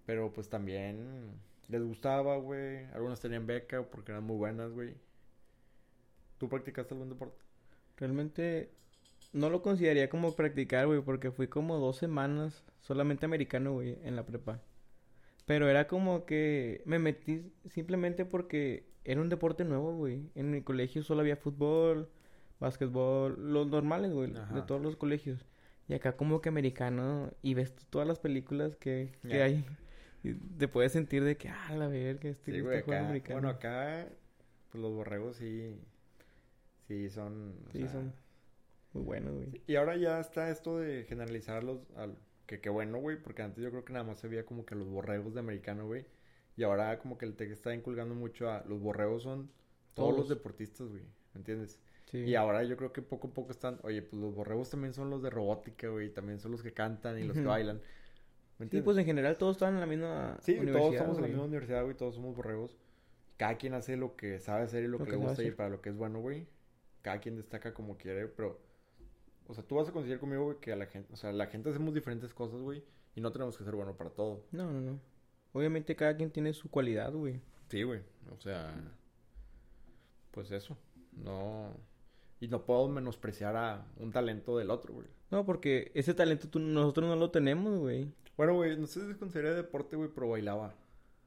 Pero 0.06 0.32
pues 0.34 0.50
también 0.50 1.39
les 1.67 1.84
gustaba, 1.84 2.38
güey. 2.38 2.86
Algunas 2.94 3.20
tenían 3.20 3.46
beca 3.48 3.84
porque 3.84 4.12
eran 4.12 4.24
muy 4.24 4.38
buenas, 4.38 4.72
güey. 4.72 4.96
¿Tú 6.38 6.50
practicaste 6.50 6.94
algún 6.94 7.10
deporte? 7.10 7.41
Realmente 7.98 8.72
no 9.34 9.50
lo 9.50 9.62
consideraría 9.62 10.10
como 10.10 10.36
practicar, 10.36 10.88
güey, 10.88 11.02
porque 11.02 11.32
fui 11.32 11.48
como 11.48 11.78
dos 11.78 11.98
semanas 11.98 12.63
solamente 12.82 13.26
americano, 13.26 13.74
güey, 13.74 13.98
en 14.04 14.15
la 14.15 14.26
prepa. 14.26 14.62
Pero 15.45 15.69
era 15.69 15.88
como 15.88 16.25
que 16.25 16.82
me 16.86 16.99
metí 16.99 17.51
simplemente 17.69 18.25
porque 18.25 18.86
era 19.04 19.21
un 19.21 19.30
deporte 19.30 19.65
nuevo, 19.65 19.95
güey. 19.95 20.30
En 20.36 20.51
mi 20.51 20.62
colegio 20.62 21.04
solo 21.04 21.21
había 21.21 21.36
fútbol, 21.36 22.10
básquetbol, 22.60 23.51
los 23.54 23.67
normales, 23.67 24.12
güey, 24.13 24.32
de 24.32 24.62
todos 24.62 24.82
los 24.82 24.95
colegios. 24.95 25.45
Y 25.88 25.93
acá 25.93 26.15
como 26.15 26.41
que 26.41 26.49
americano 26.49 27.32
y 27.41 27.54
ves 27.54 27.73
todas 27.89 28.08
las 28.08 28.19
películas 28.19 28.75
que, 28.77 29.12
que 29.27 29.41
hay. 29.41 29.65
Y 30.23 30.36
te 30.36 30.67
puedes 30.67 30.91
sentir 30.91 31.23
de 31.23 31.36
que, 31.36 31.49
ah, 31.49 31.73
la 31.75 31.88
verga, 31.88 32.30
este, 32.30 32.51
Sí, 32.51 32.58
este 32.58 32.62
güey, 32.62 32.82
juego 32.84 32.99
acá. 32.99 33.06
americano. 33.08 33.41
Bueno, 33.41 33.49
acá, 33.49 34.08
pues 34.69 34.82
los 34.82 34.93
borregos 34.93 35.38
sí. 35.38 35.75
Sí, 36.88 37.10
son. 37.10 37.56
Sí, 37.71 37.80
sea, 37.80 37.89
son 37.89 38.13
muy 38.93 39.04
buenos, 39.04 39.34
güey. 39.34 39.62
Y 39.65 39.75
ahora 39.75 39.97
ya 39.97 40.19
está 40.19 40.49
esto 40.49 40.77
de 40.77 41.06
generalizar 41.06 41.58
a 41.58 41.62
los. 41.62 41.80
Al, 41.95 42.15
que 42.52 42.62
qué 42.62 42.70
bueno, 42.70 43.00
güey, 43.00 43.18
porque 43.22 43.42
antes 43.42 43.64
yo 43.64 43.70
creo 43.72 43.86
que 43.86 43.94
nada 43.94 44.06
más 44.06 44.20
se 44.20 44.28
veía 44.28 44.46
como 44.46 44.66
que 44.66 44.76
los 44.76 44.88
borregos 44.90 45.34
de 45.34 45.40
americano, 45.40 45.86
güey. 45.88 46.06
Y 46.58 46.64
ahora 46.64 47.00
como 47.00 47.18
que 47.18 47.26
el 47.26 47.36
TEC 47.36 47.52
está 47.52 47.74
inculgando 47.74 48.14
mucho 48.16 48.50
a. 48.52 48.64
Los 48.68 48.80
borregos 48.82 49.24
son 49.24 49.50
todos, 49.94 50.16
los 50.18 50.30
deportistas, 50.30 50.90
güey. 50.90 51.04
¿Me 51.34 51.40
entiendes? 51.40 51.80
Sí. 52.06 52.18
Y 52.20 52.36
ahora 52.36 52.64
yo 52.64 52.76
creo 52.78 52.92
que 52.94 53.02
poco 53.02 53.30
a 53.30 53.34
poco 53.34 53.52
están. 53.52 53.80
Oye, 53.84 54.02
pues 54.02 54.22
los 54.22 54.36
borregos 54.36 54.70
también 54.70 54.94
son 54.94 55.10
los 55.10 55.22
de 55.24 55.30
robótica, 55.30 55.88
güey. 55.88 56.10
También 56.14 56.40
son 56.40 56.52
los 56.52 56.62
que 56.62 56.74
cantan 56.74 57.18
y 57.20 57.24
los 57.24 57.40
que 57.40 57.46
bailan. 57.46 57.82
¿Me 58.58 58.66
Sí, 58.72 58.82
entiendes? 58.82 58.86
pues 58.86 58.98
en 58.98 59.06
general 59.06 59.38
todos 59.38 59.56
están 59.58 59.74
en 59.76 59.80
la 59.80 59.86
misma 59.86 60.38
Sí, 60.40 60.54
universidad, 60.54 60.80
todos 60.80 60.94
estamos 60.94 61.18
en 61.18 61.22
la 61.24 61.28
misma 61.30 61.44
universidad, 61.46 61.84
güey, 61.84 61.96
todos 61.98 62.16
somos 62.16 62.36
borregos. 62.36 62.78
Cada 63.38 63.58
quien 63.58 63.74
hace 63.74 63.98
lo 63.98 64.16
que 64.16 64.40
sabe 64.40 64.64
hacer 64.64 64.84
y 64.84 64.88
lo, 64.88 64.98
Lo 64.98 65.06
que 65.06 65.12
que 65.12 65.12
le 65.12 65.18
gusta 65.18 65.44
y 65.44 65.52
para 65.52 65.70
lo 65.70 65.82
que 65.82 65.90
es 65.90 65.96
bueno, 65.98 66.20
güey. 66.22 66.48
Cada 67.02 67.20
quien 67.20 67.36
destaca 67.38 67.74
como 67.74 67.98
quiere, 67.98 68.28
pero... 68.28 68.60
O 69.52 69.54
sea, 69.54 69.66
tú 69.66 69.76
vas 69.76 69.90
a 69.90 69.92
coincidir 69.92 70.18
conmigo, 70.18 70.46
güey, 70.46 70.58
que 70.62 70.72
a 70.72 70.78
la 70.78 70.86
gente... 70.86 71.12
O 71.12 71.18
sea, 71.18 71.34
la 71.34 71.48
gente 71.48 71.70
hacemos 71.70 71.94
diferentes 71.94 72.34
cosas, 72.34 72.62
güey, 72.62 72.86
y 73.16 73.20
no 73.20 73.34
tenemos 73.34 73.58
que 73.58 73.66
ser 73.66 73.76
bueno 73.76 73.98
para 73.98 74.10
todo. 74.10 74.46
No, 74.54 74.72
no, 74.72 74.80
no. 74.80 74.98
Obviamente 75.52 75.94
cada 75.98 76.16
quien 76.16 76.32
tiene 76.32 76.54
su 76.54 76.72
cualidad, 76.72 77.12
güey. 77.12 77.42
Sí, 77.68 77.84
güey, 77.84 78.00
o 78.32 78.40
sea... 78.40 78.74
Pues 80.32 80.52
eso, 80.52 80.78
no... 81.12 81.76
Y 82.40 82.48
no 82.48 82.66
puedo 82.66 82.88
menospreciar 82.88 83.58
a 83.58 83.86
un 83.98 84.14
talento 84.14 84.58
del 84.58 84.72
otro, 84.72 84.94
güey. 84.94 85.08
No, 85.32 85.46
porque 85.46 85.92
ese 85.96 86.14
talento 86.14 86.48
tú- 86.48 86.60
nosotros 86.60 87.10
no 87.10 87.18
lo 87.18 87.30
tenemos, 87.30 87.78
güey. 87.78 88.10
Bueno, 88.38 88.56
güey, 88.56 88.78
no 88.78 88.88
sé 88.88 89.06
si 89.06 89.20
considera 89.20 89.54
deporte, 89.54 89.98
güey, 89.98 90.10
pero 90.16 90.30
bailaba. 90.30 90.74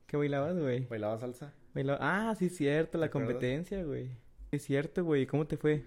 ¿Qué 0.07 0.17
bailabas, 0.17 0.59
güey? 0.59 0.87
Bailaba 0.87 1.19
salsa. 1.19 1.53
Bailaba... 1.75 1.99
Ah, 2.01 2.35
sí, 2.37 2.49
cierto, 2.49 2.97
la 2.97 3.11
competencia, 3.11 3.85
güey. 3.85 4.09
Es 4.51 4.63
cierto, 4.63 5.05
güey. 5.05 5.27
¿Cómo 5.27 5.47
te 5.47 5.59
fue? 5.59 5.85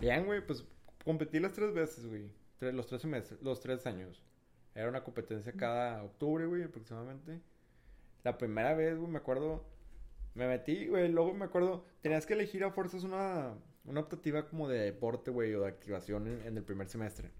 Bien, 0.00 0.26
güey, 0.26 0.44
pues 0.44 0.64
competí 1.06 1.40
las 1.40 1.52
tres 1.54 1.72
veces, 1.72 2.06
güey. 2.06 2.30
Tres- 2.58 2.74
los 2.74 2.86
tres 2.86 3.00
semestres, 3.02 3.40
los 3.42 3.60
tres 3.60 3.86
años. 3.86 4.22
Era 4.74 4.90
una 4.90 5.02
competencia 5.04 5.52
cada 5.54 6.02
octubre, 6.04 6.44
güey, 6.46 6.64
aproximadamente. 6.64 7.40
La 8.24 8.36
primera 8.36 8.74
vez, 8.74 8.98
güey, 8.98 9.10
me 9.10 9.18
acuerdo, 9.18 9.64
me 10.34 10.46
metí, 10.48 10.86
güey, 10.88 11.08
luego 11.10 11.32
me 11.32 11.46
acuerdo, 11.46 11.86
tenías 12.02 12.26
que 12.26 12.34
elegir 12.34 12.62
a 12.64 12.70
fuerzas 12.72 13.04
una, 13.04 13.54
una 13.86 14.00
optativa 14.00 14.48
como 14.48 14.68
de 14.68 14.80
deporte, 14.80 15.30
güey, 15.30 15.54
o 15.54 15.62
de 15.62 15.68
activación 15.68 16.26
en, 16.26 16.42
en 16.46 16.56
el 16.58 16.64
primer 16.64 16.88
semestre. 16.88 17.30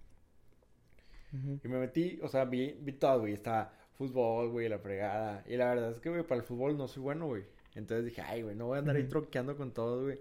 Y 1.64 1.68
me 1.68 1.78
metí, 1.78 2.18
o 2.22 2.28
sea, 2.28 2.44
vi, 2.44 2.78
vi 2.80 2.92
todo, 2.92 3.20
güey, 3.20 3.34
estaba 3.34 3.72
fútbol, 3.98 4.50
güey, 4.50 4.68
la 4.68 4.78
fregada. 4.78 5.44
Y 5.46 5.56
la 5.56 5.68
verdad 5.74 5.90
es 5.92 6.00
que, 6.00 6.08
güey, 6.08 6.22
para 6.22 6.40
el 6.40 6.46
fútbol 6.46 6.76
no 6.78 6.88
soy 6.88 7.02
bueno, 7.02 7.26
güey. 7.26 7.44
Entonces 7.74 8.06
dije, 8.06 8.22
ay, 8.22 8.42
güey, 8.42 8.54
no 8.56 8.66
voy 8.66 8.76
a 8.76 8.78
andar 8.80 8.96
ahí 8.96 9.04
troqueando 9.04 9.56
con 9.56 9.72
todo, 9.74 10.04
güey. 10.04 10.20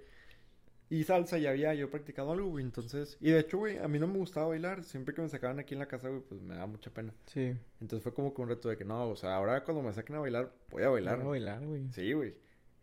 Y 0.89 1.03
salsa 1.03 1.37
ya 1.39 1.49
había 1.49 1.73
yo 1.73 1.89
practicado 1.89 2.31
algo, 2.31 2.49
güey, 2.49 2.63
entonces... 2.63 3.17
Y 3.19 3.31
de 3.31 3.39
hecho, 3.39 3.57
güey, 3.57 3.79
a 3.79 3.87
mí 3.87 3.97
no 3.97 4.07
me 4.07 4.17
gustaba 4.17 4.47
bailar. 4.47 4.83
Siempre 4.83 5.15
que 5.15 5.21
me 5.21 5.29
sacaban 5.29 5.59
aquí 5.59 5.73
en 5.73 5.79
la 5.79 5.87
casa, 5.87 6.09
güey, 6.09 6.21
pues 6.21 6.41
me 6.41 6.53
daba 6.53 6.67
mucha 6.67 6.91
pena. 6.91 7.13
Sí. 7.25 7.55
Entonces 7.81 8.03
fue 8.03 8.13
como 8.13 8.33
que 8.33 8.41
un 8.41 8.49
reto 8.49 8.69
de 8.69 8.77
que, 8.77 8.85
no, 8.85 9.09
o 9.09 9.15
sea, 9.15 9.35
ahora 9.35 9.63
cuando 9.63 9.81
me 9.81 9.93
saquen 9.93 10.17
a 10.17 10.19
bailar, 10.19 10.53
voy 10.69 10.83
a 10.83 10.89
bailar. 10.89 11.17
Bailar, 11.23 11.29
bailar, 11.29 11.65
güey. 11.65 11.91
Sí, 11.91 12.13
güey. 12.13 12.35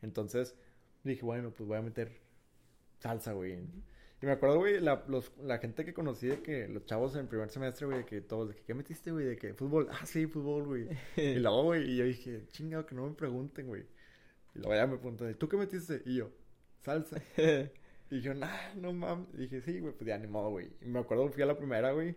Entonces 0.02 0.56
dije, 1.04 1.24
bueno, 1.24 1.52
pues 1.52 1.68
voy 1.68 1.78
a 1.78 1.82
meter 1.82 2.20
salsa, 2.98 3.32
güey. 3.32 3.58
Y 4.22 4.26
me 4.26 4.32
acuerdo, 4.32 4.58
güey, 4.58 4.80
la, 4.80 5.04
los, 5.08 5.32
la 5.38 5.58
gente 5.58 5.84
que 5.84 5.92
conocí 5.92 6.28
de 6.28 6.42
que 6.42 6.68
los 6.68 6.84
chavos 6.86 7.16
en 7.16 7.26
primer 7.26 7.50
semestre, 7.50 7.86
güey, 7.86 7.98
de 7.98 8.04
que 8.04 8.20
todos, 8.20 8.48
de 8.48 8.54
que, 8.54 8.62
¿qué 8.62 8.74
metiste, 8.74 9.10
güey? 9.10 9.26
De 9.26 9.36
que 9.36 9.52
fútbol, 9.54 9.88
ah, 9.90 10.06
sí, 10.06 10.26
fútbol, 10.26 10.64
güey. 10.66 10.88
y 11.16 11.34
luego, 11.40 11.64
güey, 11.64 11.90
y 11.90 11.96
yo 11.96 12.04
dije, 12.04 12.46
chingado, 12.52 12.86
que 12.86 12.94
no 12.94 13.08
me 13.08 13.14
pregunten, 13.14 13.66
güey. 13.66 13.84
Y 14.54 14.58
luego 14.60 14.74
ya 14.74 14.86
me 14.86 14.96
preguntan, 14.96 15.34
¿tú 15.34 15.48
qué 15.48 15.56
metiste? 15.56 16.02
Y 16.06 16.16
yo, 16.16 16.30
salsa. 16.80 17.20
Y 18.12 18.20
yo, 18.20 18.35
nah, 18.35 18.75
no 18.77 18.92
mames. 18.92 19.27
Y 19.33 19.38
dije, 19.38 19.62
sí, 19.62 19.81
güey, 19.81 19.94
pues 19.94 20.07
ya 20.07 20.18
ni 20.18 20.27
modo, 20.27 20.51
güey. 20.51 20.68
Y 20.83 20.85
me 20.87 20.98
acuerdo, 20.98 21.31
fui 21.31 21.42
a 21.42 21.46
la 21.46 21.57
primera, 21.57 21.92
güey. 21.92 22.14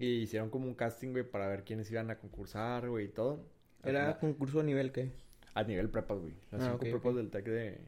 Y 0.00 0.22
hicieron 0.22 0.50
como 0.50 0.66
un 0.66 0.74
casting, 0.74 1.12
güey, 1.12 1.22
para 1.22 1.46
ver 1.46 1.62
quiénes 1.62 1.88
iban 1.92 2.10
a 2.10 2.18
concursar, 2.18 2.88
güey, 2.88 3.04
y 3.04 3.08
todo. 3.10 3.48
¿Era 3.84 4.18
concurso 4.18 4.58
a 4.58 4.64
nivel 4.64 4.90
qué? 4.90 5.12
a 5.54 5.62
nivel 5.62 5.90
prepas, 5.90 6.18
güey. 6.18 6.34
Las 6.50 6.62
Ah, 6.62 6.72
cinco 6.72 6.78
prepas 6.80 7.14
del 7.14 7.30
TEC 7.30 7.44
de, 7.44 7.80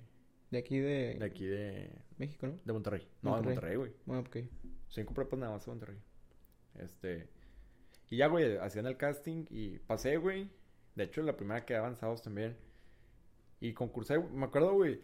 De 0.53 0.59
aquí 0.59 0.79
de... 0.79 1.17
De 1.19 1.25
aquí 1.25 1.45
de... 1.45 1.91
México, 2.19 2.47
¿no? 2.47 2.61
De 2.65 2.73
Monterrey. 2.73 3.09
No, 3.21 3.31
Monterrey. 3.31 3.43
de 3.43 3.55
Monterrey, 3.55 3.77
güey. 3.77 3.93
Bueno, 4.07 4.21
ok. 4.23 4.37
Cinco 4.89 5.13
prepas 5.13 5.41
nada 5.41 5.53
más 5.53 5.67
de 5.67 5.73
Monterrey. 5.73 5.99
Este... 6.77 7.29
Y 8.11 8.17
ya, 8.19 8.29
güey, 8.29 8.57
hacían 8.59 8.87
el 8.87 8.97
casting 8.97 9.45
y 9.51 9.81
pasé, 9.81 10.19
güey. 10.19 10.49
De 10.95 11.03
hecho, 11.03 11.21
la 11.23 11.37
primera 11.37 11.67
que 11.67 11.75
avanzados 11.75 12.23
también. 12.23 12.57
Y 13.61 13.73
concursé, 13.75 14.19
güey. 14.19 14.33
me 14.33 14.47
acuerdo, 14.47 14.73
güey. 14.75 15.01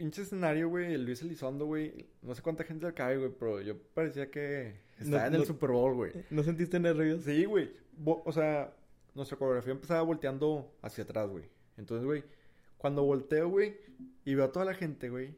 Pinche 0.00 0.22
escenario, 0.22 0.70
güey, 0.70 0.94
el 0.94 1.04
Luis 1.04 1.20
Elizondo, 1.20 1.66
güey. 1.66 2.06
No 2.22 2.34
sé 2.34 2.40
cuánta 2.40 2.64
gente 2.64 2.86
le 2.86 2.94
cae, 2.94 3.18
güey, 3.18 3.30
pero 3.38 3.60
yo 3.60 3.76
parecía 3.92 4.30
que 4.30 4.72
estaba 4.98 5.20
No- 5.24 5.26
en 5.26 5.34
el 5.34 5.40
no- 5.40 5.44
Super 5.46 5.68
Bowl, 5.72 5.94
güey. 5.94 6.12
¿No 6.30 6.42
sentiste 6.42 6.80
nervios? 6.80 7.22
Sí, 7.22 7.44
güey. 7.44 7.70
O 8.06 8.32
sea, 8.32 8.72
nuestra 9.14 9.36
coreografía 9.36 9.72
empezaba 9.72 10.00
volteando 10.00 10.72
hacia 10.80 11.04
atrás, 11.04 11.28
güey. 11.28 11.44
Entonces, 11.76 12.06
güey, 12.06 12.24
cuando 12.78 13.04
volteo, 13.04 13.50
güey, 13.50 13.76
y 14.24 14.34
veo 14.34 14.46
a 14.46 14.52
toda 14.52 14.64
la 14.64 14.72
gente, 14.72 15.10
güey, 15.10 15.34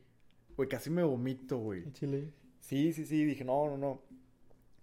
güey, 0.56 0.68
casi 0.68 0.90
me 0.90 1.02
vomito, 1.02 1.58
güey. 1.58 1.90
Chile. 1.94 2.28
Sí, 2.60 2.92
sí, 2.92 3.04
sí, 3.04 3.24
dije, 3.24 3.44
no, 3.44 3.66
no, 3.66 3.76
no. 3.76 4.00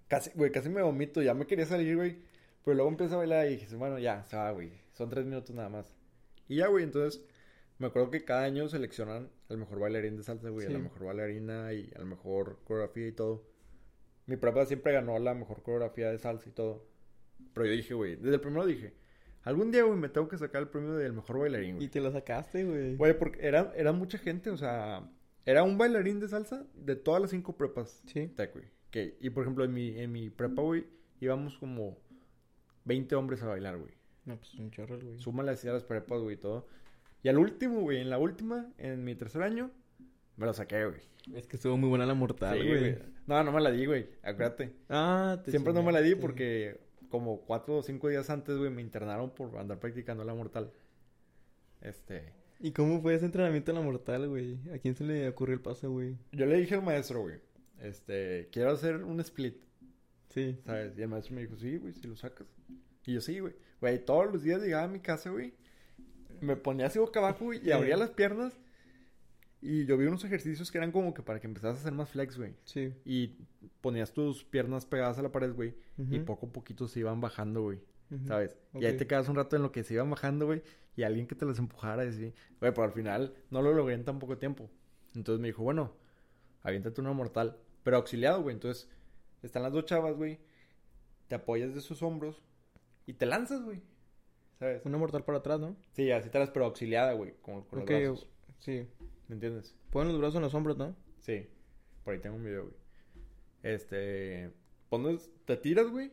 Casi, 0.09 0.29
güey, 0.35 0.51
casi 0.51 0.67
me 0.67 0.81
vomito, 0.81 1.21
ya 1.21 1.33
me 1.33 1.47
quería 1.47 1.65
salir, 1.65 1.95
güey. 1.95 2.17
Pero 2.65 2.75
luego 2.75 2.89
empecé 2.91 3.13
a 3.13 3.17
bailar 3.19 3.47
y 3.47 3.51
dije, 3.51 3.73
bueno, 3.77 3.97
ya, 3.97 4.25
se 4.25 4.35
va, 4.35 4.51
güey. 4.51 4.73
Son 4.91 5.09
tres 5.09 5.23
minutos 5.25 5.55
nada 5.55 5.69
más. 5.69 5.89
Y 6.49 6.57
ya, 6.57 6.67
güey, 6.67 6.83
entonces, 6.83 7.23
me 7.79 7.87
acuerdo 7.87 8.11
que 8.11 8.25
cada 8.25 8.43
año 8.43 8.67
seleccionan 8.67 9.29
al 9.47 9.57
mejor 9.57 9.79
bailarín 9.79 10.17
de 10.17 10.23
salsa, 10.23 10.49
güey, 10.49 10.67
a 10.67 10.69
la 10.69 10.79
mejor 10.79 11.05
bailarina 11.05 11.73
y 11.73 11.89
a 11.95 11.99
la 11.99 12.05
mejor 12.05 12.59
coreografía 12.65 13.07
y 13.07 13.13
todo. 13.13 13.47
Mi 14.25 14.35
prepa 14.35 14.65
siempre 14.65 14.93
ganó 14.93 15.17
la 15.17 15.33
mejor 15.33 15.63
coreografía 15.63 16.11
de 16.11 16.17
salsa 16.17 16.49
y 16.49 16.51
todo. 16.51 16.85
Pero 17.53 17.65
yo 17.65 17.71
dije, 17.71 17.93
güey, 17.93 18.17
desde 18.17 18.35
el 18.35 18.41
primero 18.41 18.65
dije, 18.65 18.93
algún 19.43 19.71
día, 19.71 19.83
güey, 19.83 19.97
me 19.97 20.09
tengo 20.09 20.27
que 20.27 20.37
sacar 20.37 20.61
el 20.61 20.67
premio 20.67 20.93
del 20.93 21.13
mejor 21.13 21.39
bailarín, 21.39 21.75
güey. 21.75 21.87
Y 21.87 21.89
te 21.89 22.01
lo 22.01 22.11
sacaste, 22.11 22.65
güey. 22.65 22.97
Güey, 22.97 23.17
porque 23.17 23.47
era, 23.47 23.71
era 23.75 23.93
mucha 23.93 24.17
gente, 24.17 24.49
o 24.49 24.57
sea, 24.57 25.09
era 25.45 25.63
un 25.63 25.77
bailarín 25.77 26.19
de 26.19 26.27
salsa 26.27 26.65
de 26.75 26.97
todas 26.97 27.21
las 27.21 27.31
cinco 27.31 27.55
prepas. 27.55 28.03
Sí. 28.07 28.29
Güey. 28.35 28.65
Que, 28.91 29.17
y 29.21 29.29
por 29.29 29.43
ejemplo, 29.43 29.63
en 29.63 29.73
mi, 29.73 29.97
en 29.97 30.11
mi 30.11 30.29
prepa, 30.29 30.61
güey, 30.61 30.85
íbamos 31.21 31.57
como 31.57 31.97
20 32.83 33.15
hombres 33.15 33.41
a 33.41 33.47
bailar, 33.47 33.77
güey. 33.77 33.93
No, 34.25 34.37
pues 34.37 34.53
un 34.55 34.69
chorro, 34.69 34.99
güey. 34.99 35.17
Súmale 35.17 35.51
así 35.51 35.67
a 35.69 35.73
las 35.73 35.85
prepas, 35.85 36.19
güey, 36.21 36.35
y 36.35 36.39
todo. 36.39 36.67
Y 37.23 37.29
al 37.29 37.37
último, 37.37 37.81
güey, 37.81 37.99
en 37.99 38.09
la 38.09 38.17
última, 38.17 38.71
en 38.77 39.03
mi 39.03 39.15
tercer 39.15 39.41
año, 39.41 39.71
me 40.37 40.45
lo 40.45 40.53
saqué, 40.53 40.85
güey. 40.85 41.01
Es 41.35 41.47
que 41.47 41.57
estuvo 41.57 41.77
muy 41.77 41.89
buena 41.89 42.05
la 42.05 42.13
mortal, 42.13 42.59
Sí, 42.59 42.67
güey. 42.67 42.97
No, 43.27 43.43
no 43.43 43.51
me 43.51 43.61
la 43.61 43.71
di, 43.71 43.85
güey. 43.85 44.07
Acuérdate. 44.23 44.73
Ah, 44.87 45.39
te 45.43 45.51
Siempre 45.51 45.73
no 45.73 45.83
me 45.83 45.91
la 45.91 46.01
di 46.01 46.15
porque 46.15 46.79
como 47.09 47.41
cuatro 47.41 47.77
o 47.77 47.83
cinco 47.83 48.07
días 48.07 48.29
antes, 48.29 48.57
güey, 48.57 48.69
me 48.71 48.81
internaron 48.81 49.31
por 49.31 49.57
andar 49.57 49.79
practicando 49.79 50.23
la 50.23 50.33
mortal. 50.33 50.71
Este... 51.81 52.33
¿Y 52.61 52.71
cómo 52.71 53.01
fue 53.01 53.15
ese 53.15 53.25
entrenamiento 53.25 53.71
en 53.71 53.77
la 53.77 53.83
mortal, 53.83 54.27
güey? 54.27 54.59
¿A 54.73 54.79
quién 54.79 54.93
se 54.93 55.05
le 55.05 55.29
ocurrió 55.29 55.55
el 55.55 55.61
paso, 55.61 55.89
güey? 55.91 56.17
Yo 56.33 56.45
le 56.45 56.57
dije 56.57 56.75
al 56.75 56.83
maestro, 56.83 57.21
güey, 57.21 57.39
este, 57.79 58.49
quiero 58.51 58.71
hacer 58.71 59.03
un 59.03 59.19
split. 59.21 59.55
Sí. 60.29 60.59
¿Sabes? 60.65 60.97
Y 60.97 61.01
el 61.01 61.07
maestro 61.07 61.35
me 61.35 61.41
dijo, 61.41 61.55
sí, 61.55 61.77
güey, 61.77 61.93
si 61.93 62.05
lo 62.05 62.17
sacas. 62.17 62.47
Y 63.05 63.13
yo, 63.13 63.21
sí, 63.21 63.39
güey. 63.39 63.55
Güey, 63.79 64.03
todos 64.03 64.31
los 64.31 64.43
días 64.43 64.61
llegaba 64.61 64.83
a 64.83 64.87
mi 64.87 64.99
casa, 64.99 65.29
güey. 65.29 65.53
Me 66.41 66.55
ponía 66.55 66.87
así 66.87 66.99
boca 66.99 67.19
abajo, 67.19 67.53
y 67.53 67.71
abría 67.71 67.97
las 67.97 68.11
piernas. 68.11 68.53
Y 69.61 69.85
yo 69.85 69.97
vi 69.97 70.05
unos 70.05 70.23
ejercicios 70.23 70.71
que 70.71 70.77
eran 70.77 70.91
como 70.91 71.13
que 71.13 71.21
para 71.21 71.39
que 71.41 71.47
empezaras 71.47 71.77
a 71.77 71.79
hacer 71.81 71.91
más 71.91 72.09
flex, 72.09 72.37
güey. 72.37 72.53
Sí. 72.63 72.93
Y 73.03 73.35
ponías 73.81 74.13
tus 74.13 74.45
piernas 74.45 74.85
pegadas 74.85 75.19
a 75.19 75.21
la 75.21 75.31
pared, 75.31 75.53
güey. 75.53 75.75
Y 76.09 76.19
poco 76.19 76.47
a 76.47 76.51
poquito 76.51 76.87
se 76.87 77.01
iban 77.01 77.19
bajando, 77.19 77.61
güey. 77.63 77.79
¿Sabes? 78.25 78.57
Y 78.73 78.85
ahí 78.85 78.97
te 78.97 79.05
quedas 79.05 79.27
un 79.29 79.35
rato 79.35 79.55
en 79.55 79.61
lo 79.61 79.71
que 79.71 79.83
se 79.83 79.95
iban 79.95 80.09
bajando, 80.09 80.45
güey. 80.45 80.63
Y 80.95 81.03
alguien 81.03 81.27
que 81.27 81.35
te 81.35 81.45
las 81.45 81.59
empujara 81.59 82.05
y 82.05 82.09
así. 82.09 82.33
Güey, 82.59 82.73
pero 82.73 82.83
al 82.83 82.91
final 82.91 83.33
no 83.51 83.61
lo 83.61 83.73
logré 83.73 83.95
en 83.95 84.05
tan 84.05 84.19
poco 84.19 84.37
tiempo. 84.37 84.69
Entonces 85.15 85.41
me 85.41 85.49
dijo, 85.49 85.63
bueno, 85.63 85.93
aviéntate 86.63 87.01
una 87.01 87.13
mortal. 87.13 87.57
Pero 87.83 87.97
auxiliado, 87.97 88.41
güey. 88.41 88.55
Entonces 88.55 88.89
están 89.43 89.63
las 89.63 89.73
dos 89.73 89.85
chavas, 89.85 90.15
güey. 90.15 90.39
Te 91.27 91.35
apoyas 91.35 91.75
de 91.75 91.81
sus 91.81 92.01
hombros 92.01 92.41
y 93.05 93.13
te 93.13 93.25
lanzas, 93.25 93.61
güey. 93.63 93.81
¿Sabes? 94.59 94.85
Una 94.85 94.97
mortal 94.97 95.23
para 95.23 95.37
atrás, 95.39 95.59
¿no? 95.59 95.75
Sí, 95.93 96.11
así 96.11 96.29
te 96.29 96.37
las, 96.37 96.49
pero 96.51 96.65
auxiliada, 96.65 97.13
güey. 97.13 97.33
Con, 97.41 97.63
con 97.63 97.79
Ok, 97.81 97.89
los 97.91 97.99
brazos. 98.01 98.29
Sí. 98.59 98.85
¿Me 99.27 99.35
entiendes? 99.35 99.75
Ponen 99.89 100.11
los 100.11 100.19
brazos 100.19 100.35
en 100.35 100.41
los 100.41 100.53
hombros, 100.53 100.77
¿no? 100.77 100.95
Sí. 101.19 101.47
Por 102.03 102.13
ahí 102.13 102.19
tengo 102.19 102.35
un 102.35 102.43
video, 102.43 102.63
güey. 102.63 102.75
Este. 103.63 104.51
Pones, 104.89 105.31
te 105.45 105.55
tiras, 105.57 105.89
güey. 105.89 106.11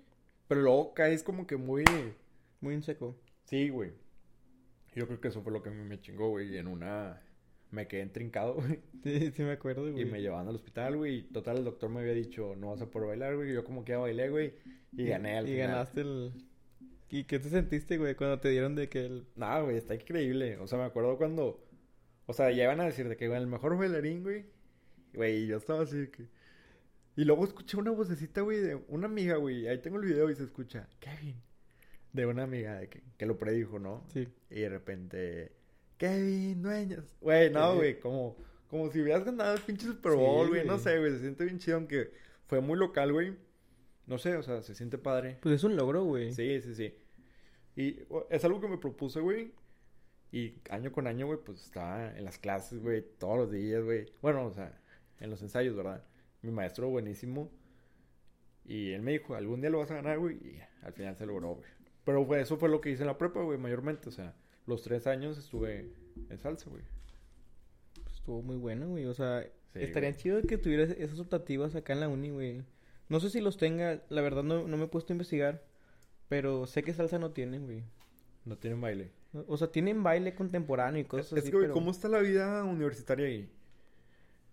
Pero 0.49 0.63
luego 0.63 0.95
caes 0.95 1.23
como 1.23 1.47
que 1.47 1.57
muy. 1.57 1.85
Muy 2.61 2.75
en 2.75 2.83
seco. 2.83 3.17
Sí, 3.45 3.69
güey. 3.69 3.93
Yo 4.95 5.07
creo 5.07 5.21
que 5.21 5.29
eso 5.29 5.43
fue 5.43 5.53
lo 5.53 5.63
que 5.63 5.71
me, 5.71 5.85
me 5.85 6.01
chingó, 6.01 6.31
güey. 6.31 6.55
Y 6.55 6.57
en 6.57 6.69
una 6.69 7.21
me 7.71 7.89
quedé 7.89 8.03
entrincado, 8.03 8.55
güey. 8.55 8.81
Sí, 9.03 9.31
sí 9.33 9.43
me 9.43 9.53
acuerdo, 9.53 9.91
güey. 9.91 10.03
Y 10.03 10.05
me 10.05 10.21
llevaban 10.21 10.49
al 10.49 10.55
hospital, 10.55 10.97
güey. 10.97 11.17
Y 11.19 11.23
total, 11.25 11.59
el 11.59 11.65
doctor 11.65 11.91
me 11.91 12.01
había 12.01 12.13
dicho, 12.15 12.55
no 12.57 12.69
vas 12.71 12.81
a 12.81 12.91
poder 12.91 13.09
bailar, 13.09 13.35
güey. 13.37 13.51
Y 13.51 13.55
yo 13.55 13.65
como 13.65 13.85
que 13.85 13.93
ya 13.93 13.99
bailé, 13.99 14.31
güey. 14.31 14.55
Y 14.93 15.05
gané 15.07 15.37
al 15.37 15.49
Y 15.49 15.53
final. 15.53 15.69
ganaste 15.69 16.01
el... 16.01 16.33
¿Y 17.09 17.25
qué 17.25 17.39
te 17.39 17.49
sentiste, 17.49 17.99
güey, 17.99 18.15
cuando 18.15 18.41
te 18.41 18.49
dieron 18.49 18.75
de 18.75 18.89
que 18.89 19.07
el... 19.07 19.27
Nada, 19.37 19.61
güey, 19.63 19.77
está 19.77 19.95
increíble. 19.95 20.59
O 20.59 20.67
sea, 20.67 20.79
me 20.79 20.85
acuerdo 20.85 21.17
cuando... 21.17 21.65
O 22.27 22.33
sea, 22.33 22.51
ya 22.51 22.65
iban 22.65 22.81
a 22.81 22.85
decir 22.85 23.09
de 23.09 23.17
que, 23.17 23.29
güey, 23.29 23.41
el 23.41 23.47
mejor 23.47 23.79
bailarín, 23.79 24.23
güey. 24.23 24.47
Güey, 25.15 25.45
y 25.45 25.47
yo 25.47 25.57
estaba 25.57 25.83
así 25.83 25.97
de 25.97 26.11
que... 26.11 26.29
Y 27.17 27.25
luego 27.25 27.45
escuché 27.45 27.79
una 27.79 27.93
vocecita, 27.93 28.43
güey, 28.43 28.59
de 28.59 28.75
una 28.89 29.07
amiga, 29.07 29.37
güey. 29.37 29.69
Ahí 29.69 29.79
tengo 29.79 29.99
el 29.99 30.05
video 30.05 30.29
y 30.29 30.35
se 30.35 30.43
escucha, 30.43 30.89
Kevin. 31.01 31.41
De 32.13 32.27
una 32.27 32.43
amiga 32.43 32.75
de 32.75 32.89
que, 32.89 33.03
que 33.17 33.25
lo 33.25 33.39
predijo, 33.39 33.79
¿no? 33.79 34.05
Sí. 34.13 34.29
Y 34.51 34.61
de 34.61 34.69
repente, 34.69 35.53
Kevin 35.97 36.61
Dueñas. 36.61 37.17
Güey, 37.21 37.51
no, 37.51 37.77
güey, 37.77 38.01
como, 38.01 38.37
como 38.69 38.91
si 38.91 39.01
hubieras 39.01 39.25
ganado 39.25 39.55
el 39.55 39.63
pinche 39.63 39.87
Super 39.87 40.13
Bowl, 40.13 40.49
güey. 40.49 40.67
No 40.67 40.79
sé, 40.79 40.99
güey, 40.99 41.13
se 41.13 41.21
siente 41.21 41.45
bien 41.45 41.59
chido, 41.59 41.77
aunque 41.77 42.11
fue 42.47 42.61
muy 42.61 42.79
local, 42.79 43.13
güey. 43.13 43.35
No 44.07 44.19
sé, 44.19 44.37
o 44.37 44.43
sea, 44.43 44.63
se 44.63 44.75
siente 44.75 44.99
padre. 44.99 45.39
Pues 45.43 45.57
es 45.57 45.65
un 45.65 45.77
logro, 45.77 46.05
güey. 46.05 46.33
Sí, 46.33 46.61
sí, 46.61 46.75
sí. 46.75 46.95
Y 47.75 47.99
es 48.31 48.45
algo 48.45 48.61
que 48.61 48.69
me 48.69 48.79
propuse, 48.79 49.21
güey. 49.21 49.53
Y 50.33 50.55
año 50.71 50.93
con 50.93 51.07
año, 51.07 51.27
güey, 51.27 51.39
pues 51.45 51.63
estaba 51.65 52.17
en 52.17 52.25
las 52.25 52.39
clases, 52.39 52.81
güey, 52.81 53.05
todos 53.19 53.37
los 53.39 53.51
días, 53.51 53.83
güey. 53.85 54.07
Bueno, 54.23 54.47
o 54.47 54.53
sea, 54.53 54.81
en 55.21 55.31
los 55.31 55.43
ensayos, 55.43 55.77
¿verdad? 55.77 56.05
Mi 56.43 56.51
maestro 56.51 56.89
buenísimo. 56.89 57.51
Y 58.65 58.93
él 58.93 59.03
me 59.03 59.13
dijo, 59.13 59.35
algún 59.35 59.61
día 59.61 59.71
lo 59.71 59.79
vas 59.79 59.91
a 59.91 59.95
ganar, 59.95 60.19
güey. 60.19 60.37
Y 60.37 60.61
al 60.83 60.93
final 60.93 61.17
se 61.17 61.27
logró, 61.27 61.55
güey. 61.57 61.71
Pero 62.05 62.35
eso 62.37 62.57
fue 62.57 62.69
lo 62.69 62.81
que 62.81 62.91
hice 62.91 63.03
en 63.03 63.09
la 63.09 63.19
prepa, 63.19 63.43
güey, 63.43 63.59
mayormente. 63.59 64.09
O 64.09 64.13
sea, 64.13 64.35
los 64.67 64.83
tres 64.83 65.07
años 65.07 65.39
estuve 65.39 65.91
en 66.29 66.39
salsa, 66.39 66.71
güey. 66.71 66.83
Pues 68.03 68.15
estuvo 68.17 68.43
muy 68.43 68.57
bueno, 68.57 68.89
güey. 68.89 69.07
O 69.07 69.15
sea, 69.15 69.43
Sí, 69.73 69.81
estaría 69.83 70.11
güey. 70.11 70.21
chido 70.21 70.43
que 70.43 70.59
tuvieras 70.59 70.91
esas 70.91 71.19
optativas 71.21 71.75
acá 71.75 71.93
en 71.93 72.01
la 72.01 72.09
uni, 72.09 72.31
güey. 72.31 72.63
No 73.09 73.21
sé 73.21 73.31
si 73.31 73.41
los 73.41 73.57
tenga, 73.57 74.03
la 74.09 74.21
verdad 74.21 74.43
no, 74.43 74.67
no 74.67 74.77
me 74.77 74.85
he 74.85 74.89
puesto 74.89 75.13
a 75.13 75.15
investigar. 75.15 75.63
Pero 76.29 76.67
sé 76.67 76.83
que 76.83 76.93
salsa 76.93 77.19
no 77.19 77.31
tienen, 77.31 77.65
güey. 77.67 77.85
No 78.45 78.57
tienen 78.59 78.81
baile. 78.81 79.13
O 79.47 79.57
sea, 79.57 79.69
tienen 79.71 80.03
baile 80.03 80.35
contemporáneo 80.35 81.01
y 81.01 81.05
cosas 81.05 81.33
es 81.35 81.39
así, 81.39 81.51
que, 81.51 81.57
güey, 81.57 81.65
pero 81.65 81.75
¿cómo 81.75 81.91
está 81.91 82.09
la 82.09 82.19
vida 82.21 82.65
universitaria 82.65 83.27
ahí? 83.27 83.51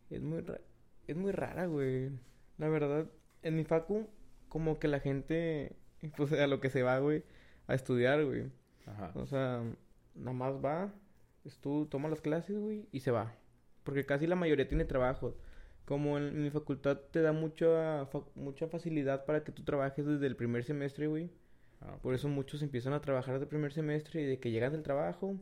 es 0.09 0.21
muy, 0.21 0.41
ra- 0.41 0.61
es 1.07 1.15
muy 1.15 1.31
rara, 1.31 1.65
güey. 1.65 2.11
La 2.57 2.67
verdad, 2.69 3.07
en 3.41 3.55
mi 3.55 3.63
facu, 3.63 4.07
como 4.49 4.77
que 4.79 4.87
la 4.87 4.99
gente, 4.99 5.75
pues 6.17 6.31
a 6.33 6.47
lo 6.47 6.59
que 6.59 6.69
se 6.69 6.83
va, 6.83 6.99
güey, 6.99 7.23
a 7.67 7.73
estudiar, 7.73 8.23
güey. 8.25 8.51
Ajá. 8.85 9.11
O 9.15 9.25
sea, 9.25 9.63
nada 10.15 10.33
más 10.33 10.53
va, 10.63 10.93
tú 11.61 11.87
toma 11.89 12.09
las 12.09 12.21
clases, 12.21 12.57
güey, 12.59 12.85
y 12.91 12.99
se 12.99 13.11
va. 13.11 13.33
Porque 13.83 14.05
casi 14.05 14.27
la 14.27 14.35
mayoría 14.35 14.67
tiene 14.67 14.85
trabajo. 14.85 15.35
Como 15.85 16.17
en, 16.17 16.27
en 16.27 16.43
mi 16.43 16.49
facultad 16.49 16.97
te 17.11 17.21
da 17.21 17.31
mucha, 17.33 18.05
fa- 18.07 18.23
mucha 18.35 18.67
facilidad 18.67 19.25
para 19.25 19.43
que 19.43 19.51
tú 19.51 19.63
trabajes 19.63 20.05
desde 20.05 20.25
el 20.27 20.35
primer 20.35 20.63
semestre, 20.63 21.07
güey. 21.07 21.29
Ah, 21.81 21.97
Por 22.01 22.13
eso 22.15 22.29
muchos 22.29 22.61
empiezan 22.61 22.93
a 22.93 23.01
trabajar 23.01 23.33
desde 23.33 23.43
el 23.45 23.49
primer 23.49 23.73
semestre 23.73 24.21
y 24.21 24.25
de 24.25 24.39
que 24.39 24.51
llegan 24.51 24.71
del 24.71 24.83
trabajo, 24.83 25.35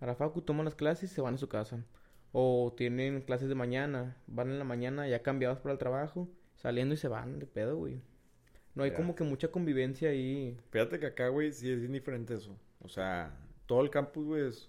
a 0.00 0.06
la 0.06 0.14
facu, 0.14 0.40
toman 0.42 0.64
las 0.64 0.74
clases 0.74 1.12
y 1.12 1.14
se 1.14 1.20
van 1.20 1.34
a 1.34 1.38
su 1.38 1.48
casa. 1.48 1.84
O 2.32 2.72
tienen 2.76 3.20
clases 3.20 3.48
de 3.48 3.54
mañana, 3.54 4.16
van 4.26 4.50
en 4.50 4.58
la 4.58 4.64
mañana 4.64 5.06
ya 5.06 5.22
cambiados 5.22 5.58
para 5.60 5.72
el 5.74 5.78
trabajo, 5.78 6.28
saliendo 6.56 6.94
y 6.94 6.96
se 6.98 7.08
van 7.08 7.38
de 7.38 7.46
pedo, 7.46 7.76
güey. 7.76 8.00
No 8.74 8.82
hay 8.82 8.90
Ya. 8.90 8.96
como 8.96 9.14
que 9.14 9.22
mucha 9.22 9.48
convivencia 9.48 10.08
ahí. 10.08 10.56
Fíjate 10.70 10.98
que 10.98 11.06
acá, 11.06 11.28
güey, 11.28 11.52
sí 11.52 11.70
es 11.70 11.78
bien 11.78 11.92
diferente 11.92 12.34
eso. 12.34 12.58
O 12.80 12.88
sea, 12.88 13.36
todo 13.66 13.82
el 13.82 13.90
campus, 13.90 14.24
güey, 14.26 14.48
es... 14.48 14.68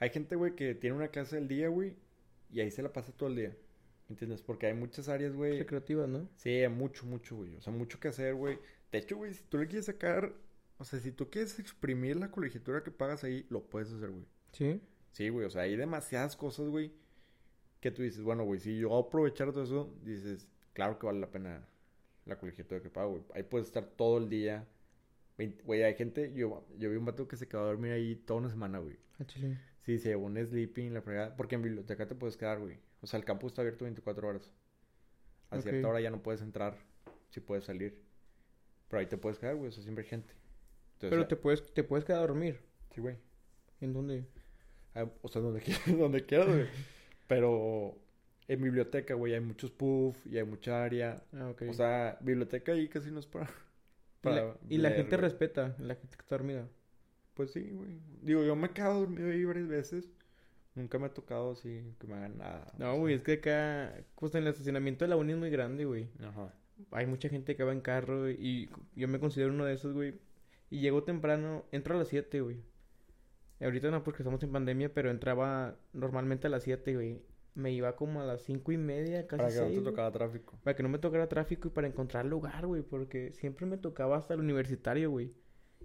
Hay 0.00 0.10
gente, 0.10 0.34
güey, 0.36 0.54
que 0.54 0.74
tiene 0.74 0.96
una 0.96 1.08
clase 1.08 1.36
del 1.36 1.48
día, 1.48 1.68
güey, 1.68 1.94
y 2.52 2.60
ahí 2.60 2.70
se 2.70 2.82
la 2.82 2.92
pasa 2.92 3.12
todo 3.12 3.28
el 3.28 3.36
día. 3.36 3.56
¿Me 4.10 4.14
entiendes? 4.14 4.42
Porque 4.42 4.66
hay 4.66 4.74
muchas 4.74 5.08
áreas, 5.08 5.36
güey. 5.36 5.60
Recreativas, 5.60 6.08
¿no? 6.08 6.28
Sí, 6.34 6.50
hay 6.50 6.68
mucho, 6.68 7.06
mucho, 7.06 7.36
güey. 7.36 7.54
O 7.54 7.60
sea, 7.60 7.72
mucho 7.72 8.00
que 8.00 8.08
hacer, 8.08 8.34
güey. 8.34 8.58
De 8.90 8.98
hecho, 8.98 9.16
güey, 9.16 9.32
si 9.32 9.44
tú 9.44 9.56
le 9.56 9.68
quieres 9.68 9.86
sacar... 9.86 10.34
O 10.78 10.84
sea, 10.84 10.98
si 10.98 11.12
tú 11.12 11.30
quieres 11.30 11.56
exprimir 11.60 12.16
la 12.16 12.32
colegiatura 12.32 12.82
que 12.82 12.90
pagas 12.90 13.22
ahí, 13.22 13.46
lo 13.50 13.62
puedes 13.62 13.92
hacer, 13.92 14.10
güey. 14.10 14.24
Sí. 14.50 14.80
Sí, 15.12 15.28
güey, 15.28 15.46
o 15.46 15.50
sea, 15.50 15.62
hay 15.62 15.76
demasiadas 15.76 16.34
cosas, 16.34 16.66
güey, 16.66 16.92
que 17.80 17.92
tú 17.92 18.02
dices, 18.02 18.22
bueno, 18.22 18.44
güey, 18.44 18.58
si 18.58 18.76
yo 18.78 18.96
aprovechar 18.96 19.52
todo 19.52 19.62
eso, 19.62 19.94
dices, 20.02 20.48
claro 20.72 20.98
que 20.98 21.06
vale 21.06 21.20
la 21.20 21.30
pena 21.30 21.68
la 22.26 22.36
colegiatura 22.36 22.82
que 22.82 22.90
pago, 22.90 23.10
güey. 23.10 23.22
Ahí 23.34 23.44
puedes 23.44 23.68
estar 23.68 23.84
todo 23.84 24.18
el 24.18 24.28
día. 24.28 24.66
Güey, 25.64 25.84
hay 25.84 25.94
gente, 25.94 26.32
yo, 26.34 26.66
yo 26.78 26.90
vi 26.90 26.96
un 26.96 27.04
vato 27.04 27.28
que 27.28 27.36
se 27.36 27.46
quedó 27.46 27.60
a 27.60 27.66
dormir 27.66 27.92
ahí 27.92 28.16
toda 28.16 28.40
una 28.40 28.50
semana, 28.50 28.80
güey. 28.80 28.96
Ah, 29.20 29.24
chile. 29.24 29.58
Sí, 29.98 30.14
un 30.14 30.36
sleeping, 30.36 30.94
la 30.94 31.02
fregada. 31.02 31.36
Porque 31.36 31.54
en 31.54 31.62
biblioteca 31.62 32.06
te 32.06 32.14
puedes 32.14 32.36
quedar, 32.36 32.58
güey. 32.58 32.78
O 33.00 33.06
sea, 33.06 33.18
el 33.18 33.24
campus 33.24 33.52
está 33.52 33.62
abierto 33.62 33.84
24 33.84 34.28
horas. 34.28 34.50
A 35.50 35.60
cierta 35.60 35.88
hora 35.88 36.00
ya 36.00 36.10
no 36.10 36.22
puedes 36.22 36.42
entrar. 36.42 36.76
Si 37.30 37.40
puedes 37.40 37.64
salir. 37.64 38.00
Pero 38.88 39.00
ahí 39.00 39.06
te 39.06 39.16
puedes 39.16 39.38
quedar, 39.38 39.56
güey. 39.56 39.68
O 39.68 39.72
sea, 39.72 39.82
siempre 39.82 40.04
hay 40.04 40.10
gente. 40.10 40.34
Entonces, 40.94 41.10
Pero 41.10 41.26
te 41.26 41.36
puedes, 41.36 41.72
te 41.72 41.82
puedes 41.82 42.04
quedar 42.04 42.18
a 42.18 42.26
dormir. 42.26 42.60
Sí, 42.94 43.00
güey. 43.00 43.16
¿En 43.80 43.92
dónde? 43.92 44.26
Ah, 44.94 45.06
O 45.22 45.28
sea, 45.28 45.40
donde 45.40 45.60
quieras, 45.62 45.98
donde 45.98 46.24
quieras, 46.24 46.48
güey. 46.48 46.66
Pero 47.26 47.96
en 48.48 48.62
biblioteca, 48.62 49.14
güey, 49.14 49.34
hay 49.34 49.40
muchos 49.40 49.70
puff 49.70 50.26
y 50.26 50.36
hay 50.36 50.44
mucha 50.44 50.84
área. 50.84 51.22
Ah, 51.32 51.50
ok. 51.50 51.62
O 51.68 51.72
sea, 51.72 52.18
biblioteca 52.20 52.72
ahí 52.72 52.88
casi 52.88 53.10
no 53.10 53.20
es 53.20 53.26
para... 53.26 53.48
y 54.68 54.78
la, 54.78 54.90
y 54.90 54.94
gente 54.94 55.16
respeta, 55.16 55.76
la 55.78 55.94
gente 55.94 56.16
que 56.16 56.22
está 56.22 56.36
dormida. 56.36 56.68
Pues 57.34 57.52
sí, 57.52 57.70
güey. 57.70 58.00
Digo, 58.22 58.42
yo 58.44 58.54
me 58.56 58.68
he 58.68 58.70
quedado 58.70 59.00
dormido 59.00 59.30
ahí 59.30 59.44
varias 59.44 59.68
veces. 59.68 60.10
Nunca 60.74 60.98
me 60.98 61.06
ha 61.06 61.14
tocado 61.14 61.52
así 61.52 61.94
que 61.98 62.06
me 62.06 62.14
hagan 62.14 62.38
nada. 62.38 62.72
No, 62.78 62.96
güey, 62.96 63.14
es 63.14 63.22
que 63.22 63.34
acá, 63.34 63.94
pues 64.16 64.34
en 64.34 64.42
el 64.42 64.48
estacionamiento 64.48 65.04
de 65.04 65.08
la 65.08 65.16
uni 65.16 65.32
es 65.32 65.38
muy 65.38 65.50
grande, 65.50 65.84
güey. 65.84 66.08
Ajá. 66.20 66.54
Hay 66.92 67.06
mucha 67.06 67.28
gente 67.28 67.56
que 67.56 67.64
va 67.64 67.72
en 67.72 67.80
carro 67.80 68.30
y 68.30 68.70
yo 68.94 69.08
me 69.08 69.18
considero 69.20 69.52
uno 69.52 69.64
de 69.64 69.74
esos, 69.74 69.92
güey. 69.94 70.14
Y 70.70 70.80
llego 70.80 71.02
temprano, 71.02 71.64
entro 71.72 71.94
a 71.94 71.98
las 71.98 72.08
7, 72.08 72.40
güey. 72.40 72.62
Ahorita 73.60 73.90
no 73.90 74.02
porque 74.04 74.22
estamos 74.22 74.42
en 74.42 74.52
pandemia, 74.52 74.94
pero 74.94 75.10
entraba 75.10 75.76
normalmente 75.92 76.46
a 76.46 76.50
las 76.50 76.62
7, 76.62 76.94
güey. 76.94 77.20
Me 77.54 77.72
iba 77.72 77.96
como 77.96 78.20
a 78.22 78.24
las 78.24 78.42
cinco 78.42 78.70
y 78.70 78.78
media, 78.78 79.26
casi 79.26 79.42
Para 79.42 79.48
que 79.52 79.60
no 79.60 79.66
te 79.66 79.72
güey. 79.72 79.84
tocaba 79.84 80.12
tráfico. 80.12 80.58
Para 80.62 80.76
que 80.76 80.82
no 80.84 80.88
me 80.88 80.98
tocara 81.00 81.28
tráfico 81.28 81.68
y 81.68 81.70
para 81.72 81.88
encontrar 81.88 82.24
lugar, 82.24 82.66
güey. 82.66 82.82
Porque 82.82 83.32
siempre 83.32 83.66
me 83.66 83.76
tocaba 83.76 84.16
hasta 84.16 84.34
el 84.34 84.40
universitario, 84.40 85.10
güey. 85.10 85.34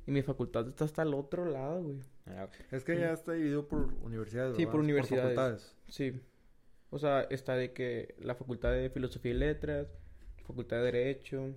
Y 0.07 0.11
mi 0.11 0.21
facultad 0.21 0.67
está 0.67 0.85
hasta 0.85 1.01
el 1.01 1.13
otro 1.13 1.45
lado, 1.45 1.81
güey. 1.83 1.99
Ah, 2.27 2.47
Es 2.71 2.83
que 2.83 2.99
ya 2.99 3.11
está 3.13 3.33
dividido 3.33 3.67
por 3.67 3.79
universidades, 4.03 4.55
Sí, 4.55 4.63
¿verdad? 4.63 4.71
por 4.71 4.81
universidades. 4.81 5.23
facultades. 5.35 5.75
Sí. 5.87 6.21
O 6.91 6.99
sea, 6.99 7.21
está 7.23 7.55
de 7.55 7.73
que 7.73 8.15
la 8.19 8.35
facultad 8.35 8.71
de 8.71 8.89
filosofía 8.89 9.31
y 9.31 9.35
letras, 9.35 9.87
la 10.37 10.43
facultad 10.43 10.77
de 10.77 10.83
derecho. 10.83 11.55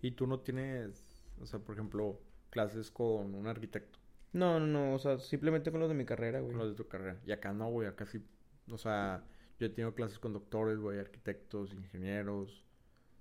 Y 0.00 0.12
tú 0.12 0.26
no 0.28 0.40
tienes, 0.40 1.04
o 1.40 1.46
sea, 1.46 1.58
por 1.58 1.74
ejemplo, 1.74 2.20
clases 2.50 2.90
con 2.90 3.34
un 3.34 3.46
arquitecto, 3.48 3.98
No, 4.32 4.60
no, 4.60 4.66
no. 4.66 4.94
O 4.94 4.98
sea, 5.00 5.18
simplemente 5.18 5.70
con 5.72 5.80
los 5.80 5.88
de 5.88 5.94
mi 5.96 6.04
carrera, 6.04 6.40
güey. 6.40 6.52
con 6.52 6.60
los 6.60 6.70
de 6.70 6.76
tu 6.76 6.88
carrera. 6.88 7.18
Y 7.26 7.32
acá 7.32 7.52
no, 7.52 7.68
güey, 7.70 7.88
acá 7.88 8.06
sí. 8.06 8.22
O 8.70 8.78
sea, 8.78 9.24
yo 9.58 9.66
he 9.66 9.70
tenido 9.70 9.94
clases 9.94 10.18
con 10.20 10.32
doctores, 10.32 10.78
güey, 10.78 10.98
arquitectos, 11.00 11.72
ingenieros, 11.74 12.64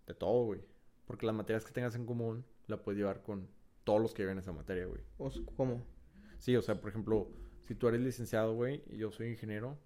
de 0.05 0.13
todo, 0.13 0.45
güey. 0.45 0.61
Porque 1.07 1.26
las 1.26 1.34
materias 1.36 1.65
que 1.65 1.72
tengas 1.72 1.95
en 1.95 2.05
común 2.05 2.45
la 2.68 2.78
puedes 2.78 2.99
llevar 2.99 3.24
con 3.24 3.47
todos 3.88 4.01
los 4.01 4.13
que 4.13 4.23
lleven 4.23 4.38
esa 4.38 4.51
materia, 4.51 4.85
güey. 4.85 5.01
¿Cómo? 5.55 5.81
Sí, 6.39 6.57
o 6.57 6.61
sea, 6.61 6.75
por 6.81 6.89
ejemplo, 6.89 7.29
si 7.63 7.73
tú 7.73 7.88
eres 7.88 8.01
licenciado, 8.01 8.53
güey, 8.53 8.83
y 8.91 8.97
yo 8.97 9.13
soy 9.13 9.29
ingeniero, 9.29 9.77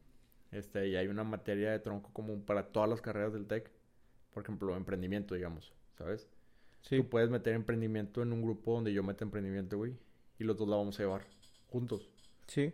este, 0.51 0.87
y 0.87 0.95
hay 0.95 1.07
una 1.07 1.23
materia 1.23 1.69
de 1.71 1.77
tronco 1.77 2.11
común 2.11 2.43
para 2.43 2.71
todas 2.71 2.89
las 2.89 2.99
carreras 2.99 3.31
del 3.31 3.45
TEC, 3.45 3.71
por 4.33 4.41
ejemplo, 4.41 4.75
emprendimiento, 4.75 5.35
digamos, 5.35 5.71
¿sabes? 5.99 6.27
Sí. 6.81 6.97
Tú 6.97 7.09
puedes 7.09 7.29
meter 7.29 7.53
emprendimiento 7.53 8.23
en 8.23 8.33
un 8.33 8.41
grupo 8.41 8.73
donde 8.73 8.91
yo 8.91 9.03
meta 9.03 9.23
emprendimiento, 9.23 9.77
güey, 9.77 9.95
y 10.39 10.45
los 10.45 10.57
dos 10.57 10.67
la 10.67 10.77
vamos 10.77 10.99
a 10.99 11.03
llevar 11.03 11.27
juntos, 11.67 12.09
Sí. 12.47 12.73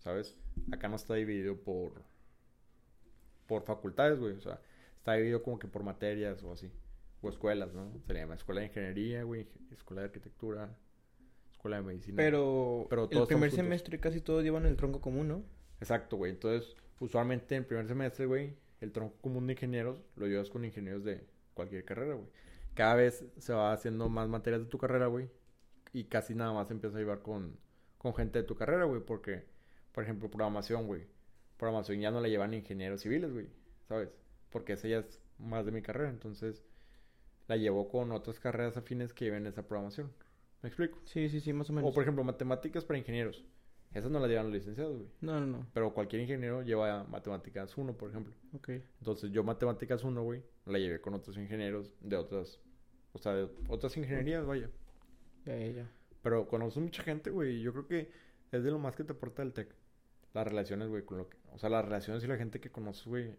¿sabes? 0.00 0.36
Acá 0.70 0.88
no 0.88 0.96
está 0.96 1.14
dividido 1.14 1.56
por 1.56 2.02
por 3.46 3.62
facultades, 3.62 4.20
güey, 4.20 4.34
o 4.34 4.40
sea, 4.42 4.60
está 4.98 5.14
dividido 5.14 5.42
como 5.42 5.58
que 5.58 5.66
por 5.66 5.82
materias 5.82 6.42
o 6.42 6.52
así, 6.52 6.70
o 7.20 7.28
escuelas, 7.28 7.72
¿no? 7.74 7.92
Se 8.06 8.12
le 8.12 8.20
llama 8.20 8.34
escuela 8.34 8.60
de 8.60 8.68
ingeniería, 8.68 9.22
güey, 9.24 9.46
escuela 9.72 10.02
de 10.02 10.06
arquitectura, 10.06 10.76
escuela 11.52 11.78
de 11.78 11.82
medicina. 11.82 12.16
Pero, 12.16 12.86
Pero 12.88 13.08
el 13.10 13.26
primer 13.26 13.50
semestre 13.50 13.98
casi 13.98 14.20
todos 14.20 14.44
llevan 14.44 14.66
el 14.66 14.76
tronco 14.76 15.00
común, 15.00 15.28
¿no? 15.28 15.44
Exacto, 15.80 16.16
güey. 16.16 16.32
Entonces, 16.32 16.76
usualmente 17.00 17.56
en 17.56 17.64
primer 17.64 17.86
semestre, 17.86 18.26
güey, 18.26 18.56
el 18.80 18.92
tronco 18.92 19.16
común 19.20 19.46
de 19.46 19.54
ingenieros 19.54 19.98
lo 20.16 20.26
llevas 20.26 20.50
con 20.50 20.64
ingenieros 20.64 21.04
de 21.04 21.26
cualquier 21.54 21.84
carrera, 21.84 22.14
güey. 22.14 22.28
Cada 22.74 22.94
vez 22.94 23.24
se 23.38 23.52
va 23.52 23.72
haciendo 23.72 24.08
más 24.08 24.28
materias 24.28 24.62
de 24.62 24.68
tu 24.68 24.78
carrera, 24.78 25.06
güey. 25.06 25.28
Y 25.92 26.04
casi 26.04 26.34
nada 26.34 26.52
más 26.52 26.70
empiezas 26.70 26.96
a 26.96 27.00
llevar 27.00 27.22
con, 27.22 27.58
con 27.96 28.14
gente 28.14 28.38
de 28.38 28.44
tu 28.44 28.54
carrera, 28.54 28.84
güey. 28.84 29.00
Porque, 29.04 29.44
por 29.90 30.04
ejemplo, 30.04 30.30
programación, 30.30 30.86
güey. 30.86 31.06
Programación 31.56 32.00
ya 32.00 32.12
no 32.12 32.20
la 32.20 32.28
llevan 32.28 32.54
ingenieros 32.54 33.00
civiles, 33.00 33.32
güey. 33.32 33.48
¿Sabes? 33.88 34.10
Porque 34.50 34.74
esa 34.74 34.86
ya 34.86 34.98
es 34.98 35.20
más 35.38 35.66
de 35.66 35.72
mi 35.72 35.82
carrera. 35.82 36.10
Entonces, 36.10 36.64
la 37.48 37.56
llevo 37.56 37.88
con 37.88 38.12
otras 38.12 38.38
carreras 38.38 38.76
afines 38.76 39.12
que 39.12 39.24
lleven 39.24 39.46
esa 39.46 39.66
programación. 39.66 40.12
¿Me 40.62 40.68
explico? 40.68 41.00
Sí, 41.04 41.28
sí, 41.28 41.40
sí, 41.40 41.52
más 41.52 41.70
o 41.70 41.72
menos. 41.72 41.90
O, 41.90 41.94
por 41.94 42.02
ejemplo, 42.02 42.22
matemáticas 42.22 42.84
para 42.84 42.98
ingenieros. 42.98 43.44
Esas 43.94 44.10
no 44.10 44.20
las 44.20 44.28
llevan 44.28 44.46
los 44.46 44.54
licenciados, 44.54 44.98
güey. 44.98 45.08
No, 45.22 45.40
no, 45.40 45.46
no. 45.46 45.66
Pero 45.72 45.94
cualquier 45.94 46.20
ingeniero 46.20 46.62
lleva 46.62 47.04
matemáticas 47.04 47.76
1, 47.76 47.96
por 47.96 48.10
ejemplo. 48.10 48.34
Ok. 48.52 48.68
Entonces 48.98 49.30
yo 49.30 49.42
matemáticas 49.44 50.04
1, 50.04 50.22
güey, 50.22 50.42
la 50.66 50.78
llevé 50.78 51.00
con 51.00 51.14
otros 51.14 51.38
ingenieros 51.38 51.90
de 52.00 52.16
otras, 52.16 52.60
o 53.12 53.18
sea, 53.18 53.34
de 53.34 53.48
otras 53.68 53.96
ingenierías, 53.96 54.44
vaya. 54.44 54.68
Ya, 55.46 55.56
ya, 55.56 55.70
ya. 55.70 55.90
Pero 56.22 56.46
conozco 56.48 56.80
mucha 56.80 57.02
gente, 57.02 57.30
güey, 57.30 57.62
yo 57.62 57.72
creo 57.72 57.86
que 57.86 58.10
es 58.52 58.62
de 58.62 58.70
lo 58.70 58.78
más 58.78 58.94
que 58.94 59.04
te 59.04 59.12
aporta 59.12 59.42
el 59.42 59.54
TEC. 59.54 59.74
Las 60.34 60.46
relaciones, 60.46 60.88
güey, 60.88 61.04
con 61.04 61.18
lo 61.18 61.28
que, 61.30 61.38
o 61.52 61.58
sea, 61.58 61.70
las 61.70 61.84
relaciones 61.84 62.22
y 62.24 62.26
la 62.26 62.36
gente 62.36 62.60
que 62.60 62.70
conoces, 62.70 63.06
güey. 63.06 63.34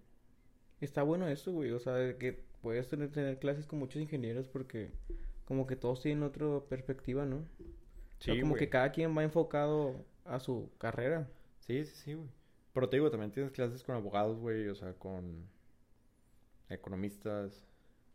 Está 0.81 1.03
bueno 1.03 1.27
eso, 1.27 1.51
güey. 1.51 1.71
O 1.71 1.79
sea, 1.79 1.93
de 1.93 2.17
que 2.17 2.43
puedes 2.61 2.87
tener, 2.87 3.11
tener 3.11 3.39
clases 3.39 3.65
con 3.65 3.79
muchos 3.79 4.01
ingenieros 4.01 4.47
porque 4.47 4.91
como 5.45 5.65
que 5.65 5.75
todos 5.75 6.01
tienen 6.01 6.23
otra 6.23 6.59
perspectiva, 6.69 7.25
¿no? 7.25 7.37
O 7.37 8.21
sea, 8.21 8.39
como 8.39 8.51
güey. 8.51 8.59
que 8.59 8.69
cada 8.69 8.91
quien 8.91 9.17
va 9.17 9.23
enfocado 9.23 10.05
a 10.25 10.39
su 10.39 10.69
carrera. 10.77 11.27
Sí, 11.59 11.85
sí, 11.85 11.95
sí, 11.95 12.13
güey. 12.13 12.29
Pero 12.73 12.89
te 12.89 12.97
digo, 12.97 13.09
también 13.09 13.31
tienes 13.31 13.51
clases 13.51 13.83
con 13.83 13.95
abogados, 13.95 14.39
güey, 14.39 14.67
o 14.67 14.75
sea, 14.75 14.93
con 14.93 15.47
economistas, 16.69 17.65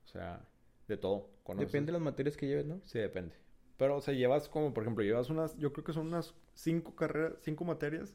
o 0.05 0.09
sea, 0.09 0.47
de 0.87 0.97
todo. 0.97 1.29
conoces. 1.43 1.69
Depende 1.69 1.87
de 1.89 1.93
las 1.95 2.03
materias 2.03 2.37
que 2.37 2.47
lleves, 2.47 2.67
¿no? 2.67 2.81
Sí, 2.85 2.99
depende. 2.99 3.35
Pero, 3.77 3.97
o 3.97 4.01
sea, 4.01 4.15
llevas 4.15 4.49
como, 4.49 4.73
por 4.73 4.85
ejemplo, 4.85 5.03
llevas 5.03 5.31
unas, 5.31 5.57
yo 5.59 5.73
creo 5.73 5.85
que 5.85 5.93
son 5.93 6.07
unas 6.07 6.35
cinco 6.55 6.95
carreras, 6.95 7.35
cinco 7.41 7.65
materias 7.65 8.15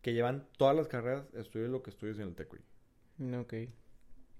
que 0.00 0.14
llevan 0.14 0.48
todas 0.56 0.74
las 0.74 0.88
carreras, 0.88 1.26
estudies 1.34 1.68
lo 1.68 1.82
que 1.82 1.90
estudies 1.90 2.18
en 2.18 2.28
el 2.28 2.34
TEC, 2.34 2.48
güey. 2.48 2.62
Mm, 3.20 3.34
Ok. 3.40 3.54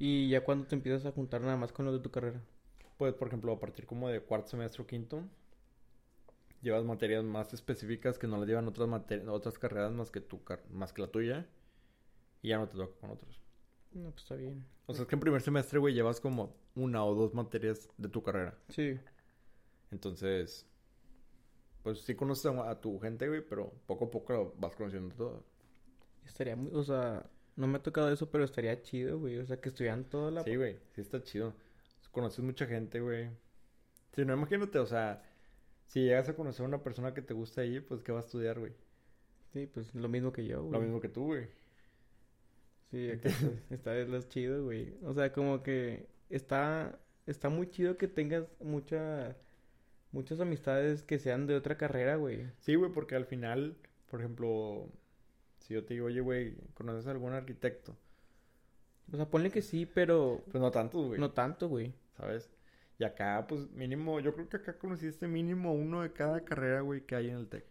¿Y 0.00 0.28
ya 0.30 0.42
cuando 0.42 0.66
te 0.66 0.74
empiezas 0.74 1.06
a 1.06 1.12
juntar 1.12 1.42
nada 1.42 1.56
más 1.56 1.72
con 1.72 1.84
los 1.86 1.94
de 1.94 2.00
tu 2.00 2.10
carrera? 2.10 2.42
Pues, 2.98 3.14
por 3.14 3.26
ejemplo, 3.26 3.52
a 3.52 3.58
partir 3.58 3.84
como 3.84 4.08
de 4.08 4.20
cuarto 4.22 4.50
semestre 4.50 4.82
o 4.82 4.86
quinto, 4.86 5.24
llevas 6.62 6.84
materias 6.84 7.24
más 7.24 7.52
específicas 7.54 8.18
que 8.18 8.26
no 8.26 8.38
las 8.38 8.46
llevan 8.48 8.68
otras 8.68 8.88
materias, 8.88 9.28
otras 9.28 9.58
carreras 9.58 9.92
más 9.92 10.10
que 10.10 10.20
tu 10.20 10.42
car- 10.44 10.64
más 10.70 10.92
que 10.92 11.02
la 11.02 11.08
tuya, 11.08 11.46
y 12.42 12.48
ya 12.50 12.58
no 12.58 12.68
te 12.68 12.76
toca 12.76 12.94
con 13.00 13.10
otros. 13.10 13.40
No, 13.92 14.10
pues 14.10 14.22
está 14.24 14.34
bien. 14.36 14.64
O 14.86 14.94
sea, 14.94 15.02
es 15.02 15.08
que 15.08 15.14
en 15.16 15.20
primer 15.20 15.40
semestre, 15.42 15.78
güey, 15.78 15.94
llevas 15.94 16.20
como 16.20 16.54
una 16.74 17.04
o 17.04 17.14
dos 17.14 17.34
materias 17.34 17.88
de 17.98 18.08
tu 18.08 18.22
carrera. 18.22 18.58
Sí. 18.68 18.98
Entonces, 19.90 20.66
pues 21.82 22.00
sí 22.02 22.14
conoces 22.14 22.46
a, 22.46 22.70
a 22.70 22.80
tu 22.80 22.98
gente, 23.00 23.28
güey, 23.28 23.42
pero 23.46 23.72
poco 23.86 24.06
a 24.06 24.10
poco 24.10 24.32
lo 24.32 24.54
vas 24.58 24.74
conociendo 24.76 25.14
todo. 25.14 25.44
Estaría 26.26 26.56
muy, 26.56 26.70
o 26.74 26.82
sea, 26.82 27.26
no 27.56 27.66
me 27.66 27.78
ha 27.78 27.82
tocado 27.82 28.12
eso, 28.12 28.30
pero 28.30 28.44
estaría 28.44 28.80
chido, 28.82 29.18
güey. 29.18 29.38
O 29.38 29.46
sea, 29.46 29.60
que 29.60 29.68
estudian 29.68 30.04
toda 30.04 30.30
la... 30.30 30.42
Sí, 30.42 30.56
güey, 30.56 30.78
sí 30.94 31.00
está 31.00 31.22
chido. 31.22 31.54
Conoces 32.10 32.44
mucha 32.44 32.66
gente, 32.66 33.00
güey. 33.00 33.30
Si 34.14 34.24
no, 34.24 34.34
imagínate, 34.34 34.78
o 34.78 34.86
sea, 34.86 35.22
si 35.86 36.02
llegas 36.04 36.28
a 36.28 36.34
conocer 36.34 36.64
a 36.64 36.68
una 36.68 36.82
persona 36.82 37.14
que 37.14 37.22
te 37.22 37.34
gusta 37.34 37.60
ahí, 37.60 37.80
pues 37.80 38.02
¿qué 38.02 38.12
va 38.12 38.18
a 38.18 38.22
estudiar, 38.22 38.58
güey? 38.58 38.72
Sí, 39.52 39.66
pues 39.66 39.94
lo 39.94 40.08
mismo 40.08 40.32
que 40.32 40.44
yo, 40.46 40.62
güey. 40.62 40.72
Lo 40.72 40.80
mismo 40.80 41.00
que 41.00 41.08
tú, 41.08 41.26
güey. 41.26 41.48
Sí, 42.90 43.10
acá 43.10 43.28
está, 43.70 43.74
está 43.74 43.98
es 43.98 44.08
lo 44.08 44.20
chido, 44.22 44.64
güey. 44.64 44.94
O 45.02 45.14
sea, 45.14 45.32
como 45.32 45.62
que 45.62 46.08
está, 46.28 46.98
está 47.26 47.48
muy 47.48 47.70
chido 47.70 47.96
que 47.96 48.08
tengas 48.08 48.44
mucha, 48.60 49.36
muchas 50.12 50.40
amistades 50.40 51.02
que 51.02 51.18
sean 51.18 51.46
de 51.46 51.56
otra 51.56 51.76
carrera, 51.76 52.16
güey. 52.16 52.46
Sí, 52.58 52.74
güey, 52.74 52.92
porque 52.92 53.14
al 53.14 53.26
final, 53.26 53.76
por 54.10 54.20
ejemplo, 54.20 54.88
si 55.60 55.74
yo 55.74 55.84
te 55.84 55.94
digo, 55.94 56.06
oye, 56.06 56.20
güey, 56.20 56.54
¿conoces 56.74 57.06
a 57.06 57.10
algún 57.12 57.32
arquitecto? 57.32 57.96
O 59.12 59.16
sea, 59.16 59.28
ponle 59.28 59.50
que 59.50 59.62
sí, 59.62 59.86
pero 59.86 60.42
Pues 60.50 60.60
no 60.60 60.70
tantos, 60.70 61.06
güey, 61.06 61.20
no 61.20 61.32
tanto, 61.32 61.68
güey. 61.68 61.94
¿sabes? 62.16 62.50
Y 62.98 63.04
acá, 63.04 63.46
pues 63.48 63.70
mínimo, 63.70 64.20
yo 64.20 64.34
creo 64.34 64.48
que 64.48 64.58
acá 64.58 64.78
conociste 64.78 65.26
mínimo 65.26 65.72
uno 65.72 66.02
de 66.02 66.12
cada 66.12 66.44
carrera, 66.44 66.82
güey, 66.82 67.00
que 67.06 67.14
hay 67.14 67.28
en 67.30 67.36
el 67.36 67.48
TEC. 67.48 67.64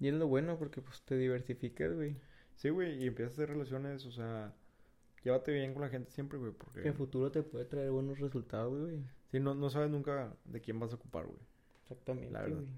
Y 0.00 0.08
es 0.08 0.14
lo 0.14 0.28
bueno 0.28 0.58
porque 0.58 0.80
pues 0.82 1.02
te 1.02 1.16
diversificas, 1.16 1.94
güey. 1.94 2.16
Sí, 2.54 2.68
güey, 2.68 3.02
y 3.02 3.06
empiezas 3.06 3.32
a 3.32 3.42
hacer 3.42 3.48
relaciones, 3.50 4.04
o 4.04 4.12
sea, 4.12 4.54
llévate 5.24 5.52
bien 5.52 5.72
con 5.72 5.82
la 5.82 5.88
gente 5.88 6.10
siempre, 6.10 6.38
güey, 6.38 6.52
porque... 6.52 6.82
Que 6.82 6.90
a 6.90 6.92
futuro 6.92 7.30
te 7.32 7.42
puede 7.42 7.64
traer 7.64 7.90
buenos 7.90 8.18
resultados, 8.18 8.78
güey. 8.78 9.02
Sí, 9.30 9.40
no, 9.40 9.54
no 9.54 9.70
sabes 9.70 9.90
nunca 9.90 10.36
de 10.44 10.60
quién 10.60 10.78
vas 10.78 10.92
a 10.92 10.96
ocupar, 10.96 11.26
güey. 11.26 11.40
Exactamente, 11.82 12.30
La 12.30 12.42
verdad. 12.42 12.56
güey. 12.56 12.68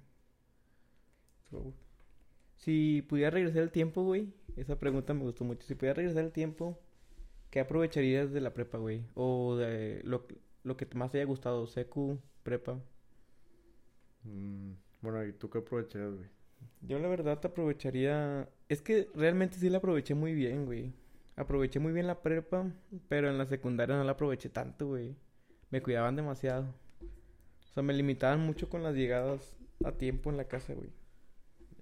So, 1.51 1.75
si 2.61 3.03
pudiera 3.03 3.31
regresar 3.31 3.63
el 3.63 3.71
tiempo, 3.71 4.03
güey. 4.03 4.33
Esa 4.57 4.79
pregunta 4.79 5.15
me 5.15 5.23
gustó 5.23 5.45
mucho. 5.45 5.67
Si 5.67 5.75
pudiera 5.75 5.95
regresar 5.95 6.25
el 6.25 6.33
tiempo, 6.33 6.79
¿qué 7.51 7.61
aprovecharías 7.61 8.33
de 8.33 8.41
la 8.41 8.53
prepa, 8.53 8.79
güey? 8.79 9.07
O 9.15 9.57
de 9.57 10.03
lo, 10.05 10.27
lo 10.63 10.77
que 10.77 10.87
más 10.95 11.11
te 11.11 11.19
haya 11.19 11.27
gustado, 11.27 11.67
secu, 11.67 12.21
prepa. 12.43 12.79
Mm, 14.25 14.73
bueno, 15.01 15.25
¿y 15.25 15.33
tú 15.33 15.49
qué 15.49 15.59
aprovecharías, 15.59 16.15
güey? 16.15 16.29
Yo 16.83 16.99
la 16.99 17.09
verdad 17.09 17.41
te 17.41 17.49
aprovecharía... 17.49 18.49
Es 18.69 18.83
que 18.83 19.09
realmente 19.15 19.57
sí 19.57 19.71
la 19.71 19.79
aproveché 19.79 20.15
muy 20.15 20.35
bien, 20.35 20.67
güey. 20.67 20.93
Aproveché 21.37 21.81
muy 21.81 21.93
bien 21.93 22.07
la 22.07 22.21
prepa, 22.21 22.71
pero 23.09 23.31
en 23.31 23.39
la 23.39 23.47
secundaria 23.47 23.97
no 23.97 24.05
la 24.05 24.13
aproveché 24.13 24.51
tanto, 24.51 24.89
güey. 24.89 25.17
Me 25.71 25.81
cuidaban 25.83 26.17
demasiado. 26.17 26.75
O 27.71 27.73
sea, 27.73 27.83
me 27.83 27.95
limitaban 27.95 28.41
mucho 28.41 28.69
con 28.69 28.83
las 28.83 28.95
llegadas 28.95 29.57
a 29.83 29.93
tiempo 29.93 30.29
en 30.29 30.37
la 30.37 30.45
casa, 30.45 30.75
güey. 30.75 30.91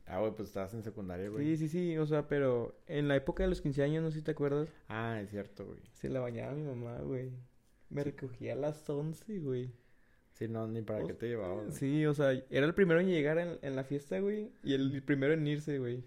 Ah, 0.08 0.20
güey, 0.20 0.32
pues 0.34 0.48
estabas 0.48 0.72
en 0.74 0.82
secundaria, 0.82 1.28
güey. 1.28 1.44
Sí, 1.44 1.56
sí, 1.56 1.68
sí, 1.68 1.98
o 1.98 2.06
sea, 2.06 2.26
pero 2.28 2.74
en 2.86 3.08
la 3.08 3.16
época 3.16 3.42
de 3.42 3.48
los 3.50 3.60
15 3.60 3.82
años, 3.82 4.02
no 4.02 4.10
sé 4.10 4.18
si 4.18 4.24
te 4.24 4.30
acuerdas. 4.30 4.68
Ah, 4.88 5.20
es 5.20 5.30
cierto, 5.30 5.66
güey. 5.66 5.78
Se 5.92 6.08
la 6.08 6.20
bañaba 6.20 6.54
mi 6.54 6.62
mamá, 6.64 6.98
güey. 7.00 7.30
Me 7.90 8.04
recogía 8.04 8.54
a 8.54 8.56
las 8.56 8.88
11, 8.88 9.38
güey. 9.38 9.70
Sí, 10.32 10.46
no, 10.48 10.66
ni 10.66 10.82
para 10.82 11.04
O- 11.04 11.06
qué 11.06 11.14
te 11.14 11.28
llevaba, 11.28 11.56
güey. 11.62 11.72
Sí, 11.72 12.06
o 12.06 12.14
sea, 12.14 12.32
era 12.50 12.64
el 12.66 12.74
primero 12.74 13.00
en 13.00 13.08
llegar 13.08 13.38
en, 13.38 13.58
en 13.60 13.76
la 13.76 13.84
fiesta, 13.84 14.18
güey. 14.20 14.50
Y 14.62 14.74
el 14.74 15.02
primero 15.02 15.34
en 15.34 15.46
irse, 15.46 15.78
güey. 15.78 16.04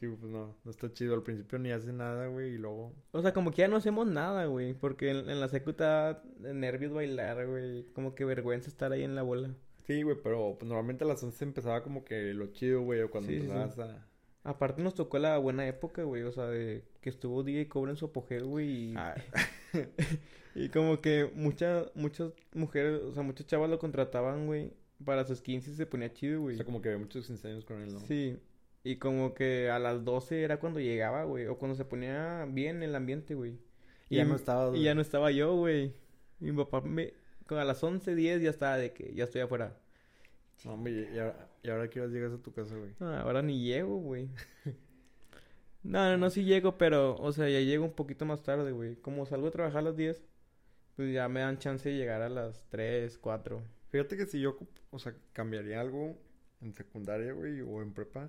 Sí, 0.00 0.06
pues 0.06 0.30
no, 0.32 0.56
no 0.64 0.70
está 0.70 0.92
chido. 0.92 1.14
Al 1.14 1.22
principio 1.24 1.58
ni 1.58 1.70
hace 1.72 1.92
nada, 1.92 2.28
güey, 2.28 2.54
y 2.54 2.58
luego... 2.58 2.92
O 3.12 3.20
sea, 3.20 3.32
como 3.32 3.50
que 3.50 3.58
ya 3.58 3.68
no 3.68 3.76
hacemos 3.76 4.06
nada, 4.06 4.46
güey. 4.46 4.74
Porque 4.74 5.10
en, 5.10 5.28
en 5.28 5.40
la 5.40 5.48
secu 5.48 5.72
da 5.72 6.22
nervios 6.38 6.92
bailar, 6.92 7.46
güey. 7.46 7.84
Como 7.92 8.14
que 8.14 8.24
vergüenza 8.24 8.68
estar 8.70 8.92
ahí 8.92 9.02
en 9.02 9.14
la 9.16 9.22
bola. 9.22 9.54
Sí, 9.88 10.02
güey, 10.02 10.16
pero 10.22 10.54
pues, 10.58 10.68
normalmente 10.68 11.02
a 11.02 11.08
las 11.08 11.20
11 11.22 11.44
empezaba 11.44 11.82
como 11.82 12.04
que 12.04 12.32
lo 12.34 12.46
chido, 12.52 12.82
güey, 12.82 13.00
o 13.00 13.10
cuando 13.10 13.30
Sí, 13.30 13.40
sí, 13.40 13.46
sí. 13.46 13.50
empezabas 13.50 13.78
a... 13.80 14.06
Aparte 14.44 14.82
nos 14.82 14.94
tocó 14.94 15.18
la 15.18 15.36
buena 15.38 15.66
época, 15.66 16.04
güey. 16.04 16.22
O 16.22 16.30
sea, 16.32 16.46
de 16.46 16.84
que 17.00 17.10
estuvo 17.10 17.42
DJ 17.42 17.68
Cobra 17.68 17.90
en 17.90 17.96
su 17.96 18.06
apogeo, 18.06 18.46
güey. 18.46 18.68
Y, 18.92 18.94
Ah, 18.96 19.14
y 20.54 20.68
como 20.68 21.00
que 21.00 21.30
muchas, 21.34 21.90
muchas 21.94 22.32
mujeres, 22.54 23.00
o 23.02 23.12
sea, 23.12 23.22
muchas 23.22 23.46
chavas 23.46 23.68
lo 23.68 23.78
contrataban, 23.78 24.46
güey. 24.46 24.72
Para 25.04 25.24
sus 25.24 25.40
15 25.42 25.70
y 25.70 25.74
se 25.74 25.86
ponía 25.86 26.12
chido, 26.12 26.38
o 26.40 26.42
güey. 26.44 26.56
sea, 26.56 26.64
como 26.64 26.80
que 26.80 26.88
había 26.88 26.98
muchos 27.00 27.26
15 27.26 27.48
años 27.48 27.64
con 27.64 27.80
él, 27.82 27.92
¿no? 27.92 28.00
Sí. 28.00 28.38
Y 28.84 28.96
como 28.96 29.34
que 29.34 29.70
a 29.70 29.78
las 29.78 30.04
12 30.04 30.42
era 30.42 30.58
cuando 30.60 30.80
llegaba, 30.80 31.24
güey. 31.24 31.46
O 31.46 31.58
cuando 31.58 31.76
se 31.76 31.84
ponía 31.84 32.46
bien 32.48 32.82
el 32.82 32.94
ambiente, 32.94 33.34
güey. 33.34 33.58
Y 34.08 34.16
ya 34.16 34.24
no 34.24 34.34
estaba, 34.36 34.76
Y 34.76 34.82
ya 34.84 34.94
no 34.94 35.00
estaba 35.02 35.30
yo, 35.30 35.54
güey. 35.56 35.92
Mi 36.40 36.52
papá 36.52 36.80
me... 36.80 37.12
A 37.50 37.64
las 37.64 37.82
11, 37.82 38.14
10 38.14 38.42
ya 38.42 38.50
estaba 38.50 38.76
de 38.76 38.92
que 38.92 39.14
ya 39.14 39.24
estoy 39.24 39.40
afuera. 39.40 39.76
No, 40.64 40.74
hombre, 40.74 41.08
y, 41.12 41.18
ahora, 41.18 41.48
y 41.62 41.70
ahora 41.70 41.88
que 41.88 42.00
llegas 42.08 42.32
a 42.32 42.38
tu 42.38 42.52
casa, 42.52 42.76
güey. 42.76 42.90
No, 42.98 43.14
ahora 43.16 43.42
ni 43.42 43.62
llego, 43.62 43.96
güey. 43.98 44.28
No, 45.84 46.10
no, 46.10 46.16
no, 46.18 46.28
sí 46.28 46.44
llego, 46.44 46.76
pero, 46.76 47.16
o 47.16 47.32
sea, 47.32 47.48
ya 47.48 47.60
llego 47.60 47.84
un 47.84 47.92
poquito 47.92 48.26
más 48.26 48.42
tarde, 48.42 48.72
güey. 48.72 48.96
Como 48.96 49.24
salgo 49.26 49.46
a 49.48 49.50
trabajar 49.52 49.78
a 49.78 49.82
las 49.82 49.96
10, 49.96 50.22
pues 50.96 51.14
ya 51.14 51.28
me 51.28 51.40
dan 51.40 51.58
chance 51.58 51.88
de 51.88 51.96
llegar 51.96 52.20
a 52.20 52.28
las 52.28 52.66
3, 52.68 53.16
4. 53.16 53.62
Fíjate 53.88 54.16
que 54.16 54.26
si 54.26 54.40
yo, 54.40 54.58
o 54.90 54.98
sea, 54.98 55.14
cambiaría 55.32 55.80
algo 55.80 56.18
en 56.60 56.74
secundaria, 56.74 57.32
güey, 57.32 57.60
o 57.62 57.80
en 57.80 57.94
prepa, 57.94 58.28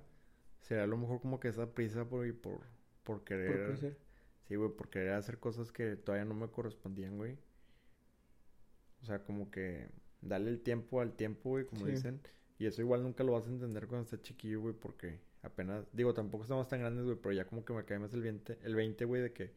sería 0.60 0.84
a 0.84 0.86
lo 0.86 0.96
mejor 0.96 1.20
como 1.20 1.40
que 1.40 1.48
esa 1.48 1.74
prisa 1.74 2.08
por, 2.08 2.32
por, 2.40 2.60
por 3.02 3.24
querer... 3.24 3.48
Por 3.48 3.66
crecer. 3.66 3.96
Sí, 4.48 4.56
güey, 4.56 4.70
por 4.70 4.88
querer 4.88 5.12
hacer 5.12 5.38
cosas 5.38 5.70
que 5.70 5.96
todavía 5.96 6.24
no 6.24 6.34
me 6.34 6.48
correspondían, 6.48 7.18
güey. 7.18 7.36
O 9.02 9.04
sea, 9.06 9.22
como 9.24 9.50
que 9.50 9.88
darle 10.20 10.50
el 10.50 10.60
tiempo 10.60 11.00
al 11.00 11.14
tiempo, 11.16 11.50
güey, 11.50 11.66
como 11.66 11.86
Sí. 11.86 11.92
dicen. 11.92 12.20
Y 12.58 12.66
eso 12.66 12.82
igual 12.82 13.02
nunca 13.02 13.24
lo 13.24 13.32
vas 13.32 13.46
a 13.46 13.50
entender 13.50 13.86
cuando 13.86 14.04
estás 14.04 14.20
chiquillo, 14.22 14.60
güey, 14.60 14.74
porque 14.74 15.18
apenas... 15.42 15.86
Digo, 15.92 16.12
tampoco 16.12 16.44
estamos 16.44 16.68
tan 16.68 16.80
grandes, 16.80 17.04
güey, 17.04 17.16
pero 17.16 17.32
ya 17.32 17.46
como 17.46 17.64
que 17.64 17.72
me 17.72 17.84
cae 17.84 17.98
más 17.98 18.12
el 18.12 18.20
20, 18.22 18.58
el 18.62 18.74
20, 18.74 19.04
güey, 19.06 19.22
de 19.22 19.32
que 19.32 19.54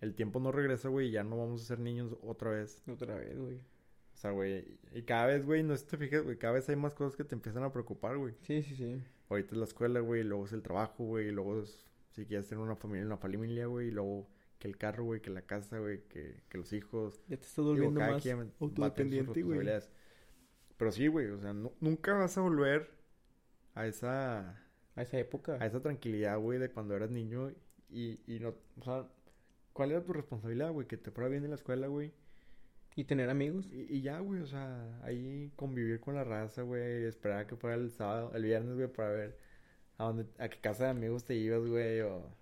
el 0.00 0.14
tiempo 0.14 0.40
no 0.40 0.52
regresa, 0.52 0.90
güey, 0.90 1.08
y 1.08 1.10
ya 1.12 1.24
no 1.24 1.38
vamos 1.38 1.62
a 1.62 1.64
ser 1.64 1.78
niños 1.80 2.14
otra 2.22 2.50
vez. 2.50 2.82
Otra 2.86 3.14
vez, 3.16 3.38
güey. 3.38 3.56
O 3.56 4.16
sea, 4.16 4.30
güey, 4.32 4.78
y 4.92 5.02
cada 5.02 5.26
vez, 5.26 5.44
güey, 5.44 5.62
no 5.62 5.74
sé 5.76 5.84
si 5.84 5.90
te 5.90 5.96
fijas, 5.96 6.22
güey, 6.22 6.36
cada 6.38 6.52
vez 6.54 6.68
hay 6.68 6.76
más 6.76 6.94
cosas 6.94 7.16
que 7.16 7.24
te 7.24 7.34
empiezan 7.34 7.62
a 7.62 7.72
preocupar, 7.72 8.18
güey. 8.18 8.34
Sí, 8.42 8.62
sí, 8.62 8.76
sí. 8.76 9.02
Ahorita 9.30 9.52
es 9.52 9.56
la 9.58 9.64
escuela, 9.64 10.00
güey, 10.00 10.20
y 10.20 10.24
luego 10.24 10.44
es 10.44 10.52
el 10.52 10.62
trabajo, 10.62 11.04
güey, 11.04 11.28
y 11.28 11.30
luego 11.32 11.62
es, 11.62 11.86
si 12.10 12.26
quieres 12.26 12.46
tener 12.46 12.62
una 12.62 12.76
familia, 12.76 13.06
una 13.06 13.16
familia, 13.16 13.66
güey, 13.66 13.88
y 13.88 13.90
luego 13.90 14.28
que 14.64 14.68
el 14.68 14.78
carro, 14.78 15.04
güey, 15.04 15.20
que 15.20 15.30
la 15.30 15.42
casa, 15.42 15.78
güey, 15.78 16.02
que, 16.08 16.40
que 16.48 16.56
los 16.58 16.72
hijos. 16.72 17.20
Ya 17.28 17.36
te 17.36 17.44
estás 17.44 17.64
volviendo 17.64 18.00
más 18.00 18.22
quien 18.22 18.50
autodependiente, 18.60 19.42
güey. 19.42 19.58
Pero 20.78 20.90
sí, 20.90 21.06
güey, 21.06 21.26
o 21.28 21.38
sea, 21.38 21.52
nu- 21.52 21.74
nunca 21.80 22.14
vas 22.14 22.36
a 22.38 22.40
volver 22.40 22.90
a 23.74 23.86
esa, 23.86 24.58
A 24.96 25.02
esa 25.02 25.18
época. 25.18 25.58
a 25.60 25.66
esa 25.66 25.80
tranquilidad, 25.82 26.38
güey, 26.38 26.58
de 26.58 26.70
cuando 26.70 26.96
eras 26.96 27.10
niño 27.10 27.50
y, 27.90 28.20
y 28.26 28.40
no, 28.40 28.54
o 28.80 28.84
sea, 28.84 29.06
¿cuál 29.72 29.92
era 29.92 30.02
tu 30.02 30.12
responsabilidad, 30.12 30.72
güey? 30.72 30.86
Que 30.86 30.96
te 30.96 31.10
fuera 31.10 31.28
bien 31.28 31.44
en 31.44 31.50
la 31.50 31.56
escuela, 31.56 31.86
güey. 31.88 32.12
Y 32.96 33.04
tener 33.04 33.28
amigos. 33.30 33.66
Y, 33.72 33.86
y 33.96 34.02
ya, 34.02 34.18
güey, 34.20 34.40
o 34.40 34.46
sea, 34.46 35.00
ahí 35.02 35.52
convivir 35.56 36.00
con 36.00 36.14
la 36.14 36.24
raza, 36.24 36.62
güey, 36.62 37.04
esperar 37.04 37.40
a 37.40 37.46
que 37.46 37.56
fuera 37.56 37.76
el 37.76 37.90
sábado, 37.90 38.32
el 38.34 38.44
viernes, 38.44 38.74
güey, 38.76 38.88
para 38.88 39.10
ver 39.10 39.38
a 39.98 40.04
dónde, 40.04 40.26
a 40.38 40.48
qué 40.48 40.58
casa 40.60 40.84
de 40.84 40.90
amigos 40.90 41.24
te 41.24 41.34
ibas, 41.36 41.66
güey, 41.66 42.00
o... 42.02 42.34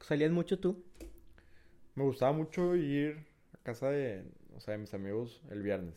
¿Salías 0.00 0.30
mucho 0.30 0.58
tú? 0.58 0.82
Me 1.94 2.04
gustaba 2.04 2.32
mucho 2.32 2.74
ir 2.76 3.26
a 3.52 3.58
casa 3.62 3.90
de, 3.90 4.24
o 4.56 4.60
sea, 4.60 4.72
de 4.72 4.78
mis 4.78 4.94
amigos 4.94 5.42
el 5.50 5.62
viernes. 5.62 5.94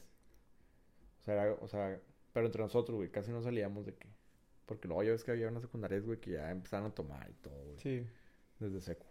O 1.22 1.24
sea, 1.26 1.34
era- 1.44 1.54
o 1.62 1.68
sea, 1.68 2.00
pero 2.34 2.46
entre 2.46 2.62
nosotros, 2.62 2.98
güey, 2.98 3.10
casi 3.10 3.32
no 3.32 3.42
salíamos 3.42 3.86
de 3.86 3.94
que... 3.96 4.08
Porque 4.66 4.88
luego 4.88 5.04
ya 5.04 5.12
ves 5.12 5.24
que 5.24 5.32
había 5.32 5.48
unas 5.50 5.62
secundarias, 5.64 6.06
güey, 6.06 6.20
que 6.20 6.32
ya 6.32 6.50
empezaron 6.52 6.88
a 6.92 6.96
tomar 6.96 7.30
y 7.30 7.34
todo, 7.36 7.64
güey, 7.64 7.78
Sí. 7.80 8.06
desde 8.60 8.82
seco. 8.82 9.06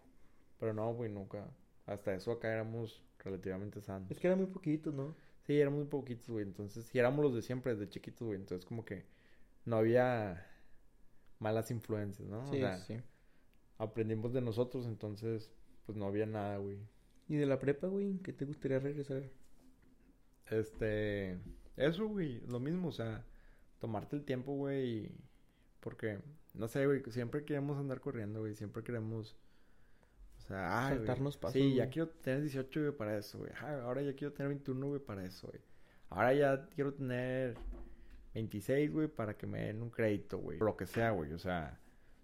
Pero 0.59 0.73
no, 0.73 0.93
güey, 0.95 1.11
nunca. 1.11 1.47
Hasta 1.87 2.15
eso 2.15 2.33
acá 2.33 2.53
éramos 2.53 3.03
relativamente 3.19 3.81
sanos. 3.81 4.11
Es 4.11 4.19
que 4.19 4.27
eran 4.29 4.39
muy 4.39 4.49
poquitos, 4.49 4.95
¿no? 4.95 5.15
Sí, 5.47 5.59
éramos 5.61 5.81
muy 5.81 5.89
poquitos, 5.89 6.29
güey. 6.29 6.45
Entonces, 6.45 6.85
sí, 6.87 6.99
éramos 6.99 7.25
los 7.25 7.35
de 7.35 7.43
siempre, 7.43 7.75
desde 7.75 7.89
chiquitos, 7.91 8.27
güey. 8.27 8.39
Entonces, 8.39 8.65
como 8.65 8.85
que 8.85 9.05
no 9.65 9.77
había 9.77 10.47
malas 11.39 11.71
influencias, 11.71 12.29
¿no? 12.29 12.47
Sí, 12.51 12.57
o 12.57 12.61
sea, 12.61 12.79
sí. 12.79 12.99
Aprendimos 13.83 14.33
de 14.33 14.41
nosotros, 14.41 14.87
entonces, 14.87 15.51
pues 15.87 15.97
no 15.99 16.07
había 16.07 16.27
nada, 16.27 16.57
güey. 16.59 16.79
¿Y 17.29 17.37
de 17.37 17.47
la 17.47 17.59
prepa, 17.59 17.87
güey? 17.87 18.19
¿Qué 18.23 18.33
te 18.33 18.45
gustaría 18.45 18.79
regresar? 18.79 19.23
Este, 20.51 21.39
eso, 21.77 22.07
güey, 22.09 22.41
lo 22.47 22.61
mismo, 22.61 22.89
o 22.89 22.93
sea, 22.93 23.25
tomarte 23.79 24.17
el 24.17 24.25
tiempo, 24.25 24.55
güey, 24.55 24.89
y- 25.07 25.17
porque, 25.81 26.19
no 26.55 26.69
sé, 26.69 26.85
güey, 26.87 27.03
siempre 27.11 27.45
queremos 27.45 27.79
andar 27.79 28.01
corriendo, 28.01 28.41
güey, 28.41 28.55
siempre 28.55 28.83
queremos, 28.83 29.37
o 30.39 30.41
sea, 30.43 30.87
ay, 30.89 30.97
Saltarnos 30.99 31.37
pasos, 31.37 31.55
Sí, 31.55 31.75
ya 31.75 31.89
quiero 31.89 32.09
tener 32.11 32.43
18, 32.43 32.81
güey, 32.81 32.93
para 32.93 33.17
eso, 33.17 33.39
güey, 33.39 33.51
Ay, 33.61 33.81
ahora 33.81 34.03
ya 34.03 34.15
quiero 34.15 34.33
tener 34.35 34.49
21, 34.51 34.89
güey, 34.89 35.01
para 35.01 35.25
eso, 35.25 35.49
güey, 35.49 35.61
ahora 36.11 36.35
ya 36.35 36.69
quiero 36.75 36.93
tener 36.93 37.57
26, 38.35 38.93
güey, 38.93 39.09
para 39.09 39.37
que 39.37 39.47
me 39.47 39.63
den 39.67 39.83
un 39.83 39.91
crédito, 39.91 40.39
güey, 40.39 40.59
lo 40.59 40.77
que 40.77 40.87
sea, 40.87 41.11
güey, 41.13 41.33
o 41.33 41.39
sea, 41.39 41.81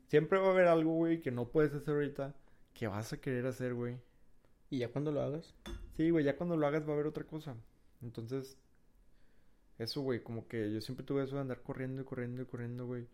siempre 0.09 0.39
va 0.39 0.49
a 0.49 0.51
haber 0.51 0.67
algo, 0.69 0.93
güey, 0.95 1.21
que 1.23 1.31
no 1.31 1.49
puedes 1.51 1.73
hacer 1.75 1.95
ahorita, 1.95 2.35
que 2.75 2.89
vas 2.89 3.13
a 3.13 3.21
querer 3.21 3.47
hacer, 3.47 3.75
güey. 3.75 3.99
¿Y 4.71 4.79
ya 4.79 4.91
cuando 4.91 5.13
lo 5.13 5.23
hagas? 5.23 5.55
Sí, 5.97 6.11
güey, 6.11 6.25
ya 6.25 6.37
cuando 6.37 6.57
lo 6.57 6.67
hagas 6.67 6.85
va 6.87 6.91
a 6.91 6.95
haber 6.95 7.07
otra 7.07 7.25
cosa. 7.25 7.57
Entonces, 8.03 8.59
eso, 9.79 10.03
güey, 10.03 10.23
como 10.23 10.47
que 10.49 10.73
yo 10.73 10.81
siempre 10.81 11.05
tuve 11.07 11.25
eso 11.25 11.37
de 11.37 11.43
andar 11.43 11.63
corriendo 11.63 12.03
y 12.03 12.05
corriendo 12.05 12.43
y 12.43 12.47
corriendo, 12.47 12.87
güey. 12.87 13.07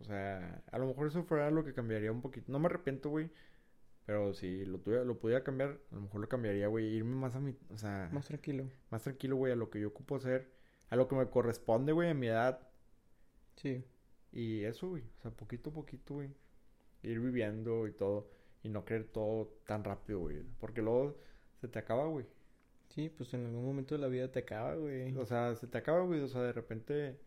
O 0.00 0.04
sea, 0.04 0.62
a 0.70 0.78
lo 0.78 0.86
mejor 0.86 1.08
eso 1.08 1.22
fuera 1.24 1.50
lo 1.50 1.64
que 1.64 1.74
cambiaría 1.74 2.12
un 2.12 2.22
poquito. 2.22 2.50
No 2.52 2.58
me 2.58 2.66
arrepiento, 2.66 3.10
güey. 3.10 3.30
Pero 4.06 4.34
si 4.34 4.64
lo 4.64 4.78
tuviera, 4.78 5.04
lo 5.04 5.18
pudiera 5.18 5.42
cambiar, 5.44 5.80
a 5.90 5.94
lo 5.96 6.02
mejor 6.02 6.20
lo 6.20 6.28
cambiaría, 6.28 6.68
güey. 6.68 6.86
Irme 6.96 7.16
más 7.16 7.34
a 7.34 7.40
mi, 7.40 7.56
o 7.70 7.76
sea, 7.78 8.08
Más 8.12 8.12
más, 8.12 8.26
tranquilo. 8.26 8.70
tranquilo, 9.02 9.36
güey, 9.36 9.52
a 9.52 9.56
lo 9.56 9.68
que 9.70 9.80
yo 9.80 9.88
ocupo 9.88 10.16
hacer, 10.16 10.50
a 10.90 10.96
lo 10.96 11.08
que 11.08 11.16
me 11.16 11.28
corresponde, 11.28 11.92
güey, 11.92 12.10
a 12.10 12.14
mi 12.14 12.28
edad. 12.28 12.60
Sí. 13.56 13.84
Y 14.36 14.64
eso, 14.64 14.90
güey, 14.90 15.02
o 15.02 15.22
sea, 15.22 15.30
poquito 15.30 15.70
a 15.70 15.72
poquito, 15.72 16.16
güey. 16.16 16.28
Ir 17.02 17.20
viviendo 17.20 17.86
y 17.86 17.92
todo. 17.92 18.28
Y 18.62 18.68
no 18.68 18.84
querer 18.84 19.04
todo 19.04 19.50
tan 19.64 19.82
rápido, 19.82 20.20
güey. 20.20 20.42
Porque 20.60 20.82
luego 20.82 21.16
se 21.58 21.68
te 21.68 21.78
acaba, 21.78 22.06
güey. 22.06 22.26
Sí, 22.90 23.08
pues 23.08 23.32
en 23.32 23.46
algún 23.46 23.64
momento 23.64 23.94
de 23.94 24.02
la 24.02 24.08
vida 24.08 24.30
te 24.30 24.40
acaba, 24.40 24.74
güey. 24.74 25.16
O 25.16 25.24
sea, 25.24 25.54
se 25.54 25.66
te 25.66 25.78
acaba, 25.78 26.02
güey. 26.02 26.20
O 26.20 26.28
sea, 26.28 26.42
de 26.42 26.52
repente 26.52 27.18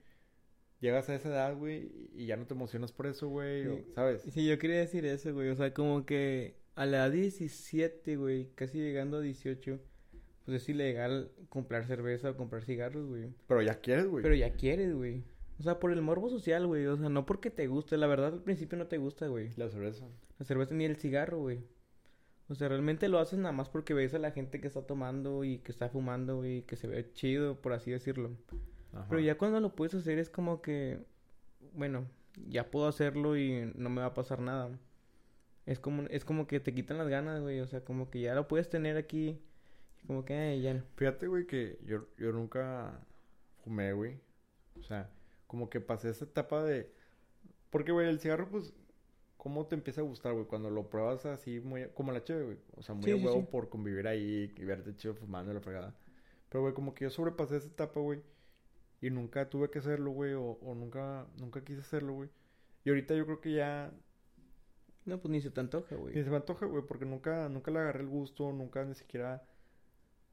llegas 0.81 1.09
a 1.09 1.15
esa 1.15 1.29
edad, 1.29 1.57
güey, 1.57 2.09
y 2.13 2.27
ya 2.27 2.37
no 2.37 2.45
te 2.45 2.53
emocionas 2.53 2.91
por 2.91 3.07
eso, 3.07 3.27
güey. 3.27 3.65
o-. 3.65 3.83
¿Sabes? 3.95 4.21
Sí, 4.21 4.47
yo 4.47 4.59
quería 4.59 4.77
decir 4.77 5.03
eso, 5.05 5.33
güey. 5.33 5.49
O 5.49 5.55
sea, 5.55 5.73
como 5.73 6.05
que 6.05 6.57
a 6.75 6.85
la 6.85 6.97
edad 6.97 7.11
17, 7.11 8.17
güey, 8.17 8.51
casi 8.53 8.77
llegando 8.77 9.17
a 9.17 9.21
18, 9.21 9.79
pues 10.45 10.61
es 10.61 10.69
ilegal 10.69 11.31
comprar 11.49 11.87
cerveza 11.87 12.29
o 12.29 12.37
comprar 12.37 12.63
cigarros, 12.65 13.07
güey. 13.07 13.33
Pero 13.47 13.63
ya 13.63 13.79
quieres, 13.79 14.05
güey. 14.05 14.21
Pero 14.21 14.35
ya 14.35 14.53
quieres, 14.53 14.93
güey. 14.93 15.23
O 15.59 15.63
sea, 15.63 15.79
por 15.79 15.91
el 15.91 16.01
morbo 16.01 16.29
social, 16.29 16.65
güey. 16.67 16.85
O 16.85 16.95
sea, 16.95 17.09
no 17.09 17.25
porque 17.25 17.49
te 17.49 17.67
guste. 17.67 17.97
La 17.97 18.07
verdad, 18.07 18.33
al 18.33 18.41
principio 18.41 18.77
no 18.77 18.87
te 18.87 18.97
gusta, 18.97 19.27
güey. 19.27 19.51
La 19.57 19.69
cerveza. 19.69 20.05
La 20.37 20.45
cerveza 20.45 20.73
ni 20.73 20.85
el 20.85 20.95
cigarro, 20.95 21.39
güey. 21.39 21.59
O 22.47 22.55
sea, 22.55 22.69
realmente 22.69 23.09
lo 23.09 23.19
haces 23.19 23.37
nada 23.37 23.51
más 23.51 23.69
porque 23.69 23.93
ves 23.93 24.13
a 24.13 24.19
la 24.19 24.31
gente 24.31 24.61
que 24.61 24.67
está 24.67 24.81
tomando 24.81 25.43
y 25.43 25.59
que 25.59 25.71
está 25.71 25.89
fumando, 25.89 26.37
güey, 26.37 26.63
que 26.63 26.77
se 26.77 26.87
ve 26.87 27.11
chido, 27.13 27.61
por 27.61 27.73
así 27.73 27.91
decirlo. 27.91 28.31
Ajá. 28.93 29.05
Pero 29.09 29.21
ya 29.21 29.37
cuando 29.37 29.59
lo 29.59 29.75
puedes 29.75 29.93
hacer 29.93 30.17
es 30.17 30.29
como 30.29 30.61
que, 30.61 30.99
bueno, 31.73 32.07
ya 32.47 32.71
puedo 32.71 32.87
hacerlo 32.87 33.37
y 33.37 33.71
no 33.75 33.89
me 33.89 34.01
va 34.01 34.07
a 34.07 34.13
pasar 34.13 34.39
nada. 34.39 34.71
Es 35.65 35.79
como, 35.79 36.03
es 36.03 36.25
como 36.25 36.47
que 36.47 36.59
te 36.59 36.73
quitan 36.73 36.97
las 36.97 37.09
ganas, 37.09 37.41
güey. 37.41 37.59
O 37.59 37.67
sea, 37.67 37.83
como 37.83 38.09
que 38.09 38.21
ya 38.21 38.33
lo 38.33 38.47
puedes 38.47 38.69
tener 38.69 38.97
aquí. 38.97 39.39
Como 40.07 40.25
que, 40.25 40.33
ay, 40.33 40.61
ya. 40.61 40.83
Fíjate, 40.95 41.27
güey, 41.27 41.45
que 41.45 41.77
yo, 41.85 42.07
yo 42.17 42.31
nunca 42.31 42.99
fumé, 43.63 43.93
güey. 43.93 44.17
O 44.79 44.83
sea, 44.83 45.11
como 45.49 45.69
que 45.71 45.81
pasé 45.81 46.11
esa 46.11 46.25
etapa 46.25 46.63
de, 46.63 46.93
Porque, 47.71 47.91
güey, 47.91 48.09
el 48.09 48.19
cigarro, 48.21 48.49
pues, 48.49 48.73
¿cómo 49.37 49.67
te 49.67 49.75
empieza 49.75 50.01
a 50.01 50.03
gustar, 50.05 50.33
güey? 50.33 50.45
Cuando 50.47 50.69
lo 50.71 50.89
pruebas 50.89 51.25
así, 51.25 51.59
muy... 51.61 51.89
Como 51.93 52.11
la 52.13 52.23
chévere, 52.23 52.45
güey. 52.45 52.59
O 52.77 52.83
sea, 52.83 52.95
muy 52.95 53.05
Sí, 53.05 53.11
a 53.11 53.17
huevo 53.17 53.41
sí. 53.41 53.47
por 53.51 53.69
convivir 53.69 54.07
ahí 54.07 54.53
y 54.57 54.65
verte 54.65 54.95
chido 54.95 55.15
fumando 55.15 55.51
y 55.51 55.55
la 55.55 55.61
fregada. 55.61 55.95
Pero, 56.49 56.63
güey, 56.63 56.73
como 56.75 56.93
que 56.95 57.05
yo 57.05 57.11
sobrepasé 57.11 57.57
esa 57.57 57.69
etapa, 57.69 57.99
güey. 58.01 58.23
Y 59.01 59.09
nunca 59.11 59.49
tuve 59.49 59.69
que 59.71 59.79
hacerlo, 59.79 60.11
güey. 60.11 60.33
O, 60.33 60.59
o 60.61 60.75
nunca, 60.75 61.27
nunca 61.37 61.63
quise 61.63 61.81
hacerlo, 61.81 62.13
güey. 62.13 62.29
Y 62.85 62.89
ahorita 62.89 63.15
yo 63.15 63.25
creo 63.25 63.41
que 63.41 63.53
ya 63.53 63.93
No, 65.05 65.19
pues 65.19 65.31
ni 65.31 65.41
se 65.41 65.51
te 65.51 65.59
antoja, 65.59 65.95
güey. 65.95 66.15
ni 66.15 66.23
se 66.23 66.29
me 66.29 66.35
antoja, 66.37 66.65
güey, 66.65 66.83
porque 66.85 67.05
nunca, 67.05 67.49
nunca 67.49 67.71
le 67.71 67.79
agarré 67.79 68.01
el 68.01 68.07
gusto, 68.09 68.51
nunca 68.53 68.83
ni 68.85 68.95
siquiera... 68.95 69.43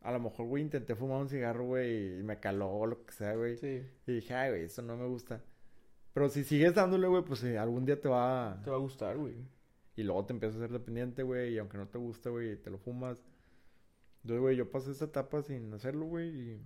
A 0.06 0.12
lo 0.12 0.20
mejor, 0.20 0.46
güey, 0.46 0.62
intenté 0.62 0.94
fumar 0.94 1.20
un 1.20 1.28
cigarro, 1.28 1.64
güey, 1.64 2.20
y 2.20 2.22
me 2.22 2.38
caló 2.38 2.70
o 2.70 2.86
lo 2.86 3.04
que 3.04 3.12
sea, 3.12 3.34
güey. 3.34 3.56
Sí. 3.56 3.82
Y 4.06 4.12
dije, 4.12 4.34
ay, 4.34 4.50
güey, 4.50 4.62
eso 4.62 4.80
no 4.80 4.96
me 4.96 5.04
gusta. 5.04 5.42
Pero 6.12 6.28
si 6.28 6.44
sigues 6.44 6.74
dándole, 6.76 7.08
güey, 7.08 7.24
pues 7.24 7.42
eh, 7.42 7.58
algún 7.58 7.84
día 7.84 8.00
te 8.00 8.08
va... 8.08 8.60
Te 8.62 8.70
va 8.70 8.76
a 8.76 8.78
gustar, 8.78 9.16
güey. 9.16 9.34
Y 9.96 10.04
luego 10.04 10.24
te 10.24 10.32
empiezas 10.32 10.58
a 10.58 10.60
ser 10.60 10.70
dependiente, 10.70 11.24
güey, 11.24 11.54
y 11.54 11.58
aunque 11.58 11.76
no 11.76 11.88
te 11.88 11.98
guste, 11.98 12.28
güey, 12.30 12.54
te 12.54 12.70
lo 12.70 12.78
fumas. 12.78 13.20
Entonces, 14.22 14.40
güey, 14.40 14.56
yo 14.56 14.70
pasé 14.70 14.92
esta 14.92 15.06
etapa 15.06 15.42
sin 15.42 15.74
hacerlo, 15.74 16.06
güey, 16.06 16.28
y... 16.28 16.62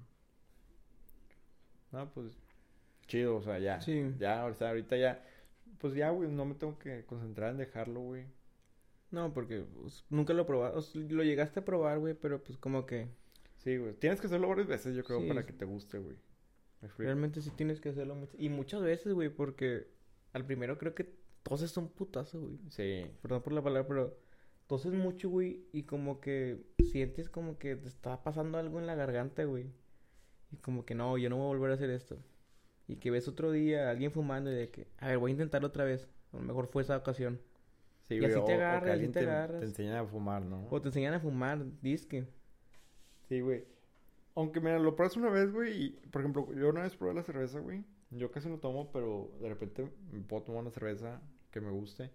No, 1.92 2.10
pues... 2.12 2.38
Chido, 3.06 3.36
o 3.36 3.42
sea, 3.42 3.58
ya. 3.58 3.80
Sí. 3.80 4.14
Ya, 4.18 4.44
o 4.44 4.52
sea, 4.52 4.68
ahorita 4.68 4.98
ya... 4.98 5.24
Pues 5.78 5.94
ya, 5.94 6.10
güey, 6.10 6.30
no 6.30 6.44
me 6.44 6.56
tengo 6.56 6.78
que 6.78 7.06
concentrar 7.06 7.52
en 7.52 7.56
dejarlo, 7.56 8.00
güey. 8.00 8.26
No, 9.10 9.32
porque 9.32 9.62
pues, 9.62 10.04
nunca 10.10 10.34
lo 10.34 10.46
probaste. 10.46 10.78
O 10.78 10.82
sea, 10.82 11.02
lo 11.08 11.24
llegaste 11.24 11.60
a 11.60 11.64
probar, 11.64 11.98
güey, 11.98 12.12
pero 12.12 12.42
pues 12.42 12.58
como 12.58 12.84
que 12.84 13.08
Sí, 13.62 13.76
güey. 13.76 13.94
Tienes 13.94 14.20
que 14.20 14.26
hacerlo 14.26 14.48
varias 14.48 14.66
veces, 14.66 14.94
yo 14.94 15.04
creo, 15.04 15.20
Sí. 15.20 15.28
para 15.28 15.44
que 15.46 15.52
te 15.52 15.64
guste, 15.64 15.98
güey. 15.98 16.16
Realmente 16.96 17.42
sí 17.42 17.50
tienes 17.50 17.80
que 17.80 17.90
hacerlo 17.90 18.14
mucho. 18.14 18.34
Y 18.38 18.48
muchas 18.48 18.82
veces, 18.82 19.12
güey, 19.12 19.28
porque 19.28 19.86
al 20.32 20.46
primero 20.46 20.78
creo 20.78 20.94
que 20.94 21.12
toses 21.42 21.76
un 21.76 21.88
putazo, 21.88 22.40
güey. 22.40 22.58
Sí. 22.70 23.06
Perdón 23.20 23.42
por 23.42 23.52
la 23.52 23.62
palabra, 23.62 23.86
pero 23.86 24.18
toses 24.66 24.92
mucho, 24.92 25.28
güey, 25.28 25.66
y 25.72 25.82
como 25.82 26.20
que 26.20 26.62
sientes 26.90 27.28
como 27.28 27.58
que 27.58 27.76
te 27.76 27.88
está 27.88 28.22
pasando 28.22 28.56
algo 28.58 28.78
en 28.78 28.86
la 28.86 28.94
garganta, 28.94 29.44
güey. 29.44 29.66
Y 30.52 30.56
como 30.56 30.84
que 30.86 30.94
no, 30.94 31.18
yo 31.18 31.28
no 31.28 31.36
voy 31.36 31.44
a 31.44 31.48
volver 31.48 31.70
a 31.72 31.74
hacer 31.74 31.90
esto. 31.90 32.16
Y 32.88 32.96
que 32.96 33.10
ves 33.10 33.28
otro 33.28 33.52
día 33.52 33.86
a 33.88 33.90
alguien 33.90 34.10
fumando 34.10 34.50
y 34.50 34.54
de 34.54 34.70
que, 34.70 34.88
a 34.98 35.08
ver, 35.08 35.18
voy 35.18 35.30
a 35.30 35.32
intentarlo 35.32 35.68
otra 35.68 35.84
vez. 35.84 36.08
A 36.32 36.36
lo 36.38 36.42
mejor 36.42 36.66
fue 36.66 36.82
esa 36.82 36.96
ocasión. 36.96 37.40
Sí, 38.04 38.14
Y 38.14 38.18
güey. 38.20 38.30
así 38.32 38.34
te 38.36 38.40
o- 38.40 38.44
o 38.44 38.46
que 38.46 38.54
agarras, 38.54 38.96
así 38.96 39.06
te 39.08 39.12
te, 39.12 39.20
agarras. 39.20 39.60
te 39.60 39.66
enseña 39.66 40.00
a 40.00 40.06
fumar, 40.06 40.42
¿no? 40.42 40.66
O 40.70 40.80
te 40.80 40.88
enseñan 40.88 41.12
a 41.14 41.20
fumar, 41.20 41.64
disque. 41.82 42.26
Sí, 43.30 43.40
güey. 43.40 43.64
Aunque, 44.34 44.58
mira, 44.58 44.80
lo 44.80 44.96
pruebas 44.96 45.16
una 45.16 45.30
vez, 45.30 45.52
güey, 45.52 45.84
y, 45.84 45.90
por 46.10 46.20
ejemplo, 46.20 46.52
yo 46.52 46.70
una 46.70 46.82
vez 46.82 46.96
probé 46.96 47.14
la 47.14 47.22
cerveza, 47.22 47.60
güey. 47.60 47.84
Yo 48.10 48.32
casi 48.32 48.48
no 48.48 48.58
tomo, 48.58 48.90
pero 48.90 49.30
de 49.40 49.48
repente 49.48 49.88
me 50.10 50.20
puedo 50.22 50.42
tomar 50.42 50.62
una 50.62 50.72
cerveza 50.72 51.22
que 51.52 51.60
me 51.60 51.70
guste. 51.70 52.10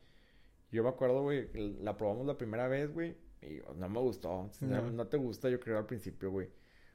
Yo 0.73 0.83
me 0.83 0.89
acuerdo, 0.89 1.21
güey, 1.21 1.49
que 1.51 1.77
la 1.81 1.95
probamos 1.95 2.27
la 2.27 2.37
primera 2.37 2.67
vez, 2.67 2.93
güey, 2.93 3.15
y 3.41 3.61
no 3.77 3.87
me 3.87 3.99
gustó. 4.01 4.49
No. 4.59 4.81
No. 4.81 4.91
no 4.91 5.07
te 5.07 5.15
gusta, 5.15 5.49
yo 5.49 5.57
creo, 5.57 5.77
al 5.77 5.85
principio, 5.85 6.31
güey. 6.31 6.49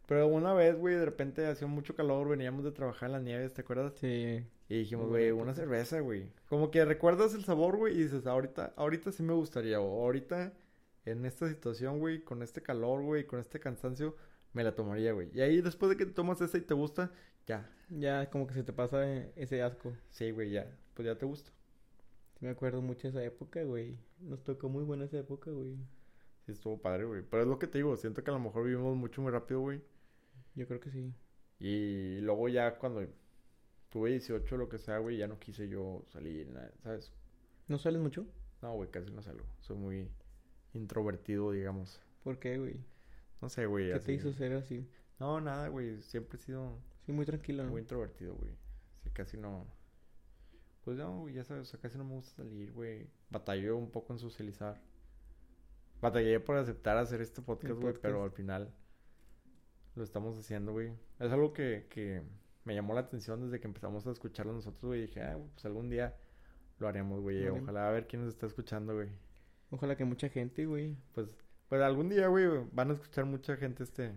Pero 0.05 0.29
una 0.29 0.53
vez, 0.53 0.77
güey, 0.77 0.97
de 0.97 1.07
repente 1.07 1.47
hacía 1.47 1.67
mucho 1.67 1.95
calor, 1.95 2.29
veníamos 2.29 2.63
de 2.65 2.73
trabajar 2.73 3.07
en 3.09 3.13
las 3.13 3.23
nieves, 3.23 3.55
¿te 3.55 3.63
acuerdas? 3.63 3.95
Sí. 3.95 4.45
Y 4.69 4.79
dijimos, 4.81 5.09
güey, 5.09 5.31
una 5.31 5.55
cerveza, 5.55 6.01
güey. 6.01 6.31
Como 6.51 6.71
que 6.71 6.85
recuerdas 6.85 7.33
el 7.33 7.45
sabor, 7.45 7.79
güey, 7.79 7.95
y 7.95 8.03
dices, 8.03 8.27
ahorita, 8.27 8.75
ahorita 8.77 9.13
sí 9.13 9.23
me 9.23 9.33
gustaría, 9.33 9.81
o 9.81 10.03
ahorita, 10.03 10.53
en 11.05 11.25
esta 11.27 11.49
situación, 11.49 11.99
güey, 11.99 12.23
con 12.25 12.43
este 12.43 12.63
calor, 12.63 13.03
güey, 13.03 13.27
con 13.27 13.41
este 13.41 13.61
cansancio, 13.61 14.17
me 14.53 14.65
la 14.65 14.75
tomaría, 14.75 15.13
güey. 15.13 15.31
Y 15.35 15.41
ahí, 15.41 15.61
después 15.61 15.91
de 15.91 15.97
que 15.97 16.07
te 16.07 16.13
tomas 16.13 16.41
esa 16.41 16.59
y 16.59 16.63
te 16.63 16.75
gusta, 16.75 17.13
ya, 17.47 17.69
Ya 17.89 18.29
como 18.31 18.47
que 18.47 18.55
se 18.55 18.63
te 18.65 18.73
pasa 18.73 19.07
eh, 19.11 19.33
ese 19.37 19.63
asco. 19.63 19.97
sí, 20.11 20.31
güey, 20.31 20.51
ya, 20.51 20.67
pues 20.95 21.07
ya 21.07 21.17
te 21.19 21.27
gusta. 21.27 21.51
Sí 22.39 22.45
me 22.47 22.51
acuerdo 22.53 22.81
mucho 22.83 23.03
de 23.03 23.09
esa 23.11 23.25
época, 23.25 23.63
güey. 23.65 23.99
Nos 24.21 24.43
tocó 24.45 24.69
muy 24.69 24.85
buena 24.85 25.05
esa 25.05 25.19
época, 25.19 25.51
güey. 25.51 25.77
Sí, 26.47 26.53
estuvo 26.53 26.81
padre, 26.81 27.05
güey. 27.05 27.23
Pero 27.23 27.43
es 27.43 27.49
lo 27.49 27.59
que 27.59 27.67
te 27.67 27.79
digo, 27.79 27.97
siento 27.97 28.23
que 28.25 28.31
a 28.31 28.35
lo 28.35 28.41
mejor 28.41 28.65
vivimos 28.65 28.97
mucho 28.97 29.21
muy 29.23 29.31
rápido, 29.33 29.61
güey. 29.61 29.83
Yo 30.55 30.67
creo 30.67 30.81
que 30.81 30.91
sí. 30.91 31.13
Y 31.59 32.19
luego 32.21 32.49
ya 32.49 32.79
cuando 32.79 33.07
tuve 33.91 34.11
18 34.11 34.55
o 34.55 34.59
lo 34.59 34.69
que 34.69 34.79
sea, 34.79 34.99
güey, 34.99 35.17
ya 35.19 35.27
no 35.29 35.39
quise 35.39 35.69
yo 35.69 36.03
salir, 36.09 36.49
nada, 36.49 36.73
¿sabes? 36.83 37.13
¿No 37.69 37.79
sales 37.79 38.01
mucho? 38.01 38.27
No, 38.63 38.75
güey, 38.75 38.91
casi 38.91 39.11
no 39.11 39.23
salgo. 39.23 39.45
Soy 39.61 39.77
muy 39.77 40.09
introvertido, 40.75 41.53
digamos. 41.53 42.01
¿Por 42.23 42.39
qué, 42.39 42.59
güey? 42.59 42.77
No 43.41 43.49
sé, 43.49 43.67
güey. 43.67 43.93
¿Qué 43.93 44.01
te 44.01 44.13
hizo 44.13 44.33
ser 44.33 44.53
así? 44.53 44.89
No, 45.19 45.41
nada, 45.41 45.69
güey. 45.69 46.01
Siempre 46.03 46.39
he 46.39 46.43
sido 46.43 46.79
Sí, 47.07 47.13
muy 47.13 47.25
tranquilo, 47.25 47.65
¿no? 47.65 47.71
muy 47.71 47.81
introvertido, 47.81 48.35
güey. 48.35 48.53
Sí, 49.03 49.11
casi 49.11 49.37
no. 49.37 49.67
Pues 50.85 50.97
no, 50.97 51.21
güey, 51.21 51.35
ya 51.35 51.45
sabes, 51.45 51.69
o 51.69 51.71
sea, 51.71 51.81
casi 51.81 51.99
no 51.99 52.05
me 52.05 52.15
gusta 52.15 52.43
salir, 52.43 52.73
güey. 52.73 53.09
Batallé 53.31 53.73
un 53.73 53.91
poco 53.91 54.13
en 54.13 54.19
socializar. 54.19 54.81
Batallé 56.01 56.41
por 56.41 56.57
aceptar 56.57 56.97
hacer 56.97 57.21
este 57.21 57.43
podcast, 57.43 57.81
güey, 57.81 57.95
pero 58.01 58.23
al 58.25 58.31
final 58.31 58.73
lo 59.95 60.03
estamos 60.05 60.39
haciendo, 60.39 60.73
güey. 60.73 60.93
Es 61.19 61.31
algo 61.31 61.53
que, 61.53 61.87
que 61.91 62.23
me 62.65 62.75
llamó 62.75 62.95
la 62.95 63.01
atención 63.01 63.43
desde 63.43 63.61
que 63.61 63.67
empezamos 63.67 64.07
a 64.07 64.11
escucharlo 64.11 64.53
nosotros, 64.53 64.85
güey. 64.85 65.03
Dije, 65.03 65.23
ah, 65.23 65.39
pues 65.53 65.65
algún 65.67 65.91
día 65.91 66.17
lo 66.79 66.89
haremos, 66.89 67.21
güey. 67.21 67.47
Ojalá 67.49 67.89
a 67.89 67.93
ver 67.93 68.07
quién 68.07 68.23
nos 68.23 68.33
está 68.33 68.47
escuchando, 68.47 68.95
güey. 68.95 69.09
Ojalá 69.71 69.97
que 69.97 70.05
mucha 70.05 70.29
gente, 70.29 70.67
güey. 70.67 70.97
Pues, 71.15 71.29
pues 71.69 71.81
algún 71.81 72.09
día, 72.09 72.27
güey, 72.29 72.47
van 72.73 72.91
a 72.91 72.95
escuchar 72.95 73.25
mucha 73.25 73.57
gente 73.57 73.85
este, 73.85 74.13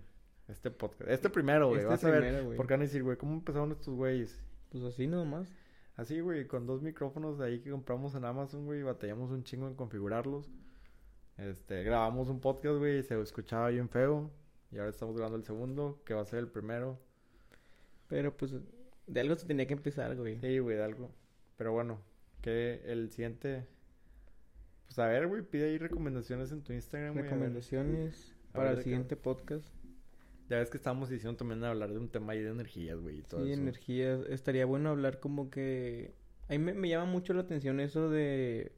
este 0.47 0.71
podcast. 0.71 1.09
Este 1.09 1.29
primero, 1.29 1.67
güey. 1.67 1.79
Este 1.79 1.89
Vas 1.89 2.03
a 2.03 2.09
ver. 2.09 2.21
primero, 2.21 2.45
güey. 2.45 2.57
Porque 2.57 2.73
van 2.73 2.81
a 2.81 2.85
decir, 2.85 3.03
güey, 3.03 3.17
¿cómo 3.17 3.33
empezaron 3.33 3.71
estos 3.71 3.93
güeyes? 3.93 4.39
Pues 4.69 4.83
así 4.83 5.07
nomás. 5.07 5.53
Así, 5.95 6.19
güey, 6.21 6.47
con 6.47 6.65
dos 6.65 6.81
micrófonos 6.81 7.37
de 7.37 7.45
ahí 7.45 7.59
que 7.59 7.69
compramos 7.69 8.15
en 8.15 8.25
Amazon, 8.25 8.65
güey, 8.65 8.81
batallamos 8.81 9.29
un 9.29 9.43
chingo 9.43 9.67
en 9.67 9.75
configurarlos. 9.75 10.49
Este, 11.37 11.83
grabamos 11.83 12.29
un 12.29 12.39
podcast, 12.39 12.77
güey, 12.77 13.03
se 13.03 13.19
escuchaba 13.21 13.69
bien 13.69 13.89
feo. 13.89 14.31
Y 14.71 14.79
ahora 14.79 14.89
estamos 14.89 15.15
grabando 15.15 15.37
el 15.37 15.43
segundo, 15.43 16.01
que 16.03 16.15
va 16.15 16.21
a 16.21 16.25
ser 16.25 16.39
el 16.39 16.47
primero. 16.47 16.99
Pero 18.07 18.35
pues 18.35 18.55
de 19.05 19.19
algo 19.19 19.35
se 19.35 19.45
tenía 19.45 19.67
que 19.67 19.73
empezar, 19.73 20.15
güey. 20.15 20.39
Sí, 20.39 20.57
güey, 20.57 20.77
de 20.77 20.83
algo. 20.83 21.11
Pero 21.57 21.73
bueno, 21.73 22.01
que 22.41 22.81
el 22.85 23.11
siguiente... 23.11 23.67
Pues 24.93 25.07
a 25.07 25.07
ver, 25.07 25.25
güey, 25.27 25.41
pide 25.41 25.65
ahí 25.65 25.79
recomendaciones 25.79 26.51
en 26.51 26.61
tu 26.61 26.71
Instagram, 26.71 27.13
güey. 27.13 27.23
Recomendaciones 27.23 28.35
para 28.51 28.73
el 28.73 28.83
siguiente 28.83 29.15
podcast. 29.17 29.65
Ya 30.51 30.59
ves 30.59 30.69
que 30.69 30.77
estábamos 30.77 31.09
diciendo 31.09 31.35
también 31.35 31.63
hablar 31.63 31.91
de 31.91 31.97
un 31.97 32.09
tema 32.09 32.33
ahí 32.33 32.43
de 32.43 32.51
energías, 32.51 32.99
güey, 32.99 33.17
y 33.17 33.21
todo 33.23 33.43
Sí, 33.43 33.53
eso. 33.53 33.61
energías. 33.61 34.19
Estaría 34.29 34.67
bueno 34.67 34.91
hablar 34.91 35.19
como 35.19 35.49
que... 35.49 36.13
A 36.47 36.51
mí 36.51 36.59
me, 36.59 36.75
me 36.75 36.89
llama 36.89 37.05
mucho 37.05 37.33
la 37.33 37.41
atención 37.41 37.79
eso 37.79 38.11
de 38.11 38.71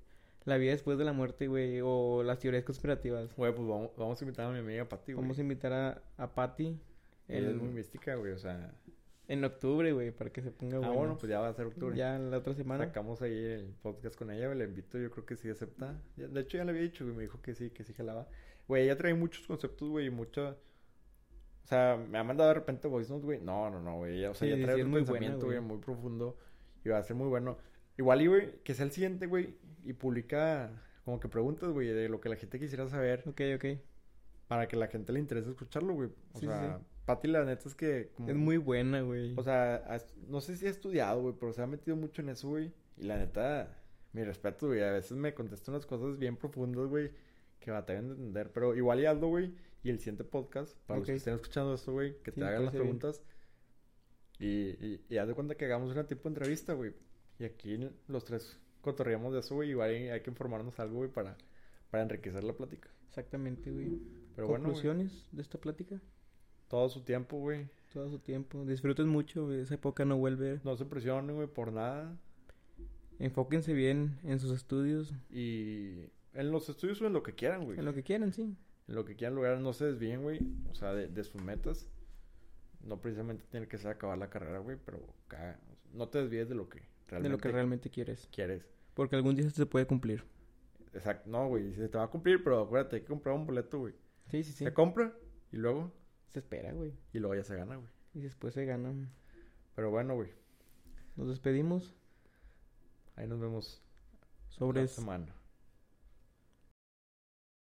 la 0.45 0.55
vida 0.55 0.72
después 0.72 0.97
de 0.97 1.03
la 1.03 1.11
muerte, 1.11 1.49
güey. 1.49 1.82
O 1.84 2.24
las 2.24 2.39
teorías 2.39 2.63
conspirativas. 2.63 3.36
Güey, 3.36 3.53
pues 3.53 3.68
vamos, 3.68 3.91
vamos 3.97 4.22
a 4.22 4.24
invitar 4.24 4.45
a 4.45 4.53
mi 4.53 4.59
amiga 4.59 4.88
Pati, 4.88 5.11
güey. 5.11 5.22
Vamos 5.22 5.38
a 5.38 5.41
invitar 5.41 5.74
a, 5.74 6.01
a 6.16 6.34
Patty 6.34 6.80
Ella 7.28 7.49
es 7.49 7.55
muy 7.57 7.68
mística, 7.68 8.16
güey, 8.16 8.32
o 8.32 8.38
sea... 8.38 8.74
en 9.28 9.43
octubre, 9.43 9.91
güey, 9.91 10.11
para 10.11 10.30
que 10.32 10.41
se 10.41 10.51
ponga 10.51 10.78
Ah, 10.78 10.80
bueno. 10.80 10.93
bueno, 10.95 11.17
pues 11.17 11.30
ya 11.30 11.39
va 11.39 11.49
a 11.49 11.53
ser 11.53 11.65
octubre. 11.65 11.95
Ya 11.95 12.17
la 12.19 12.38
otra 12.38 12.53
semana. 12.53 12.86
Sacamos 12.86 13.21
ahí 13.21 13.38
el 13.38 13.73
podcast 13.82 14.15
con 14.17 14.30
ella, 14.32 14.45
güey, 14.47 14.57
la 14.59 14.65
invito, 14.65 14.97
yo 14.97 15.09
creo 15.11 15.26
que 15.26 15.36
sí 15.36 15.49
acepta. 15.49 15.99
De 16.15 16.39
hecho, 16.41 16.57
ya 16.57 16.63
le 16.65 16.71
había 16.71 16.84
dicho, 16.84 17.03
güey, 17.05 17.15
me 17.15 17.23
dijo 17.23 17.41
que 17.41 17.53
sí, 17.55 17.69
que 17.71 17.84
sí 17.84 17.93
jalaba. 17.93 18.28
Güey, 18.67 18.84
ella 18.84 18.97
trae 18.97 19.13
muchos 19.13 19.45
conceptos, 19.47 19.89
güey, 19.89 20.07
y 20.07 20.09
mucha... 20.09 20.51
O 21.63 21.67
sea, 21.67 21.97
me 21.97 22.19
ha 22.19 22.23
mandado 22.23 22.49
de 22.49 22.53
repente 22.55 22.88
voice 22.88 23.09
notes, 23.09 23.26
güey. 23.26 23.39
No, 23.41 23.69
no, 23.71 23.82
no, 23.82 23.97
güey. 23.97 24.23
O 24.26 24.36
sea, 24.36 24.47
Sí, 24.47 24.59
ya 24.59 24.63
trae 24.65 24.76
sí, 24.76 24.82
un 24.84 24.91
muy 24.91 24.99
pensamiento, 25.01 25.45
güey, 25.47 25.57
güey. 25.57 25.67
muy 25.67 25.78
profundo. 25.80 26.38
Y 26.84 26.89
va 26.89 26.99
a 26.99 27.03
ser 27.03 27.15
muy 27.15 27.28
bueno. 27.28 27.57
Igual, 27.97 28.21
y, 28.21 28.28
güey, 28.28 28.59
que 28.63 28.76
sea 28.76 28.86
el 28.86 28.91
siguiente, 28.91 29.26
güey, 29.26 29.55
y 29.84 29.93
publica 29.93 30.69
como 31.05 31.19
que 31.19 31.28
preguntas, 31.28 31.69
güey, 31.71 31.88
de 31.88 32.07
lo 32.09 32.21
que 32.21 32.30
la 32.30 32.36
gente 32.36 32.59
quisiera 32.59 32.88
saber. 32.88 33.23
Ok, 33.28 33.41
ok. 33.55 33.65
Para 34.47 34.67
que 34.67 34.76
la 34.76 34.88
gente 34.88 35.11
le 35.11 35.19
interese 35.19 35.49
escucharlo, 35.49 35.93
güey. 35.95 36.09
O 36.34 36.39
Sí, 36.39 36.45
sí, 36.45 36.47
Pati, 37.06 37.28
la 37.28 37.43
neta 37.45 37.70
es 37.70 37.76
que... 37.76 38.12
como- 38.16 38.30
Es 38.30 38.36
muy 38.36 38.58
buena, 38.58 39.01
güey. 39.01 39.34
o 39.38 39.43
sea, 39.43 39.76
has- 39.88 40.16
no 40.28 40.41
sé 40.41 40.58
si 40.58 40.66
ha 40.66 40.70
estudiado, 40.70 41.22
güey, 41.22 41.36
pero 41.39 41.53
se 41.53 41.62
ha 41.62 41.68
metido 41.68 41.95
mucho 41.95 42.22
en 42.22 42.30
eso, 42.30 42.49
güey. 42.49 42.72
Y 42.97 43.03
la 43.03 43.18
neta, 43.18 43.78
mi 44.14 44.24
respeto, 44.24 44.68
güey. 44.68 44.82
A 44.82 44.91
veces 44.91 45.12
me 45.18 45.34
contesta 45.34 45.72
unas 45.72 45.86
cosas 45.86 46.18
bien 46.18 46.36
profundas, 46.38 46.88
güey, 46.88 47.12
que 47.60 47.70
batallan 47.72 48.08
de 48.08 48.14
entender. 48.16 48.51
Pero 48.51 48.76
igual 48.76 48.99
y 49.01 49.06
hazlo, 49.06 49.28
güey. 49.28 49.53
Y 49.84 49.91
el 49.91 49.99
siguiente 49.99 50.24
podcast, 50.24 50.76
para 50.88 50.99
los 50.99 51.08
Ok. 51.08 51.12
que 51.14 51.18
estén 51.18 51.36
escuchando 51.36 51.76
esto, 51.76 51.91
güey, 51.93 52.20
que 52.24 52.32
Sí, 52.32 52.39
te 52.39 52.45
hagan 52.45 52.66
las 52.66 52.74
preguntas. 52.74 53.22
Y, 54.39 54.47
y, 54.86 55.06
y 55.10 55.18
haz 55.18 55.28
de 55.28 55.34
cuenta 55.34 55.56
que 55.56 55.66
hagamos 55.66 55.91
una 55.91 56.08
tipo 56.08 56.24
de 56.24 56.30
entrevista, 56.30 56.74
güey. 56.74 56.93
Y 57.39 57.45
aquí 57.45 57.78
los 58.08 58.26
tres 58.26 58.60
cotorreamos 58.82 59.34
de 59.34 59.39
eso, 59.41 59.56
güey. 59.56 59.70
Igual 59.70 59.89
hay, 59.91 60.10
hay 60.10 60.22
que 60.22 60.30
informarnos 60.32 60.80
algo, 60.80 60.97
güey, 60.97 61.10
para, 61.12 61.38
para 61.91 62.03
enriquecer 62.03 62.43
la 62.43 62.53
plática. 62.53 62.89
Exactamente, 63.10 63.72
güey. 63.72 63.99
Pero 64.36 64.47
bueno, 64.47 64.64
güey, 64.66 64.74
¿Conclusiones 64.74 65.28
de 65.32 65.41
esta 65.41 65.60
plática? 65.60 66.01
Todo 66.68 66.89
su 66.89 67.01
tiempo, 67.01 67.38
güey. 67.39 67.68
Todo 67.93 68.09
su 68.09 68.20
tiempo. 68.20 68.66
Disfruten 68.66 69.07
mucho, 69.07 69.45
güey. 69.45 69.59
Esa 69.61 69.76
época 69.76 70.03
no 70.05 70.18
vuelve. 70.18 70.59
No 70.63 70.76
se 70.76 70.86
presionen, 70.86 71.36
güey, 71.36 71.47
por 71.47 71.72
nada. 71.72 72.18
Enfóquense 73.20 73.74
bien 73.74 74.18
en 74.24 74.39
sus 74.39 74.51
estudios. 74.51 75.13
Y 75.30 76.09
en 76.34 76.51
los 76.51 76.68
estudios 76.70 77.01
o 77.01 77.07
en 77.07 77.13
lo 77.13 77.24
que 77.24 77.34
quieran, 77.34 77.63
güey. 77.63 77.80
En 77.80 77.86
lo 77.86 77.93
que 77.93 78.03
quieran, 78.03 78.34
sí. 78.34 78.55
En 78.88 78.95
lo 78.95 79.05
que 79.05 79.16
quieran 79.16 79.36
lograr, 79.36 79.59
no 79.59 79.72
se 79.74 79.86
desvíen, 79.86 80.22
güey. 80.24 80.39
O 80.70 80.76
sea, 80.76 80.93
de, 80.93 81.07
de 81.07 81.24
sus 81.24 81.41
metas. 81.41 81.88
No 82.84 82.99
precisamente 83.01 83.45
tiene 83.49 83.68
que 83.68 83.78
ser 83.78 83.91
acabar 83.91 84.18
la 84.18 84.30
carrera, 84.30 84.59
güey, 84.59 84.78
pero 84.86 84.99
ca- 85.28 85.59
no 85.93 86.07
te 86.09 86.20
desvíes 86.20 86.49
de 86.49 86.55
lo 86.55 86.70
que, 86.70 86.82
de 87.09 87.30
lo 87.30 87.38
que 87.39 87.49
realmente 87.49 87.89
quieres. 87.89 88.28
quieres. 88.32 88.63
Porque 88.93 89.16
algún 89.16 89.36
día 89.36 89.49
se 89.49 89.66
puede 89.66 89.88
cumplir. 89.88 90.24
Exacto, 90.93 91.28
no, 91.30 91.47
güey, 91.47 91.74
se 91.74 91.89
te 91.89 91.97
va 91.97 92.03
a 92.03 92.09
cumplir, 92.09 92.43
pero 92.43 92.61
acuérdate, 92.61 92.97
hay 92.97 93.01
que 93.01 93.07
comprar 93.07 93.34
un 93.36 93.47
boleto, 93.47 93.80
güey. 93.80 93.93
Sí, 94.28 94.43
sí, 94.43 94.51
sí. 94.51 94.66
Se 94.66 94.74
compra 94.74 95.13
y 95.51 95.57
luego, 95.57 95.91
Se 96.30 96.39
espera, 96.39 96.73
güey. 96.73 96.93
y 97.13 97.19
luego 97.19 97.36
ya 97.36 97.43
se 97.43 97.55
gana, 97.55 97.76
güey. 97.78 97.88
Y 98.13 98.21
después 98.21 98.53
se 98.53 98.65
gana. 98.65 98.93
Pero 99.76 99.89
bueno, 99.91 100.15
güey, 100.15 100.30
Nos 101.15 101.28
despedimos. 101.30 101.93
ahí 103.15 103.28
nos 103.28 103.39
vemos 103.39 103.82
Sobre 104.49 104.82
la 104.82 104.88
semana. 104.88 105.34